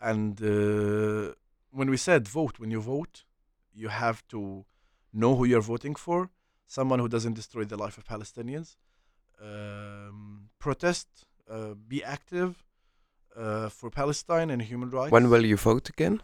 And 0.00 0.40
uh, 0.40 1.34
when 1.70 1.90
we 1.90 1.96
said 1.96 2.28
vote, 2.28 2.60
when 2.60 2.70
you 2.70 2.80
vote, 2.80 3.24
you 3.74 3.88
have 3.88 4.26
to 4.28 4.64
know 5.12 5.34
who 5.36 5.44
you're 5.44 5.60
voting 5.74 5.94
for, 5.94 6.30
someone 6.66 6.98
who 6.98 7.08
doesn't 7.08 7.34
destroy 7.34 7.64
the 7.64 7.76
life 7.76 7.96
of 7.98 8.04
Palestinians. 8.04 8.76
Um, 9.40 10.48
protest, 10.58 11.08
uh, 11.50 11.74
be 11.74 12.02
active 12.04 12.64
uh, 13.36 13.68
for 13.68 13.90
Palestine 13.90 14.50
and 14.50 14.60
human 14.62 14.90
rights. 14.90 15.12
When 15.12 15.30
will 15.30 15.44
you 15.44 15.56
vote 15.56 15.88
again? 15.88 16.22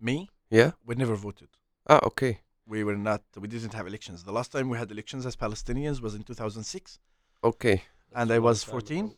Me, 0.00 0.28
Yeah. 0.50 0.72
we 0.86 0.94
never 0.94 1.14
voted. 1.16 1.48
Ah, 1.88 2.00
okay. 2.04 2.40
We 2.66 2.84
were 2.84 2.96
not. 2.96 3.22
We 3.36 3.48
didn't 3.48 3.74
have 3.74 3.86
elections. 3.88 4.22
The 4.22 4.32
last 4.32 4.52
time 4.52 4.68
we 4.68 4.78
had 4.78 4.90
elections 4.92 5.26
as 5.26 5.34
Palestinians 5.36 6.00
was 6.00 6.14
in 6.14 6.22
2006, 6.22 6.98
Okay. 7.42 7.82
And 8.14 8.30
That's 8.30 8.34
I 8.34 8.36
a 8.36 8.40
long 8.40 8.44
was 8.44 8.64
14. 8.64 9.14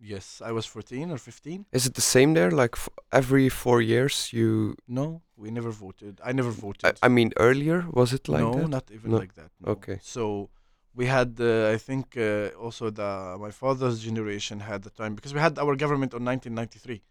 Yes, 0.00 0.40
I 0.44 0.52
was 0.52 0.66
14 0.66 1.10
or 1.10 1.18
15. 1.18 1.66
Is 1.72 1.86
it 1.86 1.94
the 1.94 2.00
same 2.00 2.32
there? 2.34 2.50
Like 2.50 2.74
f- 2.76 2.88
every 3.12 3.48
four 3.50 3.82
years 3.82 4.32
you? 4.32 4.74
No, 4.88 5.20
we 5.36 5.50
never 5.50 5.70
voted. 5.70 6.20
I 6.24 6.32
never 6.32 6.48
I, 6.50 6.52
voted. 6.66 6.98
I 7.02 7.08
mean, 7.08 7.32
earlier 7.36 7.86
was 7.92 8.12
it 8.12 8.28
like 8.28 8.42
no, 8.42 8.52
that? 8.54 8.68
not 8.68 8.90
even 8.90 9.10
No. 9.10 9.18
like 9.18 9.34
that. 9.34 9.50
no. 9.60 9.72
Okay. 9.72 9.98
So 10.02 10.48
we 10.94 11.06
had, 11.06 11.38
uh, 11.40 11.68
I 11.74 11.76
think, 11.76 12.16
uh, 12.16 12.48
also 12.64 12.90
the 12.90 13.36
my 13.38 13.50
father's 13.50 13.98
generation 14.00 14.60
had 14.60 14.82
the 14.82 14.90
time 14.90 15.14
because 15.14 15.34
we 15.34 15.40
had 15.40 15.58
our 15.58 15.76
government 15.76 16.14
on 16.14 16.24
1993. 16.24 17.02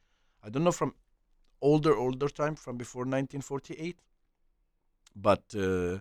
I 0.46 0.50
don't 0.50 0.64
know 0.64 0.72
from 0.82 0.94
older 1.62 1.94
older 1.96 2.30
time 2.30 2.56
from 2.56 2.76
before 2.78 3.04
1948, 3.04 3.98
but 5.16 5.44
uh, 5.56 6.00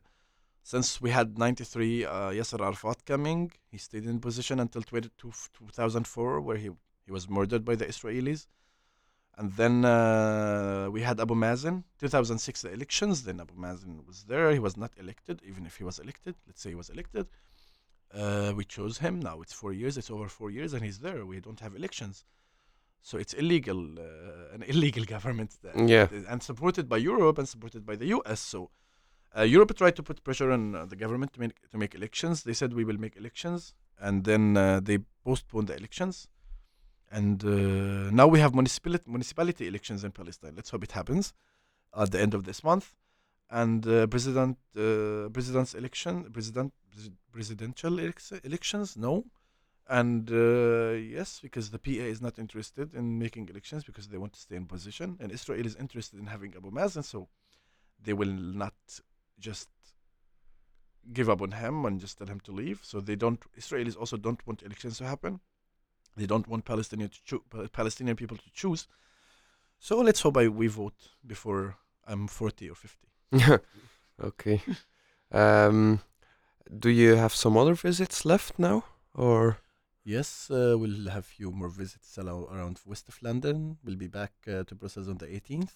since 0.72 1.00
we 1.04 1.10
had 1.18 1.38
93 1.38 2.04
uh, 2.04 2.10
Yasser 2.38 2.60
Arafat 2.60 2.98
coming, 3.06 3.50
he 3.72 3.78
stayed 3.78 4.04
in 4.04 4.20
position 4.20 4.60
until 4.60 4.82
20, 4.82 5.08
2004, 5.18 6.40
where 6.46 6.58
he 6.64 6.68
he 7.06 7.12
was 7.18 7.24
murdered 7.36 7.64
by 7.64 7.74
the 7.80 7.86
Israelis. 7.86 8.40
And 9.38 9.48
then 9.60 9.74
uh, 9.84 10.88
we 10.94 11.00
had 11.08 11.16
Abu 11.20 11.34
Mazen, 11.34 11.76
2006 11.98 12.62
the 12.62 12.72
elections. 12.78 13.22
Then 13.26 13.40
Abu 13.40 13.54
Mazen 13.64 13.94
was 14.10 14.18
there. 14.24 14.52
He 14.52 14.62
was 14.68 14.76
not 14.76 14.92
elected, 15.04 15.36
even 15.50 15.64
if 15.70 15.74
he 15.78 15.84
was 15.90 15.96
elected. 16.04 16.34
Let's 16.46 16.60
say 16.62 16.70
he 16.74 16.80
was 16.82 16.90
elected. 16.90 17.26
Uh, 18.12 18.52
we 18.58 18.64
chose 18.76 18.94
him. 18.98 19.14
Now 19.20 19.36
it's 19.44 19.54
four 19.62 19.72
years. 19.80 19.96
It's 20.00 20.10
over 20.16 20.28
four 20.40 20.50
years, 20.58 20.70
and 20.74 20.82
he's 20.88 20.98
there. 21.06 21.20
We 21.32 21.40
don't 21.46 21.60
have 21.64 21.74
elections, 21.80 22.16
so 23.08 23.14
it's 23.22 23.34
illegal, 23.42 23.80
uh, 24.08 24.54
an 24.56 24.62
illegal 24.72 25.04
government. 25.14 25.50
That, 25.62 25.74
Yeah. 25.94 26.06
and 26.32 26.38
supported 26.50 26.86
by 26.92 26.98
Europe 27.12 27.36
and 27.40 27.48
supported 27.54 27.82
by 27.90 27.96
the 28.00 28.08
U.S. 28.16 28.40
So 28.52 28.60
uh, 29.36 29.42
Europe 29.42 29.76
tried 29.76 29.96
to 29.96 30.02
put 30.02 30.24
pressure 30.24 30.50
on 30.50 30.74
uh, 30.74 30.84
the 30.86 30.96
government 30.96 31.32
to 31.34 31.40
make 31.40 31.70
to 31.70 31.78
make 31.78 31.94
elections. 31.94 32.42
They 32.42 32.54
said 32.54 32.72
we 32.72 32.84
will 32.84 32.98
make 32.98 33.16
elections, 33.16 33.74
and 34.00 34.24
then 34.24 34.56
uh, 34.56 34.80
they 34.80 34.98
postponed 35.24 35.68
the 35.68 35.76
elections. 35.76 36.28
And 37.10 37.42
uh, 37.44 38.10
now 38.10 38.26
we 38.26 38.40
have 38.40 38.54
municipality 38.54 39.04
municipality 39.06 39.66
elections 39.66 40.04
in 40.04 40.12
Palestine. 40.12 40.54
Let's 40.56 40.70
hope 40.70 40.84
it 40.84 40.92
happens 40.92 41.32
at 41.96 42.10
the 42.10 42.20
end 42.20 42.34
of 42.34 42.44
this 42.44 42.64
month. 42.64 42.94
And 43.50 43.86
uh, 43.86 44.06
president 44.06 44.58
uh, 44.76 45.28
president's 45.30 45.74
election, 45.74 46.24
president 46.32 46.72
presidential 47.32 47.98
elections, 48.44 48.96
no. 48.96 49.24
And 49.90 50.28
yes, 51.18 51.40
because 51.40 51.70
the 51.70 51.78
PA 51.78 52.06
is 52.14 52.20
not 52.20 52.38
interested 52.38 52.94
in 52.94 53.18
making 53.18 53.48
elections 53.48 53.84
because 53.84 54.08
they 54.08 54.18
want 54.18 54.34
to 54.34 54.40
stay 54.40 54.56
in 54.56 54.66
position, 54.66 55.16
and 55.20 55.32
Israel 55.32 55.64
is 55.64 55.76
interested 55.76 56.18
in 56.20 56.26
having 56.26 56.54
Abu 56.54 56.70
Mazen, 56.70 57.02
so 57.02 57.28
they 58.04 58.12
will 58.12 58.36
not 58.64 58.74
just 59.38 59.68
give 61.12 61.30
up 61.30 61.40
on 61.40 61.52
him 61.52 61.84
and 61.84 62.00
just 62.00 62.18
tell 62.18 62.26
him 62.26 62.40
to 62.40 62.52
leave. 62.52 62.80
So 62.82 63.00
they 63.00 63.16
don't. 63.16 63.40
Israelis 63.58 63.96
also 63.96 64.16
don't 64.16 64.46
want 64.46 64.62
elections 64.62 64.98
to 64.98 65.04
happen. 65.04 65.40
They 66.16 66.26
don't 66.26 66.48
want 66.48 66.64
Palestinian 66.64 67.10
to 67.10 67.18
choo- 67.24 67.68
Palestinian 67.72 68.16
people 68.16 68.36
to 68.36 68.50
choose. 68.52 68.88
So 69.78 69.98
let's 69.98 70.20
hope 70.20 70.36
I 70.36 70.48
we 70.48 70.66
vote 70.66 71.10
before 71.24 71.76
I'm 72.06 72.26
40 72.26 72.70
or 72.70 72.74
50. 72.74 73.62
okay. 74.24 74.60
Um, 75.30 76.00
do 76.78 76.88
you 76.88 77.16
have 77.16 77.34
some 77.34 77.58
other 77.58 77.74
visits 77.74 78.24
left 78.24 78.58
now, 78.58 78.84
or? 79.14 79.58
Yes, 80.04 80.50
uh, 80.50 80.74
we'll 80.78 81.10
have 81.10 81.26
few 81.26 81.50
more 81.50 81.68
visits 81.68 82.16
around 82.16 82.80
west 82.86 83.08
of 83.10 83.18
London. 83.22 83.76
We'll 83.84 83.96
be 83.96 84.06
back 84.06 84.32
uh, 84.46 84.64
to 84.64 84.74
Brussels 84.74 85.06
on 85.06 85.18
the 85.18 85.26
18th. 85.26 85.72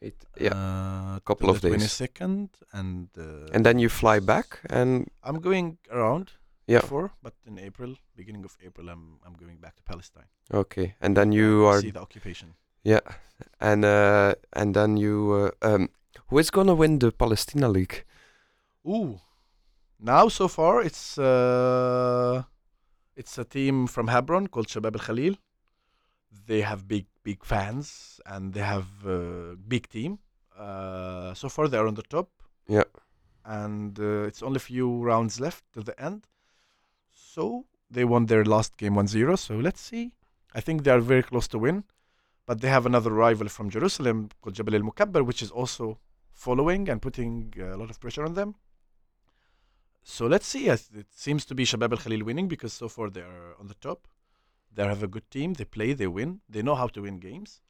It, 0.00 0.16
yeah. 0.40 0.54
uh, 0.54 1.20
couple 1.20 1.50
of 1.50 1.60
the 1.60 1.70
days. 1.70 1.82
22nd, 1.82 2.48
and 2.72 3.08
uh, 3.18 3.52
and 3.52 3.66
then 3.66 3.78
you 3.78 3.90
fly 3.90 4.18
back, 4.18 4.60
and 4.70 5.10
I'm 5.22 5.40
going 5.40 5.76
around 5.90 6.32
yeah. 6.66 6.80
before, 6.80 7.12
but 7.22 7.34
in 7.46 7.58
April, 7.58 7.96
beginning 8.16 8.44
of 8.44 8.56
April, 8.64 8.88
I'm 8.88 9.20
I'm 9.26 9.34
going 9.34 9.58
back 9.58 9.76
to 9.76 9.82
Palestine. 9.82 10.28
Okay, 10.52 10.94
and 11.02 11.14
then 11.16 11.32
you 11.32 11.66
are 11.66 11.80
see 11.80 11.90
the 11.90 12.00
occupation. 12.00 12.54
yeah, 12.82 13.00
and 13.60 13.84
uh, 13.84 14.34
and 14.54 14.74
then 14.74 14.96
you 14.96 15.52
uh, 15.62 15.74
um, 15.74 15.90
who 16.28 16.38
is 16.38 16.50
gonna 16.50 16.74
win 16.74 16.98
the 16.98 17.12
Palestina 17.12 17.68
League? 17.68 18.04
Ooh, 18.86 19.20
now 19.98 20.28
so 20.28 20.48
far 20.48 20.80
it's 20.80 21.18
uh, 21.18 22.42
it's 23.16 23.36
a 23.36 23.44
team 23.44 23.86
from 23.86 24.08
Hebron 24.08 24.46
called 24.46 24.68
Shabab 24.68 24.96
Al 24.96 25.04
Khalil. 25.06 25.36
They 26.46 26.60
have 26.62 26.86
big 26.88 27.06
big 27.22 27.44
fans 27.44 28.20
and 28.26 28.52
they 28.54 28.60
have 28.60 28.86
a 29.06 29.56
big 29.56 29.88
team. 29.88 30.18
Uh, 30.56 31.34
so 31.34 31.48
far 31.48 31.68
they 31.68 31.78
are 31.78 31.86
on 31.86 31.94
the 31.94 32.02
top. 32.16 32.28
Yeah. 32.68 32.84
and 33.44 33.98
uh, 33.98 34.28
it's 34.28 34.42
only 34.42 34.56
a 34.58 34.60
few 34.72 34.88
rounds 35.02 35.40
left 35.40 35.64
to 35.74 35.80
the 35.82 35.96
end. 36.00 36.26
So 37.12 37.66
they 37.90 38.04
won 38.04 38.26
their 38.26 38.44
last 38.44 38.76
game 38.76 38.94
1-0. 38.94 39.38
So 39.38 39.56
let's 39.56 39.80
see. 39.80 40.12
I 40.54 40.60
think 40.60 40.84
they 40.84 40.90
are 40.90 41.00
very 41.00 41.22
close 41.22 41.48
to 41.48 41.58
win, 41.58 41.84
but 42.46 42.60
they 42.60 42.68
have 42.68 42.86
another 42.86 43.10
rival 43.12 43.48
from 43.48 43.70
Jerusalem 43.70 44.28
called 44.40 44.54
Jabal 44.56 44.74
Al 44.76 44.82
Mukabbar, 44.82 45.24
which 45.24 45.42
is 45.42 45.50
also 45.50 45.98
following 46.32 46.88
and 46.88 47.00
putting 47.02 47.52
a 47.60 47.76
lot 47.76 47.90
of 47.90 47.98
pressure 48.00 48.24
on 48.24 48.34
them. 48.34 48.54
So 50.02 50.26
let's 50.26 50.46
see. 50.46 50.68
It 50.68 51.06
seems 51.14 51.44
to 51.46 51.54
be 51.54 51.64
Shabab 51.64 51.92
Al 51.92 51.98
Khalil 51.98 52.24
winning 52.24 52.48
because 52.48 52.72
so 52.72 52.88
far 52.88 53.10
they 53.10 53.20
are 53.22 53.54
on 53.60 53.66
the 53.66 53.74
top. 53.74 54.06
They 54.74 54.84
have 54.84 55.02
a 55.02 55.08
good 55.08 55.30
team. 55.30 55.54
They 55.54 55.64
play. 55.64 55.92
They 55.92 56.06
win. 56.06 56.40
They 56.48 56.62
know 56.62 56.74
how 56.74 56.88
to 56.88 57.02
win 57.02 57.18
games. 57.18 57.60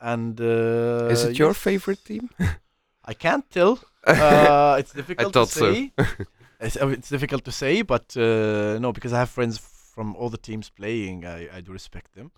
And 0.00 0.40
uh, 0.40 1.08
is 1.10 1.24
it 1.24 1.38
your 1.38 1.54
favorite 1.54 2.04
team? 2.04 2.30
I 3.04 3.14
can't 3.14 3.48
tell. 3.50 3.78
Uh, 4.08 4.76
it's 4.78 4.94
difficult 4.94 5.34
to 5.34 5.40
thought 5.40 5.48
so. 5.50 5.70
say. 5.70 5.92
it's, 6.60 6.76
uh, 6.80 6.88
it's 6.88 7.10
difficult 7.10 7.44
to 7.44 7.52
say, 7.52 7.82
but 7.82 8.16
uh, 8.16 8.78
no, 8.78 8.90
because 8.90 9.12
I 9.12 9.18
have 9.18 9.28
friends 9.28 9.58
from 9.58 10.16
all 10.16 10.30
the 10.30 10.38
teams 10.38 10.70
playing, 10.70 11.26
I, 11.26 11.56
I 11.56 11.60
do 11.60 11.72
respect 11.72 12.14
them. 12.14 12.30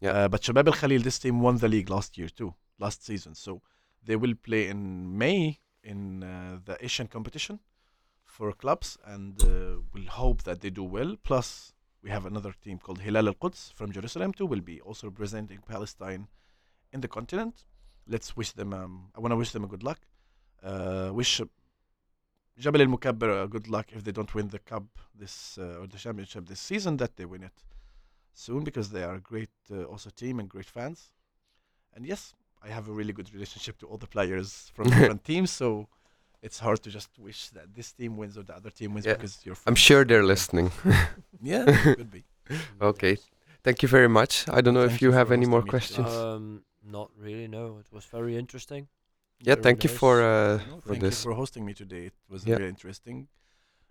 Yeah. 0.00 0.10
Uh, 0.10 0.28
but 0.28 0.42
Shabab 0.42 0.68
Al 0.68 0.74
Khalil, 0.74 1.02
this 1.02 1.18
team 1.18 1.40
won 1.40 1.56
the 1.56 1.66
league 1.66 1.90
last 1.90 2.16
year 2.18 2.28
too, 2.28 2.54
last 2.78 3.04
season. 3.04 3.34
So 3.34 3.62
they 4.04 4.14
will 4.14 4.34
play 4.34 4.68
in 4.68 5.18
May 5.18 5.58
in 5.82 6.22
uh, 6.22 6.58
the 6.64 6.76
Asian 6.84 7.08
competition 7.08 7.58
for 8.24 8.52
clubs, 8.52 8.96
and 9.04 9.42
uh, 9.42 9.80
we'll 9.92 10.10
hope 10.10 10.42
that 10.44 10.60
they 10.60 10.70
do 10.70 10.84
well. 10.84 11.16
Plus, 11.24 11.72
we 12.08 12.12
have 12.12 12.24
another 12.24 12.54
team 12.64 12.78
called 12.78 13.00
Hilal 13.00 13.28
Al 13.28 13.34
Quds 13.34 13.70
from 13.74 13.92
Jerusalem 13.92 14.32
too, 14.32 14.46
will 14.46 14.62
be 14.62 14.80
also 14.80 15.08
representing 15.08 15.58
Palestine 15.68 16.26
in 16.90 17.02
the 17.02 17.08
continent. 17.18 17.54
Let's 18.06 18.34
wish 18.34 18.52
them. 18.52 18.72
Um, 18.72 18.92
I 19.14 19.20
want 19.20 19.32
to 19.32 19.36
wish 19.36 19.52
them 19.52 19.64
a 19.64 19.66
good 19.66 19.82
luck. 19.82 20.00
Uh, 20.62 21.10
wish 21.12 21.42
Jabal 22.58 22.80
Al 22.80 22.86
Mukabbar 22.86 23.44
a 23.44 23.46
good 23.46 23.68
luck 23.68 23.88
if 23.92 24.04
they 24.04 24.12
don't 24.12 24.34
win 24.34 24.48
the 24.48 24.58
cup 24.58 24.86
this 25.14 25.58
uh, 25.58 25.80
or 25.80 25.86
the 25.86 25.98
championship 25.98 26.46
this 26.46 26.60
season. 26.60 26.96
That 26.96 27.16
they 27.16 27.26
win 27.26 27.42
it 27.42 27.58
soon 28.32 28.64
because 28.64 28.88
they 28.88 29.02
are 29.02 29.16
a 29.16 29.20
great 29.20 29.56
uh, 29.70 29.82
also 29.82 30.08
team 30.08 30.40
and 30.40 30.48
great 30.48 30.70
fans. 30.76 31.12
And 31.94 32.06
yes, 32.06 32.32
I 32.62 32.68
have 32.68 32.88
a 32.88 32.92
really 32.92 33.12
good 33.12 33.30
relationship 33.34 33.76
to 33.80 33.86
all 33.86 33.98
the 33.98 34.12
players 34.16 34.72
from 34.74 34.88
different 34.94 35.24
teams, 35.24 35.50
so 35.50 35.88
it's 36.42 36.58
hard 36.60 36.82
to 36.82 36.90
just 36.90 37.10
wish 37.18 37.50
that 37.50 37.74
this 37.74 37.92
team 37.92 38.16
wins 38.16 38.36
or 38.38 38.42
the 38.44 38.54
other 38.54 38.70
team 38.70 38.94
wins 38.94 39.06
Yeah. 39.06 39.14
because 39.14 39.44
you're. 39.44 39.56
I'm 39.66 39.74
sure 39.76 40.04
they're 40.04 40.24
listening. 40.34 40.70
Yeah, 41.40 41.64
could 41.94 42.10
be. 42.10 42.24
okay, 42.80 43.16
thank 43.62 43.82
you 43.82 43.88
very 43.88 44.08
much. 44.08 44.44
I 44.48 44.60
don't 44.60 44.74
know 44.74 44.84
if 44.84 45.00
you 45.02 45.08
you 45.08 45.14
have 45.14 45.30
any 45.32 45.46
more 45.46 45.60
hosting 45.60 45.78
me 45.78 45.80
today. 45.80 46.02
questions. 46.02 46.14
Um, 46.34 46.62
not 46.82 47.10
really. 47.16 47.46
No, 47.48 47.78
it 47.78 47.86
was 47.92 48.04
very 48.06 48.36
interesting. 48.36 48.88
yeah, 49.40 49.54
very 49.54 49.62
thank 49.62 49.84
you 49.84 49.90
for 49.90 50.14
uh, 50.22 50.56
No, 50.66 50.80
for 50.80 50.88
thank 50.88 51.00
this. 51.02 51.14
you 51.24 51.30
for 51.30 51.36
hosting 51.36 51.64
me 51.64 51.74
today. 51.74 52.04
It 52.06 52.14
was 52.28 52.42
Yeah. 52.44 52.56
very 52.56 52.68
interesting, 52.68 53.28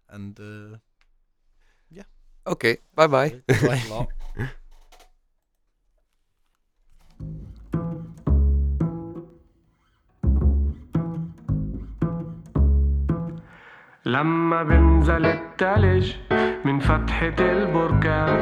and 0.09 0.39
uh, 0.39 0.77
yeah. 1.89 2.05
Okay, 2.45 2.77
bye 2.95 3.07
bye. 3.07 3.31
لما 14.07 14.63
بنزل 14.63 15.25
التلج 15.25 16.11
من 16.65 16.79
فتحة 16.79 17.35
البركان 17.39 18.39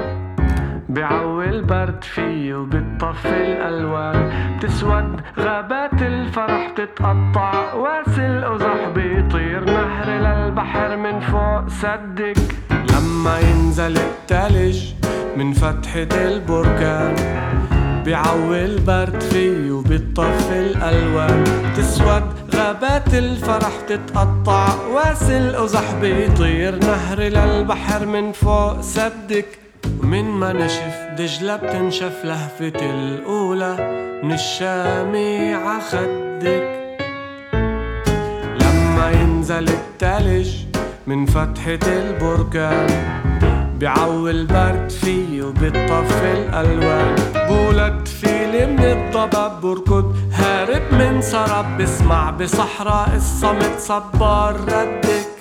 بعوي 0.89 1.49
البرد 1.49 2.03
فيه 2.03 2.55
وبتطفي 2.55 3.29
الألوان. 3.29 4.31
بتسود 4.57 5.21
غابات 5.39 6.01
الفرح 6.01 6.71
بتتقطع 6.71 7.73
واسل 7.73 8.45
قزح 8.45 8.89
بيطير 8.95 9.65
نهر 9.65 10.09
للبحر 10.09 10.97
من 10.97 11.19
فوق 11.19 11.67
سدك. 11.67 12.37
لما 12.71 13.39
ينزل 13.39 13.97
التلج 13.97 14.93
من 15.37 15.53
فتحة 15.53 16.27
البركان 16.27 17.15
بعوي 18.05 18.65
البرد 18.65 19.21
فيه 19.21 19.71
وبتطفي 19.71 20.59
الألوان. 20.59 21.43
تسود 21.77 22.44
غابات 22.55 23.13
الفرح 23.13 23.73
تتقطع 23.87 24.67
واسل 24.93 25.55
قزح 25.55 25.93
بيطير. 26.01 26.75
نهر 26.75 27.19
للبحر 27.19 28.05
من 28.05 28.31
فوق 28.31 28.81
سدك 28.81 29.45
ومن 30.03 30.23
ما 30.23 30.53
نشف 30.53 30.95
دجلة 31.17 31.55
بتنشف 31.55 32.15
لهفة 32.23 32.79
الأولى. 32.81 33.75
من 34.23 34.31
الشامي 34.31 35.53
عخدك 35.53 36.67
لما 38.61 39.11
ينزل 39.11 39.67
التلج 39.69 40.49
من 41.07 41.25
فتحة 41.25 41.79
البركان 41.87 42.87
بعوي 43.79 44.31
البرد 44.31 44.89
فيه 44.89 45.43
وبتطفي 45.43 46.31
الألوان. 46.33 47.15
بولد 47.49 48.07
فيلي 48.25 48.65
من 48.65 48.79
الضباب 48.79 49.61
بركض 49.61 50.15
هارب 50.33 50.93
من 50.93 51.21
سراب 51.21 51.77
بسمع 51.77 52.29
بصحراء 52.31 53.15
الصمت 53.15 53.79
صبار 53.79 54.55
ردك. 54.55 55.35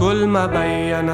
كل 0.00 0.26
ما 0.26 0.46